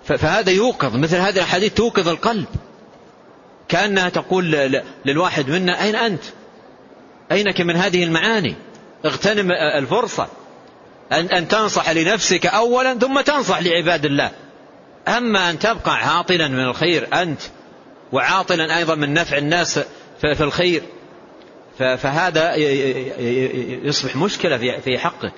فهذا 0.03 0.51
يوقظ 0.51 0.95
مثل 0.95 1.15
هذه 1.15 1.36
الأحاديث 1.36 1.73
توقظ 1.73 2.07
القلب. 2.07 2.45
كأنها 3.67 4.09
تقول 4.09 4.71
للواحد 5.05 5.49
منا 5.49 5.84
أين 5.84 5.95
أنت؟ 5.95 6.23
أينك 7.32 7.61
من 7.61 7.75
هذه 7.75 8.03
المعاني؟ 8.03 8.55
اغتنم 9.05 9.51
الفرصة. 9.51 10.28
أن 11.11 11.47
تنصح 11.47 11.89
لنفسك 11.89 12.45
أولا 12.45 12.93
ثم 12.93 13.21
تنصح 13.21 13.59
لعباد 13.61 14.05
الله. 14.05 14.32
أما 15.07 15.49
أن 15.49 15.59
تبقى 15.59 15.95
عاطلا 15.95 16.47
من 16.47 16.63
الخير 16.63 17.07
أنت 17.13 17.41
وعاطلا 18.12 18.78
أيضا 18.78 18.95
من 18.95 19.14
نفع 19.14 19.38
الناس 19.38 19.80
في 20.22 20.41
الخير. 20.43 20.82
فهذا 21.78 22.55
يصبح 23.86 24.16
مشكلة 24.16 24.58
في 24.58 24.97
حقه. 24.97 25.32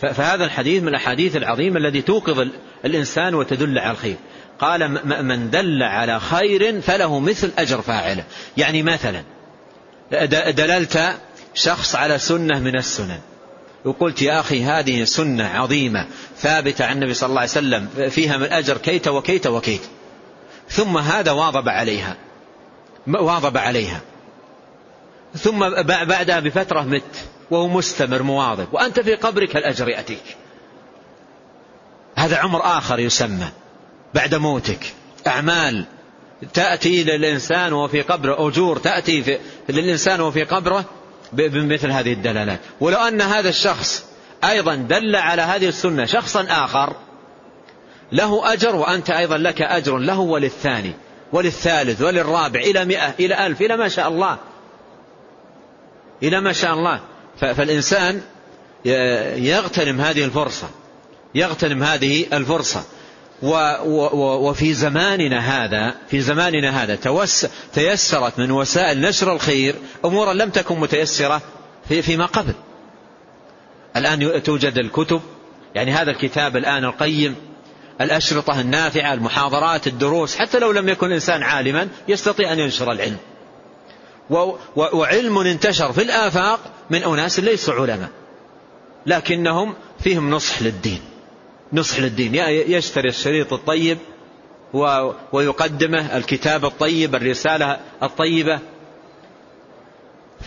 فهذا 0.00 0.44
الحديث 0.44 0.82
من 0.82 0.88
الأحاديث 0.88 1.36
العظيمة 1.36 1.78
الذي 1.78 2.02
توقظ 2.02 2.48
الإنسان 2.84 3.34
وتدل 3.34 3.78
على 3.78 3.90
الخير. 3.90 4.16
قال 4.58 4.90
من 5.24 5.50
دل 5.50 5.82
على 5.82 6.20
خير 6.20 6.80
فله 6.80 7.20
مثل 7.20 7.50
أجر 7.58 7.82
فاعله. 7.82 8.24
يعني 8.56 8.82
مثلا 8.82 9.22
دللت 10.50 11.14
شخص 11.54 11.94
على 11.94 12.18
سنة 12.18 12.58
من 12.60 12.76
السنن. 12.76 13.18
وقلت 13.84 14.22
يا 14.22 14.40
أخي 14.40 14.62
هذه 14.62 15.04
سنة 15.04 15.46
عظيمة 15.46 16.06
ثابتة 16.36 16.84
عن 16.84 16.96
النبي 16.96 17.14
صلى 17.14 17.28
الله 17.28 17.40
عليه 17.40 17.50
وسلم 17.50 17.88
فيها 18.10 18.36
من 18.36 18.52
أجر 18.52 18.76
كيت 18.76 19.08
وكيت 19.08 19.46
وكيت. 19.46 19.82
ثم 20.70 20.98
هذا 20.98 21.30
واظب 21.30 21.68
عليها. 21.68 22.16
واظب 23.06 23.56
عليها. 23.56 24.00
ثم 25.38 25.70
بعدها 25.82 26.40
بفترة 26.40 26.80
مت 26.80 27.28
وهو 27.50 27.68
مستمر 27.68 28.22
مواظب. 28.22 28.66
وأنت 28.72 29.00
في 29.00 29.14
قبرك 29.14 29.56
الأجر 29.56 29.88
يأتيك. 29.88 30.36
هذا 32.16 32.36
عمر 32.36 32.60
آخر 32.64 32.98
يسمى 32.98 33.48
بعد 34.14 34.34
موتك. 34.34 34.94
أعمال 35.26 35.84
تأتي 36.54 37.04
للإنسان 37.04 37.72
وهو 37.72 37.88
في 37.88 38.02
قبره 38.02 38.48
أجور 38.48 38.78
تأتي 38.78 39.22
في 39.22 39.38
للإنسان 39.68 40.20
وهو 40.20 40.30
في 40.30 40.44
قبره 40.44 40.84
بمثل 41.32 41.90
هذه 41.90 42.12
الدلالات. 42.12 42.60
ولو 42.80 42.98
أن 42.98 43.20
هذا 43.20 43.48
الشخص 43.48 44.04
أيضا 44.44 44.74
دل 44.74 45.16
على 45.16 45.42
هذه 45.42 45.68
السنة 45.68 46.04
شخصا 46.04 46.46
آخر 46.48 46.96
له 48.12 48.52
أجر 48.52 48.76
وأنت 48.76 49.10
أيضا 49.10 49.38
لك 49.38 49.62
أجر 49.62 49.98
له 49.98 50.18
وللثاني 50.18 50.92
وللثالث 51.32 52.02
وللرابع 52.02 52.60
إلى 52.60 52.84
مئة 52.84 53.14
إلى 53.20 53.46
ألف 53.46 53.60
إلى 53.60 53.76
ما 53.76 53.88
شاء 53.88 54.08
الله. 54.08 54.38
إلى 56.22 56.40
ما 56.40 56.52
شاء 56.52 56.74
الله. 56.74 57.00
فالإنسان 57.40 58.20
يغتنم 59.36 60.00
هذه 60.00 60.24
الفرصة 60.24 60.68
يغتنم 61.34 61.82
هذه 61.82 62.26
الفرصة. 62.32 62.84
وفي 63.42 64.74
زماننا 64.74 65.38
هذا 65.38 65.94
في 66.10 66.20
زماننا 66.20 66.82
هذا 66.82 66.98
تيسرت 67.72 68.38
من 68.38 68.50
وسائل 68.50 69.00
نشر 69.00 69.32
الخير 69.32 69.74
أمورا 70.04 70.32
لم 70.32 70.50
تكن 70.50 70.80
متيسرة 70.80 71.42
فيما 71.88 72.26
قبل. 72.26 72.54
الآن 73.96 74.42
توجد 74.42 74.78
الكتب 74.78 75.20
يعني 75.74 75.92
هذا 75.92 76.10
الكتاب 76.10 76.56
الآن 76.56 76.84
القيم 76.84 77.36
الأشرطة 78.00 78.60
النافعة 78.60 79.14
المحاضرات 79.14 79.86
الدروس 79.86 80.36
حتى 80.36 80.58
لو 80.58 80.72
لم 80.72 80.88
يكن 80.88 81.06
الإنسان 81.06 81.42
عالما 81.42 81.88
يستطيع 82.08 82.52
أن 82.52 82.58
ينشر 82.58 82.92
العلم. 82.92 83.16
وعلم 84.76 85.38
انتشر 85.38 85.92
في 85.92 86.02
الآفاق 86.02 86.60
من 86.90 87.02
أناس 87.02 87.40
ليسوا 87.40 87.74
علماء 87.74 88.08
لكنهم 89.06 89.74
فيهم 90.00 90.30
نصح 90.30 90.62
للدين. 90.62 91.00
نصح 91.72 92.00
للدين. 92.00 92.34
يشتري 92.68 93.08
الشريط 93.08 93.52
الطيب 93.52 93.98
ويقدمه 95.32 96.16
الكتاب 96.16 96.64
الطيب 96.64 97.14
الرسالة 97.14 97.80
الطيبة. 98.02 98.58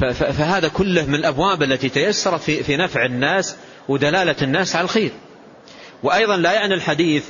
فهذا 0.10 0.68
كله 0.68 1.06
من 1.06 1.16
الأبواب 1.16 1.64
التي 1.64 1.89
تيسرت 1.89 2.41
في 2.41 2.78
نفع 2.78 3.06
الناس 3.06 3.56
ودلالة 3.88 4.36
الناس 4.41 4.76
على 4.76 4.86
الخير. 4.86 5.12
وأيضا 6.04 6.38
لا 6.38 6.54
يعني 6.54 6.74
الحديث 6.74 7.24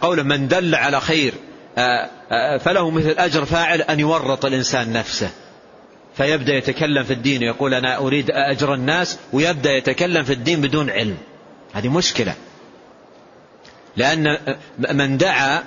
قول 0.00 0.24
من 0.24 0.48
دل 0.48 0.74
على 0.74 1.00
خير 1.00 1.34
فله 2.60 2.90
مثل 2.90 3.14
أجر 3.18 3.44
فاعل 3.44 3.82
أن 3.82 4.00
يورط 4.00 4.44
الإنسان 4.44 4.92
نفسه. 4.92 5.30
فيبدأ 6.16 6.54
يتكلم 6.54 7.04
في 7.04 7.12
الدين 7.12 7.42
ويقول 7.42 7.74
أنا 7.74 7.98
أريد 7.98 8.30
أجر 8.30 8.74
الناس 8.74 9.18
ويبدأ 9.32 9.70
يتكلم 9.70 10.24
في 10.24 10.32
الدين 10.32 10.60
بدون 10.60 10.90
علم. 10.90 11.16
هذه 11.72 11.88
مشكلة. 11.88 12.34
لأن 13.96 14.24
من 14.78 15.16
دعا 15.16 15.62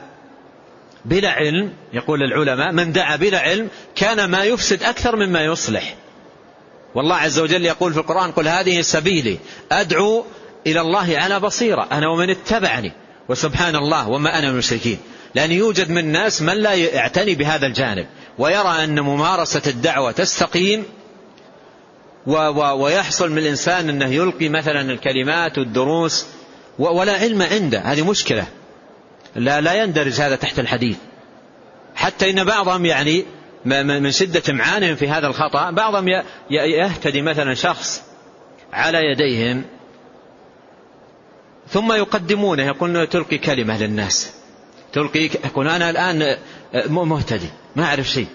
بلا 1.06 1.30
علم 1.30 1.74
يقول 1.94 2.24
العلماء 2.24 2.72
من 2.72 2.92
دعا 2.92 3.16
بلا 3.16 3.40
علم 3.40 3.70
كان 3.96 4.26
ما 4.26 4.44
يفسد 4.44 4.84
أكثر 4.84 5.16
مما 5.16 5.46
يصلح. 5.46 5.96
والله 6.96 7.16
عز 7.16 7.40
وجل 7.40 7.66
يقول 7.66 7.94
في 7.94 8.00
القرآن 8.00 8.32
قل 8.32 8.48
هذه 8.48 8.82
سبيلي 8.82 9.38
أدعو 9.72 10.26
إلى 10.68 10.82
الله 10.82 11.18
على 11.18 11.40
بصيرة 11.40 11.88
أنا 11.92 12.08
ومن 12.08 12.30
اتبعني. 12.30 12.92
وسبحان 13.30 13.76
الله 13.76 14.10
وما 14.10 14.40
أنا 14.40 14.48
من 14.48 14.54
المشركين. 14.54 14.98
لأن 15.36 15.52
يوجد 15.52 15.90
من 15.90 15.98
الناس 15.98 16.42
من 16.42 16.54
لا 16.54 16.74
يعتني 16.74 17.36
بهذا 17.36 17.68
الجانب 17.68 18.06
ويرى 18.38 18.84
أن 18.84 19.00
ممارسة 19.00 19.62
الدعوة 19.68 20.12
تستقيم 20.12 20.84
ويحصل 22.76 23.32
من 23.32 23.38
الإنسان 23.38 23.90
أنه 23.90 24.10
يلقي 24.10 24.50
مثلا 24.50 24.82
الكلمات 24.82 25.58
والدروس 25.58 26.26
ولا 26.80 27.14
علم 27.14 27.42
عنده. 27.42 27.80
هذه 27.80 28.10
مشكلة. 28.10 28.48
لا 29.36 29.62
لا 29.62 29.74
يندرج 29.74 30.22
هذا 30.22 30.36
تحت 30.36 30.60
الحديث 30.60 30.98
حتى 31.96 32.30
إن 32.30 32.44
بعضهم 32.44 32.86
يعني 32.86 33.26
من 33.66 34.12
شدة 34.12 34.44
امعانهم 34.50 34.96
في 34.96 35.10
هذا 35.10 35.28
الخطأ 35.28 35.72
بعضهم 35.72 36.08
يهتدي 36.50 37.22
مثلا 37.22 37.54
شخص 37.54 38.04
على 38.74 38.98
يديهم 38.98 39.64
ثم 41.70 41.94
يقدمونه 41.94 42.64
يقولون 42.64 43.10
تلقي 43.10 43.38
كلمة 43.38 43.78
للناس. 43.78 44.32
تلقي 44.94 45.20
يقول 45.20 45.68
أنا 45.68 45.90
الآن 45.90 46.38
مهتدي 46.90 47.50
ما 47.76 47.84
أعرف 47.84 48.10
شيء. 48.10 48.28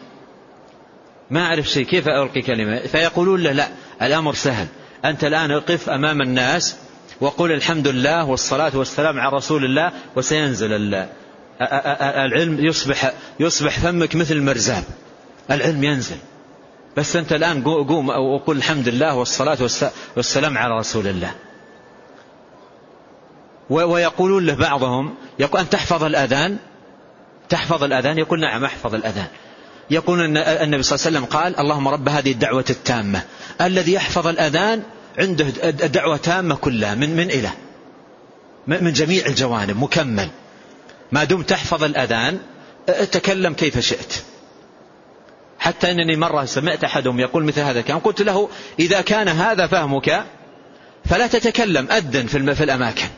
ما 1.31 1.47
أعرف 1.47 1.69
شيء 1.69 1.85
كيف 1.85 2.09
ألقي 2.09 2.43
كلمة؟ 2.43 2.79
فيقولون 2.79 3.43
له 3.43 3.53
لا 3.53 3.69
الأمر 4.03 4.35
سهل. 4.35 4.67
أنت 5.05 5.25
الآن 5.25 5.51
اقف 5.51 5.91
أمام 5.91 6.23
الناس 6.23 6.77
وقل 7.21 7.53
الحمد 7.53 7.89
لله 7.89 8.25
والصلاة 8.25 8.77
والسلام 8.77 9.21
على 9.21 9.37
رسول 9.37 9.65
الله 9.65 9.93
وسينزل 10.17 10.95
العلم 11.61 12.65
يصبح 12.65 13.13
يصبح 13.41 13.79
فمك 13.79 14.17
مثل 14.17 14.35
المرزاب. 14.35 14.85
العلم 15.51 15.85
ينزل. 15.85 16.17
بس 16.97 17.17
أنت 17.17 17.33
الآن 17.33 17.63
قوم 17.63 18.09
وقل 18.09 18.57
الحمد 18.57 18.89
لله 18.89 19.15
والصلاة 19.15 19.59
والسلام 20.17 20.59
على 20.59 20.79
رسول 20.79 21.07
الله. 21.07 21.35
ويقولون 23.71 24.47
له 24.47 24.55
بعضهم 24.55 25.15
يقول 25.39 25.61
أن 25.61 25.69
تحفظ 25.69 26.05
الأذان؟ 26.05 26.57
تحفظ 27.49 27.85
الأذان؟ 27.85 28.19
يقول 28.19 28.41
نعم 28.41 28.65
أحفظ 28.65 28.95
الأذان. 28.95 29.27
يقول 29.91 30.37
النبي 30.37 30.83
صلى 30.83 30.97
الله 30.97 31.07
عليه 31.07 31.19
وسلم 31.19 31.25
قال 31.25 31.61
اللهم 31.61 31.89
رب 31.89 32.09
هذه 32.09 32.33
الدعوة 32.33 32.65
التامة. 32.71 33.23
الذي 33.61 33.93
يحفظ 33.93 34.27
الأذان 34.27 34.83
عنده 35.19 35.45
دعوة 35.71 36.17
تامة 36.17 36.55
كلها 36.55 36.95
من 36.95 37.17
من 37.17 37.31
إله 37.31 37.53
من 38.67 38.93
جميع 38.93 39.27
الجوانب 39.27 39.77
مكمل. 39.77 40.29
ما 41.13 41.25
دمت 41.25 41.49
تحفظ 41.49 41.85
الأذان 41.85 42.39
تكلم 42.87 43.55
كيف 43.55 43.79
شئت. 43.79 44.15
حتى 45.59 45.91
أنني 45.91 46.17
مرة 46.17 46.45
سمعت 46.45 46.85
أحدهم 46.85 47.21
يقول 47.21 47.45
مثل 47.45 47.61
هذا 47.61 47.81
الكلام 47.81 47.99
قلت 47.99 48.23
له 48.23 48.49
إذا 48.79 49.01
كان 49.01 49.29
هذا 49.29 49.67
فهمك 49.67 50.25
فلا 51.05 51.27
تتكلم 51.27 51.89
أذن 51.91 52.27
في 52.55 52.65
الأماكن. 52.65 53.09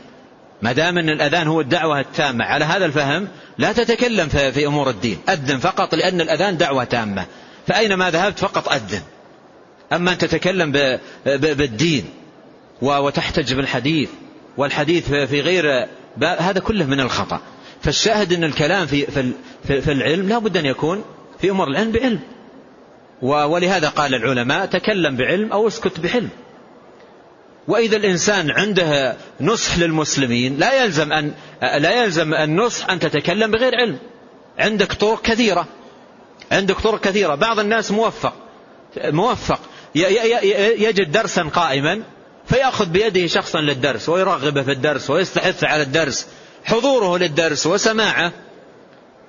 ما 0.63 0.71
دام 0.71 0.97
أن 0.97 1.09
الأذان 1.09 1.47
هو 1.47 1.61
الدعوة 1.61 1.99
التامة. 1.99 2.45
على 2.45 2.65
هذا 2.65 2.85
الفهم 2.85 3.27
لا 3.57 3.71
تتكلم 3.71 4.27
في 4.27 4.65
أمور 4.65 4.89
الدين. 4.89 5.17
أذن 5.29 5.57
فقط 5.57 5.95
لأن 5.95 6.21
الأذان 6.21 6.57
دعوة 6.57 6.83
تامة. 6.83 7.25
فأينما 7.67 8.11
ذهبت 8.11 8.39
فقط 8.39 8.69
أذن. 8.69 9.01
أما 9.93 10.11
أن 10.11 10.17
تتكلم 10.17 10.71
بالدين 11.25 12.05
وتحتج 12.81 13.53
بالحديث 13.53 14.09
والحديث 14.57 15.13
في 15.13 15.41
غير 15.41 15.87
هذا 16.21 16.59
كله 16.59 16.85
من 16.85 16.99
الخطأ. 16.99 17.41
فالشاهد 17.81 18.33
أن 18.33 18.43
الكلام 18.43 18.85
في, 18.85 19.27
في 19.63 19.91
العلم 19.91 20.29
لا 20.29 20.37
بد 20.37 20.57
أن 20.57 20.65
يكون 20.65 21.03
في 21.39 21.49
أمور 21.49 21.67
العلم 21.67 21.91
بعلم. 21.91 22.19
ولهذا 23.21 23.89
قال 23.89 24.15
العلماء 24.15 24.65
تكلم 24.65 25.15
بعلم 25.15 25.51
أو 25.51 25.67
اسكت 25.67 25.99
بحلم 25.99 26.29
وإذا 27.67 27.97
الإنسان 27.97 28.51
عنده 28.51 29.17
نصح 29.41 29.77
للمسلمين 29.77 30.57
لا 30.57 30.83
يلزم 30.83 31.13
أن 31.13 31.33
لا 31.61 32.03
يلزم 32.03 32.33
النصح 32.33 32.89
أن 32.89 32.99
تتكلم 32.99 33.51
بغير 33.51 33.75
علم. 33.75 33.97
عندك 34.59 34.93
طرق 34.93 35.21
كثيرة. 35.21 35.67
عندك 36.51 36.79
طرق 36.79 37.01
كثيرة. 37.01 37.35
بعض 37.35 37.59
الناس 37.59 37.91
موفق. 37.91 38.33
موفق. 38.97 39.59
يجد 39.95 41.11
درسا 41.11 41.43
قائما 41.43 42.01
فيأخذ 42.45 42.85
بيده 42.85 43.27
شخصا 43.27 43.61
للدرس 43.61 44.09
ويرغبه 44.09 44.63
في 44.63 44.71
الدرس 44.71 45.09
ويستحث 45.09 45.63
على 45.63 45.81
الدرس. 45.81 46.27
حضوره 46.63 47.17
للدرس 47.17 47.67
وسماعه 47.67 48.31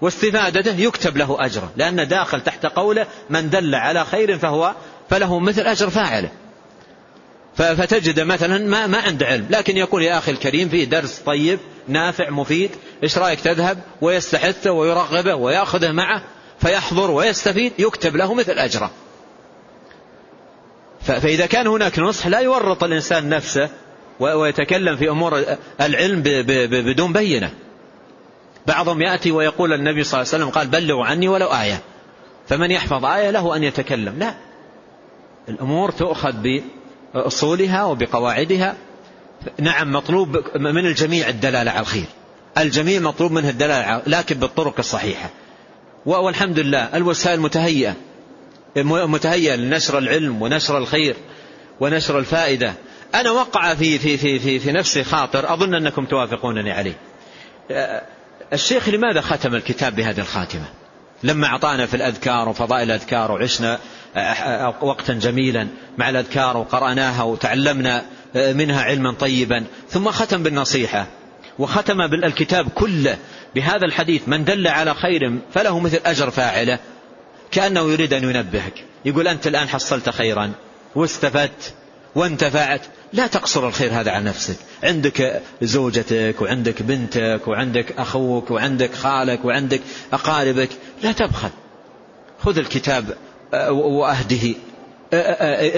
واستفادته 0.01 0.81
يكتب 0.81 1.17
له 1.17 1.37
أجره. 1.41 1.73
لأن 1.77 2.09
داخل 2.09 2.41
تحت 2.41 2.67
قوله 2.67 3.07
من 3.31 3.51
دل 3.51 3.75
على 3.75 4.05
خير 4.05 4.39
فهو 4.39 4.75
فله 5.11 5.39
مثل 5.39 5.63
أجر 5.63 5.91
فاعله. 5.91 6.31
فتجد 7.57 8.21
مثلا 8.21 8.59
ما, 8.59 8.87
ما 8.87 8.99
عنده 8.99 9.27
علم 9.27 9.47
لكن 9.51 9.77
يقول 9.77 10.03
يا 10.03 10.19
أخي 10.19 10.31
الكريم 10.31 10.69
فيه 10.69 10.85
درس 10.85 11.19
طيب 11.19 11.59
نافع 11.89 12.31
مفيد 12.31 12.71
إيش 13.03 13.19
رأيك 13.19 13.41
تذهب 13.41 13.79
ويستحثه 14.01 14.71
ويرغبه 14.71 15.35
ويأخذه 15.35 15.93
معه 15.93 16.23
فيحضر 16.61 17.11
ويستفيد 17.11 17.73
يكتب 17.79 18.17
له 18.17 18.35
مثل 18.35 18.53
أجره. 18.53 18.91
فإذا 21.01 21.47
كان 21.47 21.67
هناك 21.67 21.99
نصح 21.99 22.27
لا 22.27 22.41
يورط 22.41 22.85
الإنسان 22.85 23.29
نفسه 23.29 23.69
ويتكلم 24.21 24.97
في 24.97 25.09
أمور 25.09 25.43
العلم 25.81 26.23
بدون 26.71 27.13
بينة. 27.13 27.51
بعضهم 28.67 29.03
يأتي 29.03 29.33
ويقول 29.33 29.73
النبي 29.73 30.05
صلى 30.05 30.21
الله 30.21 30.33
عليه 30.33 30.45
وسلم 30.45 30.55
قال 30.55 30.67
بلغوا 30.67 31.05
عني 31.05 31.29
ولو 31.29 31.47
آية. 31.47 31.81
فمن 32.49 32.71
يحفظ 32.71 33.05
آية 33.05 33.31
له 33.31 33.57
أن 33.57 33.65
يتكلم. 33.65 34.19
لا. 34.19 34.35
الأمور 35.49 35.91
تؤخذ 35.91 36.33
بأصولها 37.15 37.85
وبقواعدها. 37.85 38.77
نعم 39.61 39.93
مطلوب 39.93 40.37
من 40.57 40.87
الجميع 40.87 41.29
الدلالة 41.29 41.71
على 41.71 41.81
الخير. 41.81 42.07
الجميع 42.59 43.01
مطلوب 43.01 43.33
منه 43.33 43.51
الدلالة 43.51 44.03
لكن 44.07 44.39
بالطرق 44.39 44.75
الصحيحة. 44.79 45.31
والحمد 46.07 46.59
لله 46.59 46.97
الوسائل 46.97 47.41
متهيئة. 47.41 47.95
متهيئة 48.77 49.55
لنشر 49.55 49.99
العلم 49.99 50.43
ونشر 50.43 50.79
الخير 50.79 51.17
ونشر 51.81 52.19
الفائدة. 52.19 52.75
أنا 53.15 53.31
وقع 53.31 53.75
في, 53.75 53.99
في, 53.99 54.17
في, 54.17 54.39
في, 54.39 54.59
في 54.59 54.73
نفسي 54.73 55.05
خاطر 55.05 55.53
أظن 55.53 55.75
أنكم 55.75 56.05
توافقونني 56.05 56.73
عليه. 56.73 56.97
الشيخ 58.53 58.89
لماذا 58.89 59.21
ختم 59.21 59.55
الكتاب 59.55 59.97
بهذه 59.97 60.21
الخاتمة؟ 60.21 60.65
لما 61.23 61.47
أعطانا 61.47 61.87
في 61.87 61.95
الأذكار 61.95 62.49
وفضائل 62.49 62.91
الأذكار 62.91 63.33
وعشنا 63.33 63.79
وقتا 64.81 65.13
جميلا 65.13 65.69
مع 65.99 66.09
الأذكار 66.09 66.57
وقرأناها 66.57 67.23
وتعلمنا 67.23 68.05
منها 68.35 68.83
علما 68.83 69.13
طيبا. 69.13 69.65
ثم 69.89 70.11
ختم 70.11 70.43
بالنصيحة 70.43 71.07
وختم 71.59 72.07
بالكتاب 72.07 72.69
كله 72.69 73.19
بهذا 73.55 73.85
الحديث 73.85 74.23
من 74.27 74.45
دل 74.45 74.69
على 74.69 74.95
خير 74.95 75.39
فله 75.55 75.81
مثل 75.81 76.01
أجر 76.07 76.31
فاعله 76.31 76.79
كأنه 77.51 77.93
يريد 77.93 78.13
أن 78.13 78.25
ينبهك. 78.25 78.85
يقول 79.05 79.29
أنت 79.29 79.47
الآن 79.47 79.69
حصلت 79.69 80.11
خيرا 80.11 80.53
واستفدت 80.95 81.75
وانتفعت. 82.15 82.81
لا 83.13 83.27
تقصر 83.27 83.69
الخير 83.69 83.93
هذا 83.93 84.11
عن 84.11 84.25
نفسك. 84.25 84.57
عندك 84.83 85.43
زوجتك 85.63 86.37
وعندك 86.41 86.83
بنتك 86.83 87.41
وعندك 87.47 87.95
أخوك 87.99 88.51
وعندك 88.51 88.95
خالك 88.95 89.45
وعندك 89.45 89.81
أقاربك. 90.13 90.71
لا 91.03 91.13
تبخل. 91.13 91.51
خذ 92.45 92.59
الكتاب 92.59 93.05
آه، 93.11 93.34
وأهده. 93.71 94.55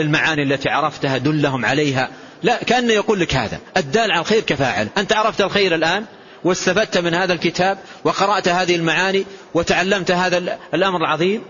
المعاني 0.01 0.43
التي 0.43 0.69
عرفتها 0.69 1.19
دلهم 1.19 1.65
عليها. 1.65 2.11
لا 2.43 2.65
كأنه 2.65 2.93
يقول 2.93 3.21
لك 3.21 3.35
هذا. 3.35 3.59
الدال 3.77 4.11
على 4.11 4.21
الخير 4.21 4.41
كفاعل. 4.41 4.89
أنت 4.99 5.13
عرفت 5.13 5.41
الخير 5.41 5.75
الآن 5.75 6.05
واستفدت 6.45 6.99
من 6.99 7.15
هذا 7.15 7.33
الكتاب 7.33 7.79
وقرأت 8.05 8.49
هذه 8.49 8.77
المعاني 8.77 9.25
وتعلمت 9.55 10.11
هذا 10.11 10.59
الأمر 10.75 10.99
العظيم. 11.01 11.43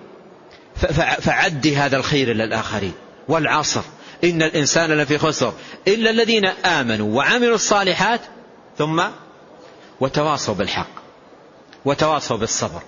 فعدي 1.21 1.77
هذا 1.77 1.97
الخير 1.97 2.33
للآخرين 2.33 2.93
والعصر. 3.29 3.83
إن 4.25 4.43
الإنسان 4.43 4.93
لفي 4.93 5.19
خسر. 5.19 5.53
إلا 5.89 6.11
الذين 6.11 6.47
آمنوا 6.47 7.17
وعملوا 7.17 7.55
الصالحات 7.55 8.21
ثم 8.79 9.03
وتواصوا 10.01 10.55
بالحق. 10.55 10.91
وتواصوا 11.85 12.37
بالصبر. 12.37 12.83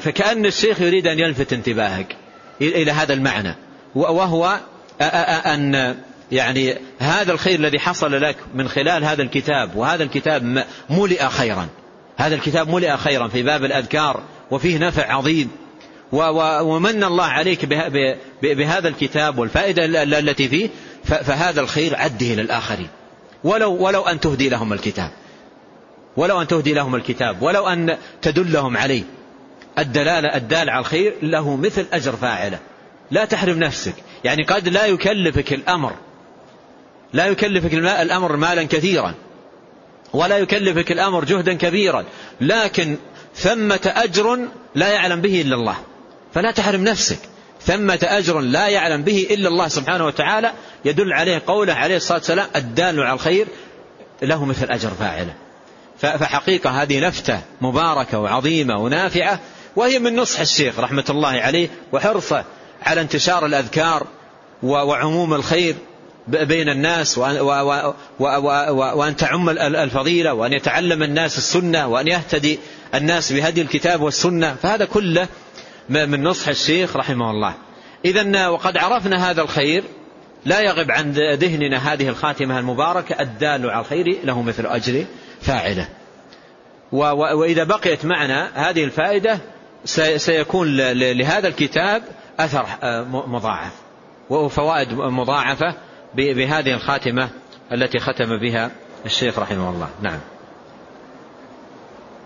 فكأن 0.00 0.46
الشيخ 0.46 0.80
يريد 0.80 1.06
أن 1.06 1.18
يلفت 1.18 1.52
انتباهك. 1.52 2.16
إلى 2.60 2.92
هذا 2.92 3.12
المعنى. 3.12 3.54
وهو 3.94 4.58
أن 5.00 5.96
يعني 6.32 6.74
هذا 6.98 7.32
الخير 7.32 7.58
الذي 7.58 7.78
حصل 7.78 8.22
لك 8.22 8.36
من 8.54 8.68
خلال 8.68 9.04
هذا 9.04 9.22
الكتاب 9.22 9.76
وهذا 9.76 10.02
الكتاب 10.02 10.64
ملئ 10.90 11.28
خيرا. 11.28 11.68
هذا 12.16 12.34
الكتاب 12.34 12.68
ملئ 12.68 12.96
خيرا 12.96 13.28
في 13.28 13.42
باب 13.42 13.64
الأذكار 13.64 14.22
وفيه 14.50 14.78
نفع 14.78 15.12
عظيم. 15.12 15.50
ومن 16.12 17.04
الله 17.04 17.24
عليك 17.24 17.64
بهذا 18.42 18.88
الكتاب 18.88 19.38
والفائدة 19.38 20.02
التي 20.02 20.48
فيه 20.48 20.68
فهذا 21.04 21.60
الخير 21.60 21.96
عده 21.96 22.26
للآخرين 22.26 22.88
ولو, 23.44 23.72
ولو 23.72 24.02
أن 24.02 24.20
تهدي 24.20 24.48
لهم 24.48 24.72
الكتاب. 24.72 25.10
ولو 26.16 26.40
أن 26.42 26.46
تهدي 26.46 26.74
لهم 26.74 26.94
الكتاب. 26.94 27.42
ولو 27.42 27.68
أن 27.68 27.96
تدلهم 28.22 28.76
عليه. 28.76 29.02
الدلالة 29.78 30.36
الدال 30.36 30.70
على 30.70 30.80
الخير 30.80 31.14
له 31.22 31.56
مثل 31.56 31.86
أجر 31.92 32.16
فاعله. 32.16 32.58
لا 33.10 33.24
تحرم 33.24 33.58
نفسك. 33.58 33.94
يعني 34.24 34.42
قد 34.42 34.68
لا 34.68 34.86
يكلفك 34.86 35.52
الأمر. 35.52 35.92
لا 37.12 37.26
يكلفك 37.26 37.74
الأمر 37.74 38.36
مالا 38.36 38.62
كثيرا. 38.62 39.14
ولا 40.12 40.38
يكلفك 40.38 40.92
الأمر 40.92 41.24
جهدا 41.24 41.52
كبيرا. 41.54 42.04
لكن 42.40 42.96
ثمة 43.34 43.92
أجر 43.96 44.38
لا 44.74 44.88
يعلم 44.88 45.20
به 45.20 45.40
إلا 45.40 45.54
الله. 45.54 45.76
فلا 46.34 46.50
تحرم 46.50 46.84
نفسك. 46.84 47.18
ثمة 47.62 47.98
أجر 48.02 48.40
لا 48.40 48.68
يعلم 48.68 49.02
به 49.02 49.26
إلا 49.30 49.48
الله 49.48 49.68
سبحانه 49.68 50.06
وتعالى. 50.06 50.52
يدل 50.84 51.12
عليه 51.12 51.42
قوله 51.46 51.74
عليه 51.74 51.96
الصلاة 51.96 52.18
والسلام 52.18 52.46
الدال 52.56 53.00
على 53.00 53.12
الخير 53.12 53.46
له 54.22 54.44
مثل 54.44 54.70
أجر 54.70 54.90
فاعله. 54.90 55.34
فحقيقة 55.98 56.70
هذه 56.70 57.00
لفتة 57.00 57.40
مباركة 57.60 58.18
وعظيمة 58.18 58.76
ونافعة 58.76 59.40
وهي 59.76 59.98
من 59.98 60.16
نصح 60.16 60.40
الشيخ 60.40 60.80
رحمة 60.80 61.04
الله 61.10 61.28
عليه 61.28 61.68
وحرصه 61.92 62.44
على 62.82 63.00
انتشار 63.00 63.46
الأذكار 63.46 64.06
وعموم 64.62 65.34
الخير 65.34 65.74
بين 66.28 66.68
الناس 66.68 67.18
وأن 68.18 69.16
تعم 69.16 69.48
الفضيلة 69.58 70.34
وأن 70.34 70.52
يتعلم 70.52 71.02
الناس 71.02 71.38
السنة 71.38 71.86
وأن 71.86 72.08
يهتدي 72.08 72.58
الناس 72.94 73.32
بهدي 73.32 73.62
الكتاب 73.62 74.02
والسنة. 74.02 74.54
فهذا 74.54 74.84
كله 74.84 75.28
من 75.88 76.22
نصح 76.22 76.48
الشيخ 76.48 76.96
رحمه 76.96 77.30
الله. 77.30 77.54
إذا 78.04 78.48
وقد 78.48 78.76
عرفنا 78.76 79.30
هذا 79.30 79.42
الخير 79.42 79.84
لا 80.44 80.60
يغب 80.60 80.90
عن 80.90 81.12
ذهننا 81.12 81.92
هذه 81.92 82.08
الخاتمة 82.08 82.58
المباركة 82.58 83.20
الدال 83.20 83.70
على 83.70 83.80
الخير 83.80 84.18
له 84.24 84.42
مثل 84.42 84.66
أجر 84.66 85.04
فاعله. 85.40 85.88
وإذا 86.92 87.64
بقيت 87.64 88.04
معنا 88.04 88.50
هذه 88.54 88.84
الفائدة 88.84 89.38
سيكون 90.16 90.76
لهذا 90.92 91.48
الكتاب 91.48 92.02
أثر 92.40 92.66
مضاعف 93.26 93.72
وفوائد 94.30 94.92
مضاعفة 94.92 95.74
بهذه 96.14 96.74
الخاتمة 96.74 97.28
التي 97.72 97.98
ختم 97.98 98.38
بها 98.38 98.70
الشيخ 99.06 99.38
رحمه 99.38 99.70
الله. 99.70 99.88
نعم. 100.02 100.18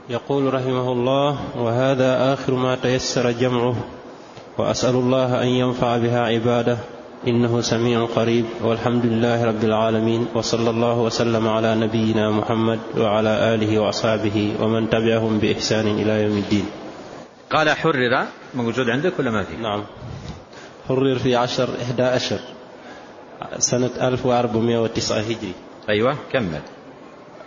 يقول 0.09 0.55
رحمه 0.55 0.93
الله 0.93 1.39
وهذا 1.57 2.33
آخر 2.33 2.55
ما 2.55 2.77
تيسر 2.77 3.31
جمعه 3.31 3.77
وأسأل 4.59 4.95
الله 4.95 5.43
أن 5.43 5.49
ينفع 5.49 5.97
بها 5.97 6.21
عباده 6.21 6.79
إنه 7.29 7.61
سميع 7.61 8.05
قريب. 8.05 8.45
والحمد 8.63 9.07
لله 9.07 9.45
رب 9.45 9.65
العالمين 9.65 10.27
وصلى 10.35 10.71
الله 10.71 10.99
وسلم 10.99 11.49
على 11.49 11.75
نبينا 11.75 12.31
محمد 12.31 12.79
وعلى 12.99 13.55
آله 13.55 13.79
وأصحابه 13.79 14.53
ومن 14.61 14.91
تبعهم 14.91 15.39
بإحسان 15.39 15.87
إلى 15.87 16.23
يوم 16.23 16.39
الدين. 16.39 16.67
قال 17.51 17.71
حرر 17.71 18.27
موجود 18.55 18.91
عندك 18.91 19.19
ولا 19.19 19.31
ما 19.31 19.43
في؟ 19.43 19.57
نعم. 19.57 19.85
حرر 20.89 21.19
في 21.19 21.37
عشر 21.37 21.69
إحدى 21.83 22.03
عشر 22.03 22.39
سنة 23.59 23.91
1409 24.01 25.19
هجري. 25.19 25.53
أيوة 25.89 26.17
كمل. 26.33 26.61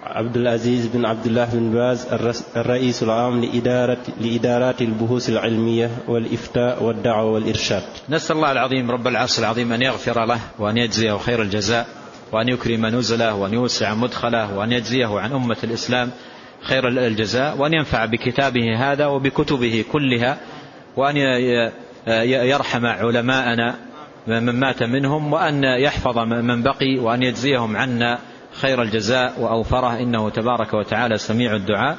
عبد 0.04 0.38
العزيز 0.38 0.88
بن 0.88 1.06
عبد 1.06 1.26
الله 1.26 1.46
بن 1.54 1.72
باز 1.72 2.08
الرئيس 2.56 3.04
العام 3.04 3.42
لإدارة 3.42 4.02
لإدارات 4.22 4.82
البحوث 4.82 5.30
العلمية 5.30 5.92
والإفتاء 6.08 6.84
والدعوة 6.84 7.32
والإرشاد. 7.32 7.84
نسأل 8.10 8.36
الله 8.36 8.52
العظيم 8.52 8.92
رب 8.92 9.08
العرش 9.08 9.40
العظيم 9.40 9.74
أن 9.74 9.82
يغفر 9.82 10.26
له 10.26 10.40
وأن 10.60 10.78
يجزيه 10.78 11.18
خير 11.18 11.42
الجزاء 11.42 11.88
وأن 12.32 12.50
يكرم 12.50 12.86
نزله 12.86 13.36
وأن 13.36 13.54
يوسع 13.54 13.94
مدخله 13.94 14.58
وأن 14.58 14.72
يجزيه 14.72 15.20
عن 15.20 15.32
أمة 15.32 15.58
الإسلام 15.64 16.12
خير 16.64 16.88
الجزاء 16.88 17.58
وأن 17.58 17.74
ينفع 17.74 18.06
بكتابه 18.06 18.92
هذا 18.92 19.06
وبكتبه 19.06 19.86
كلها 19.92 20.38
وأن 20.98 21.18
يرحم 22.28 22.86
علماءنا 22.86 23.76
من 24.28 24.60
مات 24.60 24.84
منهم 24.84 25.34
وأن 25.34 25.64
يحفظ 25.64 26.18
من 26.20 26.64
بقي 26.64 27.00
وأن 27.00 27.24
يجزيهم 27.24 27.78
عنا 27.78 28.20
خير 28.62 28.82
الجزاء 28.82 29.40
وأوفره. 29.40 30.00
إنه 30.00 30.30
تبارك 30.30 30.74
وتعالى 30.74 31.18
سميع 31.18 31.56
الدعاء. 31.56 31.98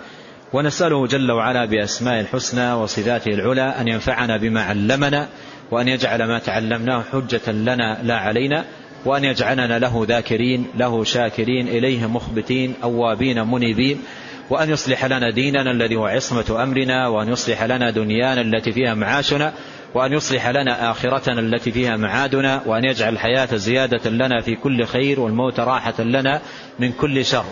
ونسأله 0.53 1.07
جل 1.07 1.33
وعلا 1.33 1.65
بأسماء 1.65 2.21
الحسنى 2.21 2.73
وصفاته 2.73 3.31
العلى 3.31 3.75
أن 3.81 3.89
ينفعنا 3.89 4.37
بما 4.37 4.63
علمنا 4.63 5.29
وأن 5.71 5.89
يجعل 5.89 6.25
ما 6.25 6.39
تعلمناه 6.39 7.03
حجة 7.13 7.53
لنا 7.53 7.99
لا 8.03 8.17
علينا 8.17 8.65
وأن 9.05 9.25
يجعلنا 9.25 9.79
له 9.79 10.05
ذاكرين 10.09 10.67
له 10.77 11.05
شاكرين 11.05 11.69
إليه 11.69 12.07
مخبتين 12.07 12.75
أوابين 12.83 13.47
منيبين. 13.47 14.03
وأن 14.51 14.71
يصلح 14.71 15.05
لنا 15.05 15.31
ديننا 15.31 15.71
الذي 15.71 15.97
هو 15.97 16.07
عصمة 16.07 16.63
أمرنا 16.63 17.09
وأن 17.09 17.29
يصلح 17.29 17.63
لنا 17.63 17.91
دنيانا 17.91 18.41
التي 18.41 18.73
فيها 18.73 18.95
معاشنا 18.95 19.53
وأن 19.95 20.13
يصلح 20.13 20.49
لنا 20.49 20.91
آخرتنا 20.91 21.41
التي 21.41 21.71
فيها 21.73 21.97
معادنا 21.97 22.63
وأن 22.67 22.85
يجعل 22.85 23.13
الحياة 23.13 23.57
زيادة 23.57 24.11
لنا 24.11 24.41
في 24.41 24.57
كل 24.57 24.85
خير 24.85 25.21
والموت 25.21 25.61
راحة 25.61 26.03
لنا 26.03 26.41
من 26.79 26.93
كل 26.93 27.25
شر. 27.25 27.45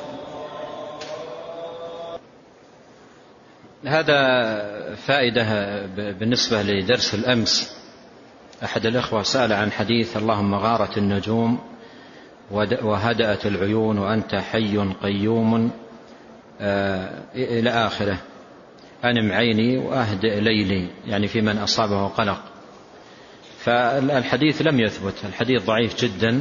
هذا 3.86 4.16
فائدة 4.94 5.46
بالنسبة 5.96 6.62
لدرس 6.62 7.14
الأمس. 7.14 7.76
أحد 8.64 8.86
الإخوة 8.86 9.22
سأل 9.22 9.52
عن 9.52 9.72
حديث 9.72 10.16
اللهم 10.16 10.54
غارت 10.54 10.98
النجوم 10.98 11.58
وهدأت 12.82 13.46
العيون 13.46 13.98
وأنت 13.98 14.34
حي 14.34 14.78
قيوم 15.02 15.70
إلى 17.34 17.70
آخره. 17.70 18.18
أنم 19.04 19.32
عيني 19.32 19.78
وأهدئ 19.78 20.40
ليلي 20.40 20.88
يعني 21.06 21.28
في 21.28 21.40
من 21.40 21.58
أصابه 21.58 22.08
قلق 22.08 22.40
فالحديث 23.58 24.62
لم 24.62 24.80
يثبت 24.80 25.14
الحديث 25.24 25.66
ضعيف 25.66 26.04
جدا. 26.04 26.40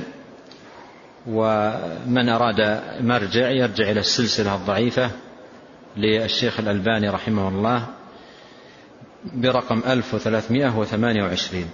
ومن 1.27 2.29
أراد 2.29 2.81
مرجع 3.01 3.49
يرجع 3.49 3.91
إلى 3.91 3.99
السلسلة 3.99 4.55
الضعيفة 4.55 5.11
للشيخ 5.97 6.59
الألباني 6.59 7.09
رحمه 7.09 7.47
الله 7.47 7.87
برقم 9.23 9.83
1328 9.87 11.65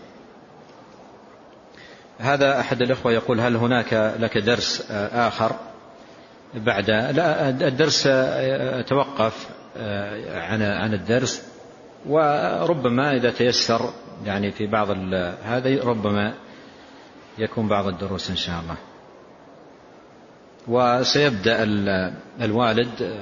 هذا 2.20 2.60
أحد 2.60 2.82
الإخوة 2.82 3.12
يقول 3.12 3.40
هل 3.40 3.56
هناك 3.56 4.14
لك 4.20 4.38
درس 4.38 4.92
آخر؟ 4.92 5.56
بعد 6.66 6.90
لا 6.90 7.50
الدرس 7.50 8.04
توقف 8.88 9.50
عن 10.30 10.62
عن 10.62 10.94
الدرس 10.94 11.48
وربما 12.06 13.16
إذا 13.16 13.32
تيسر 13.32 13.94
يعني 14.26 14.52
في 14.52 14.68
بعض 14.68 14.90
هذا 15.44 15.84
ربما 15.84 16.34
يكون 17.38 17.68
بعض 17.68 17.88
الدروس 17.88 18.30
إن 18.30 18.36
شاء 18.36 18.62
الله. 18.62 18.78
وسيبدأ 20.68 21.64
الوالد 22.42 23.18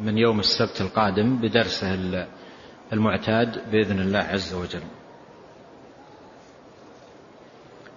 من 0.00 0.18
يوم 0.18 0.40
السبت 0.40 0.80
القادم 0.80 1.36
بدرسه 1.36 1.98
المعتاد 2.92 3.70
بإذن 3.70 4.00
الله 4.00 4.18
عز 4.18 4.54
وجل. 4.54 4.82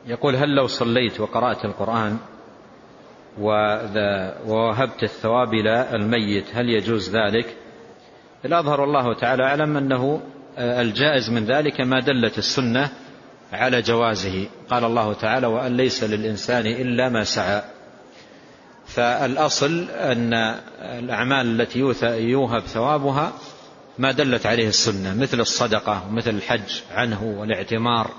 يقول 0.05 0.35
هل 0.35 0.55
لو 0.55 0.67
صليت 0.67 1.19
وقرأت 1.19 1.65
القرآن 1.65 2.17
ووهبت 3.39 5.03
الثواب 5.03 5.53
إلى 5.53 5.95
الميت. 5.95 6.45
هل 6.53 6.69
يجوز 6.69 7.15
ذلك؟ 7.15 7.55
الأظهر 8.45 8.83
الله 8.83 9.13
تعالى 9.13 9.43
أعلم 9.43 9.77
أنه 9.77 10.21
الجائز 10.57 11.29
من 11.29 11.45
ذلك 11.45 11.81
ما 11.81 11.99
دلت 11.99 12.37
السنة 12.37 12.89
على 13.53 13.81
جوازه. 13.81 14.47
قال 14.69 14.83
الله 14.83 15.13
تعالى 15.13 15.47
وأن 15.47 15.77
ليس 15.77 16.03
للإنسان 16.03 16.65
إلا 16.65 17.09
ما 17.09 17.23
سعى 17.23 17.61
فالأصل 18.85 19.87
أن 19.89 20.33
الأعمال 20.81 21.61
التي 21.61 21.79
يوهب 22.03 22.61
ثوابها 22.61 23.33
ما 23.97 24.11
دلت 24.11 24.45
عليه 24.45 24.67
السنة 24.67 25.13
مثل 25.21 25.39
الصدقة 25.39 26.07
ومثل 26.09 26.29
الحج 26.29 26.81
عنه 26.91 27.23
والاعتمار. 27.23 28.11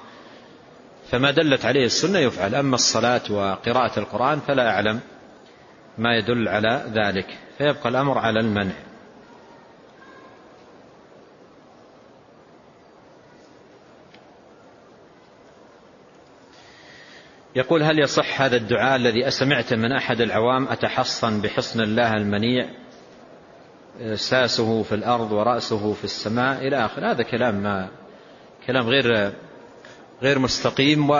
فما 1.10 1.30
دلت 1.30 1.64
عليه 1.64 1.84
السنة 1.84 2.18
يفعل. 2.18 2.54
أما 2.54 2.74
الصلاة 2.74 3.22
وقراءة 3.30 3.98
القرآن 3.98 4.40
فلا 4.40 4.70
أعلم 4.70 5.00
ما 5.98 6.16
يدل 6.16 6.48
على 6.48 6.84
ذلك. 6.94 7.38
فيبقى 7.58 7.88
الأمر 7.88 8.18
على 8.18 8.40
المنع. 8.40 8.74
يقول 17.56 17.82
هل 17.82 17.98
يصح 17.98 18.42
هذا 18.42 18.56
الدعاء 18.56 18.96
الذي 18.96 19.28
أسمعت 19.28 19.74
من 19.74 19.92
أحد 19.92 20.20
العوام 20.20 20.68
أتحصن 20.68 21.40
بحصن 21.40 21.80
الله 21.80 22.14
المنيع؟ 22.14 22.68
ساسه 24.14 24.82
في 24.82 24.94
الأرض 24.94 25.32
ورأسه 25.32 25.92
في 25.92 26.04
السماء 26.04 26.66
إلى 26.66 26.84
آخر. 26.84 27.10
هذا 27.10 27.22
كلام 27.22 27.54
ما 27.54 27.88
كلام 28.66 28.88
غير 28.88 29.32
غير 30.22 30.38
مستقيم 30.38 31.10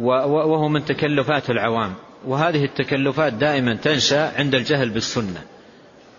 وهو 0.00 0.68
من 0.68 0.84
تكلفات 0.84 1.50
العوام. 1.50 1.94
وهذه 2.26 2.64
التكلفات 2.64 3.32
دائما 3.32 3.74
تنشأ 3.74 4.38
عند 4.38 4.54
الجهل 4.54 4.90
بالسنة. 4.90 5.42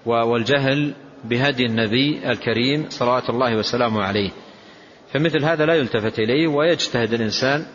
والجهل 0.06 0.94
بهدي 1.24 1.66
النبي 1.66 2.32
الكريم 2.32 2.86
صلوات 2.90 3.30
الله 3.30 3.56
وسلامه 3.56 4.04
عليه. 4.04 4.30
فمثل 5.14 5.46
هذا 5.46 5.66
لا 5.66 5.74
يلتفت 5.74 6.20
إليه 6.20 6.48
ويجتهد 6.48 7.14
الإنسان 7.14 7.66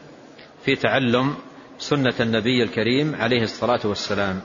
في 0.65 0.77
تعلم 0.77 1.35
سنة 1.79 2.15
النبي 2.21 2.63
الكريم 2.63 3.15
عليه 3.15 3.43
الصلاة 3.43 3.81
والسلام. 3.85 4.41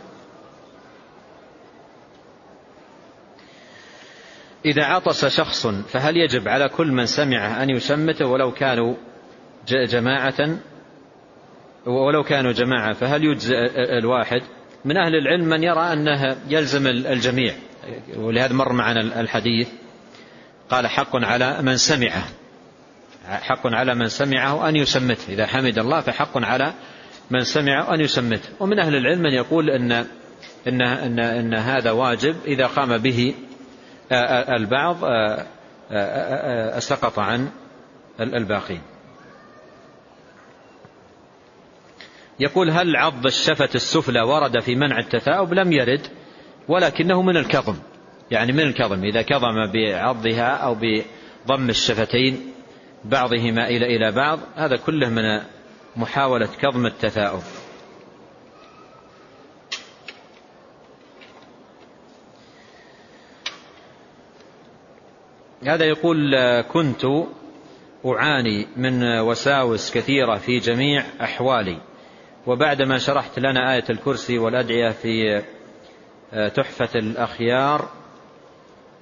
إذا 4.65 4.83
عطس 4.83 5.25
شخص 5.25 5.67
فهل 5.67 6.17
يجب 6.17 6.47
على 6.47 6.69
كل 6.69 6.87
من 6.91 7.05
سمعه 7.05 7.63
أن 7.63 7.69
يشمته 7.69 8.27
ولو 8.27 8.51
كانوا 8.51 8.95
جماعة 9.67 10.57
ولو 11.85 12.23
كانوا 12.23 12.51
جماعة 12.51 12.93
فهل 12.93 13.23
يجزئ 13.23 13.55
الواحد؟ 13.99 14.41
من 14.85 14.97
أهل 14.97 15.15
العلم 15.15 15.45
من 15.45 15.63
يرى 15.63 15.93
أنه 15.93 16.37
يلزم 16.49 16.87
الجميع. 16.87 17.53
ولهذا 18.17 18.53
مر 18.53 18.73
معنا 18.73 19.21
الحديث 19.21 19.69
قال 20.69 20.87
حق 20.87 21.15
على 21.15 21.61
من 21.61 21.77
سمعه. 21.77 22.23
حق 23.25 23.67
على 23.67 23.95
من 23.95 24.07
سمعه 24.07 24.69
أن 24.69 24.75
يسمته. 24.75 25.33
إذا 25.33 25.45
حمد 25.45 25.79
الله 25.79 25.99
فحق 25.99 26.37
على 26.37 26.73
من 27.31 27.39
سمعه 27.39 27.93
أن 27.93 28.01
يسمته. 28.01 28.49
ومن 28.59 28.79
أهل 28.79 28.95
العلم 28.95 29.21
من 29.21 29.33
يقول 29.33 29.69
إن, 29.69 29.91
إن, 30.67 30.81
إن, 30.81 31.19
إن 31.19 31.53
هذا 31.53 31.91
واجب. 31.91 32.35
إذا 32.45 32.65
قام 32.65 32.97
به 32.97 33.33
البعض 34.57 34.97
سقط 36.79 37.19
عن 37.19 37.49
الباقين. 38.19 38.81
يقول 42.41 42.71
هل 42.71 42.95
عض 42.95 43.25
الشفة 43.25 43.69
السفلى 43.75 44.21
ورد 44.21 44.59
في 44.59 44.75
منع 44.75 44.99
التثاؤب؟ 44.99 45.53
لم 45.53 45.71
يرد 45.71 46.07
ولكنه 46.67 47.21
من 47.21 47.37
الكظم. 47.37 47.75
يعني 48.31 48.51
من 48.51 48.59
الكظم. 48.59 49.03
إذا 49.03 49.21
كظم 49.21 49.71
بعضها 49.73 50.55
أو 50.55 50.75
بضم 50.75 51.69
الشفتين 51.69 52.53
بعضهما 53.05 53.67
إلى 53.67 53.95
إلى 53.95 54.11
بعض 54.11 54.39
هذا 54.55 54.77
كله 54.77 55.09
من 55.09 55.41
محاولة 55.95 56.49
كظم 56.61 56.85
التثاؤب. 56.85 57.41
هذا 65.67 65.85
يقول 65.85 66.35
كنت 66.61 67.05
أعاني 68.05 68.67
من 68.77 69.19
وساوس 69.19 69.91
كثيرة 69.93 70.37
في 70.37 70.57
جميع 70.57 71.03
أحوالي. 71.21 71.90
وبعدما 72.47 72.97
شرحت 72.97 73.39
لنا 73.39 73.73
آية 73.73 73.83
الكرسي 73.89 74.37
والأدعية 74.37 74.89
في 74.89 75.43
تحفة 76.55 76.99
الأخيار 76.99 77.89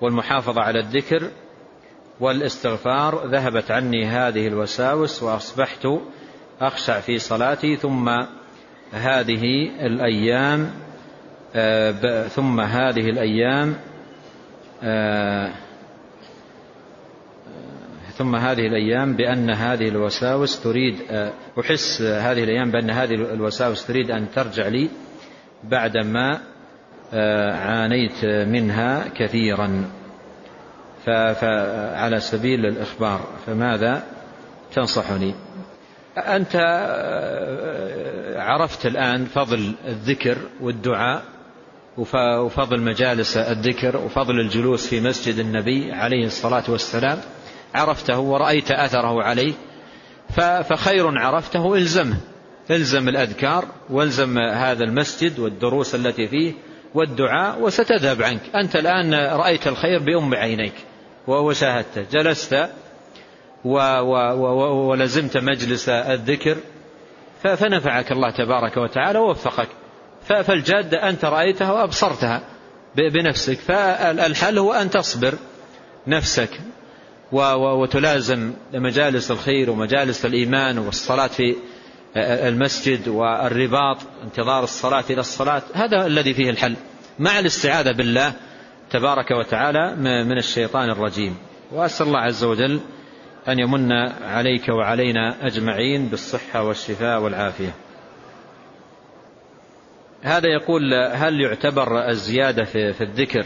والمحافظة 0.01 0.61
على 0.61 0.79
الذكر 0.79 1.31
والإستغفار 2.19 3.27
ذهبت 3.27 3.71
عني 3.71 4.05
هذه 4.05 4.47
الوساوس 4.47 5.23
وأصبحت 5.23 5.87
أخشع 6.61 6.99
في 6.99 7.17
صلاتي 7.17 7.75
ثم 7.75 8.09
هذه 8.91 9.69
الأيام 9.81 10.71
ثم 12.27 12.59
هذه 12.59 13.09
الأيام 13.09 13.75
ثم 18.19 18.35
هذه 18.35 18.67
الأيام 18.67 19.15
بأن 19.15 19.49
هذه 19.49 19.87
الوساوس 19.87 20.63
تريد 20.63 20.95
أحس 21.59 22.01
هذه 22.01 22.43
الأيام 22.43 22.71
بأن 22.71 22.89
هذه 22.89 23.13
الوساوس 23.13 23.87
تريد 23.87 24.11
أن 24.11 24.31
ترجع 24.35 24.67
لي 24.67 24.89
بعدما 25.63 26.39
عانيت 27.53 28.25
منها 28.25 29.07
كثيرا. 29.15 29.85
فعلى 31.05 32.19
سبيل 32.19 32.65
الإخبار 32.65 33.27
فماذا؟ 33.45 34.03
تنصحني. 34.75 35.35
أنت 36.17 36.55
عرفت 38.35 38.85
الآن 38.85 39.25
فضل 39.25 39.73
الذكر 39.87 40.37
والدعاء 40.61 41.23
وفضل 41.97 42.81
مجالس 42.81 43.37
الذكر 43.37 43.97
وفضل 43.97 44.39
الجلوس 44.39 44.87
في 44.87 45.01
مسجد 45.01 45.39
النبي 45.39 45.91
عليه 45.91 46.25
الصلاة 46.25 46.63
والسلام. 46.69 47.17
عرفته 47.75 48.19
ورأيت 48.19 48.71
أثره 48.71 49.23
عليه 49.23 49.53
فخير 50.63 51.17
عرفته 51.17 51.75
إلزمه 51.75 52.17
إلزم 52.71 53.09
الأذكار 53.09 53.65
والزم 53.89 54.37
هذا 54.37 54.83
المسجد 54.83 55.39
والدروس 55.39 55.95
التي 55.95 56.27
فيه 56.27 56.53
والدعاء 56.93 57.61
وستذهب 57.61 58.21
عنك. 58.21 58.41
أنت 58.55 58.75
الآن 58.75 59.13
رأيت 59.13 59.67
الخير 59.67 59.99
بأم 59.99 60.35
عينيك 60.35 60.73
وشاهدته 61.27 62.05
جلست 62.11 62.69
ولزمت 63.65 65.37
مجلس 65.37 65.89
الذكر 65.89 66.57
فنفعك 67.43 68.11
الله 68.11 68.29
تبارك 68.29 68.77
وتعالى 68.77 69.19
ووفقك. 69.19 69.67
فالجادة 70.23 71.09
أنت 71.09 71.25
رأيتها 71.25 71.71
وأبصرتها 71.71 72.41
بنفسك. 72.95 73.59
فالحل 73.59 74.57
هو 74.57 74.73
أن 74.73 74.89
تصبر 74.89 75.33
نفسك. 76.07 76.49
وتلازم 77.31 78.53
مجالس 78.73 79.31
الخير 79.31 79.69
ومجالس 79.69 80.25
الإيمان 80.25 80.77
والصلاة 80.77 81.27
في 81.27 81.55
المسجد 82.17 83.07
والرباط 83.07 83.97
انتظار 84.23 84.63
الصلاة 84.63 85.03
إلى 85.09 85.19
الصلاة 85.19 85.61
هذا 85.73 86.05
الذي 86.05 86.33
فيه 86.33 86.49
الحل. 86.49 86.75
مع 87.19 87.39
الاستعاذة 87.39 87.91
بالله 87.91 88.33
تبارك 88.91 89.31
وتعالى 89.31 89.95
من 90.25 90.37
الشيطان 90.37 90.89
الرجيم. 90.89 91.37
وأسأل 91.71 92.07
الله 92.07 92.19
عز 92.19 92.43
وجل 92.43 92.79
أن 93.47 93.59
يمن 93.59 93.91
عليك 94.23 94.69
وعلينا 94.69 95.47
أجمعين 95.47 96.07
بالصحة 96.07 96.63
والشفاء 96.63 97.21
والعافية. 97.21 97.75
هذا 100.21 100.47
يقول 100.47 100.93
هل 100.93 101.41
يعتبر 101.41 102.09
الزيادة 102.09 102.63
في 102.63 103.01
الذكر 103.01 103.45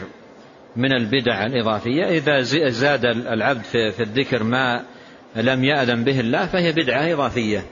من 0.75 0.93
البدع 0.93 1.45
الإضافية. 1.45 2.05
إذا 2.05 2.41
زاد 2.69 3.05
العبد 3.05 3.63
في 3.63 3.99
الذكر 3.99 4.43
ما 4.43 4.83
لم 5.35 5.63
يأذن 5.63 6.03
به 6.03 6.19
الله 6.19 6.45
فهي 6.45 6.71
بدعة 6.71 7.13
إضافية. 7.13 7.65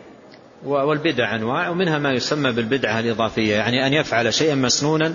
والبدع 0.66 1.36
أنواع 1.36 1.70
ومنها 1.70 2.00
ما 2.00 2.12
يسمى 2.12 2.52
بالبدعة 2.52 3.00
الإضافية. 3.00 3.56
يعني 3.56 3.88
أن 3.88 3.94
يفعل 3.94 4.34
شيئا 4.34 4.56
مسنونا 4.56 5.14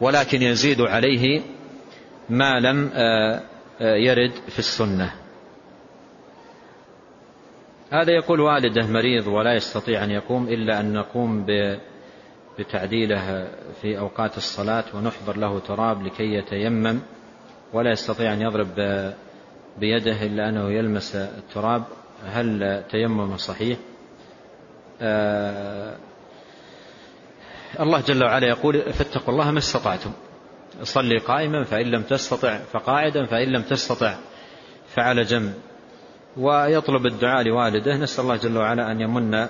ولكن 0.00 0.42
يزيد 0.42 0.80
عليه 0.80 1.40
ما 2.28 2.60
لم 2.60 2.90
يرد 3.80 4.32
في 4.48 4.58
السنة. 4.58 5.12
هذا 7.92 8.12
يقول 8.12 8.40
والده 8.40 8.86
مريض 8.86 9.26
ولا 9.26 9.54
يستطيع 9.54 10.04
أن 10.04 10.10
يقوم 10.10 10.48
إلا 10.48 10.80
أن 10.80 10.92
نقوم 10.92 11.46
بتعديله 12.58 13.48
في 13.82 13.98
أوقات 13.98 14.36
الصلاة 14.36 14.84
ونحضر 14.94 15.36
له 15.36 15.58
تراب 15.58 16.02
لكي 16.02 16.34
يتيمم 16.34 17.00
ولا 17.72 17.90
يستطيع 17.90 18.32
أن 18.32 18.42
يضرب 18.42 18.74
بيده 19.78 20.22
إلا 20.22 20.48
أنه 20.48 20.70
يلمس 20.70 21.16
التراب. 21.16 21.82
هل 22.26 22.82
تيمم 22.90 23.36
صحيح؟ 23.36 23.78
آه 25.02 25.96
الله 27.80 28.00
جل 28.00 28.24
وعلا 28.24 28.46
يقول 28.46 28.92
فاتقوا 28.92 29.32
الله 29.34 29.50
ما 29.50 29.58
استطعتم. 29.58 30.12
صلي 30.82 31.18
قائما 31.18 31.64
فإن 31.64 31.86
لم 31.86 32.02
تستطع 32.02 32.58
فقاعدا 32.58 33.26
فإن 33.26 33.48
لم 33.48 33.62
تستطع 33.62 34.14
فعلى 34.88 35.22
جنب. 35.22 35.54
ويطلب 36.36 37.06
الدعاء 37.06 37.42
لوالده. 37.42 37.96
نسأل 37.96 38.24
الله 38.24 38.36
جل 38.36 38.58
وعلا 38.58 38.92
أن 38.92 39.00
يمن 39.00 39.48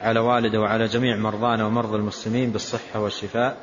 على 0.00 0.20
والده 0.20 0.60
وعلى 0.60 0.86
جميع 0.86 1.16
مرضانا 1.16 1.66
ومرضى 1.66 1.96
المسلمين 1.96 2.50
بالصحة 2.50 3.00
والشفاء 3.00 3.56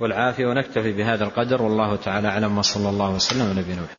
والعافية 0.00 0.46
ونكتفي 0.46 0.92
بهذا 0.92 1.24
القدر. 1.24 1.62
والله 1.62 1.96
تعالى 1.96 2.28
أعلم 2.28 2.58
وصلى 2.58 2.88
الله 2.88 3.14
وسلم 3.14 3.42
على 3.42 3.60
نبينا 3.60 3.97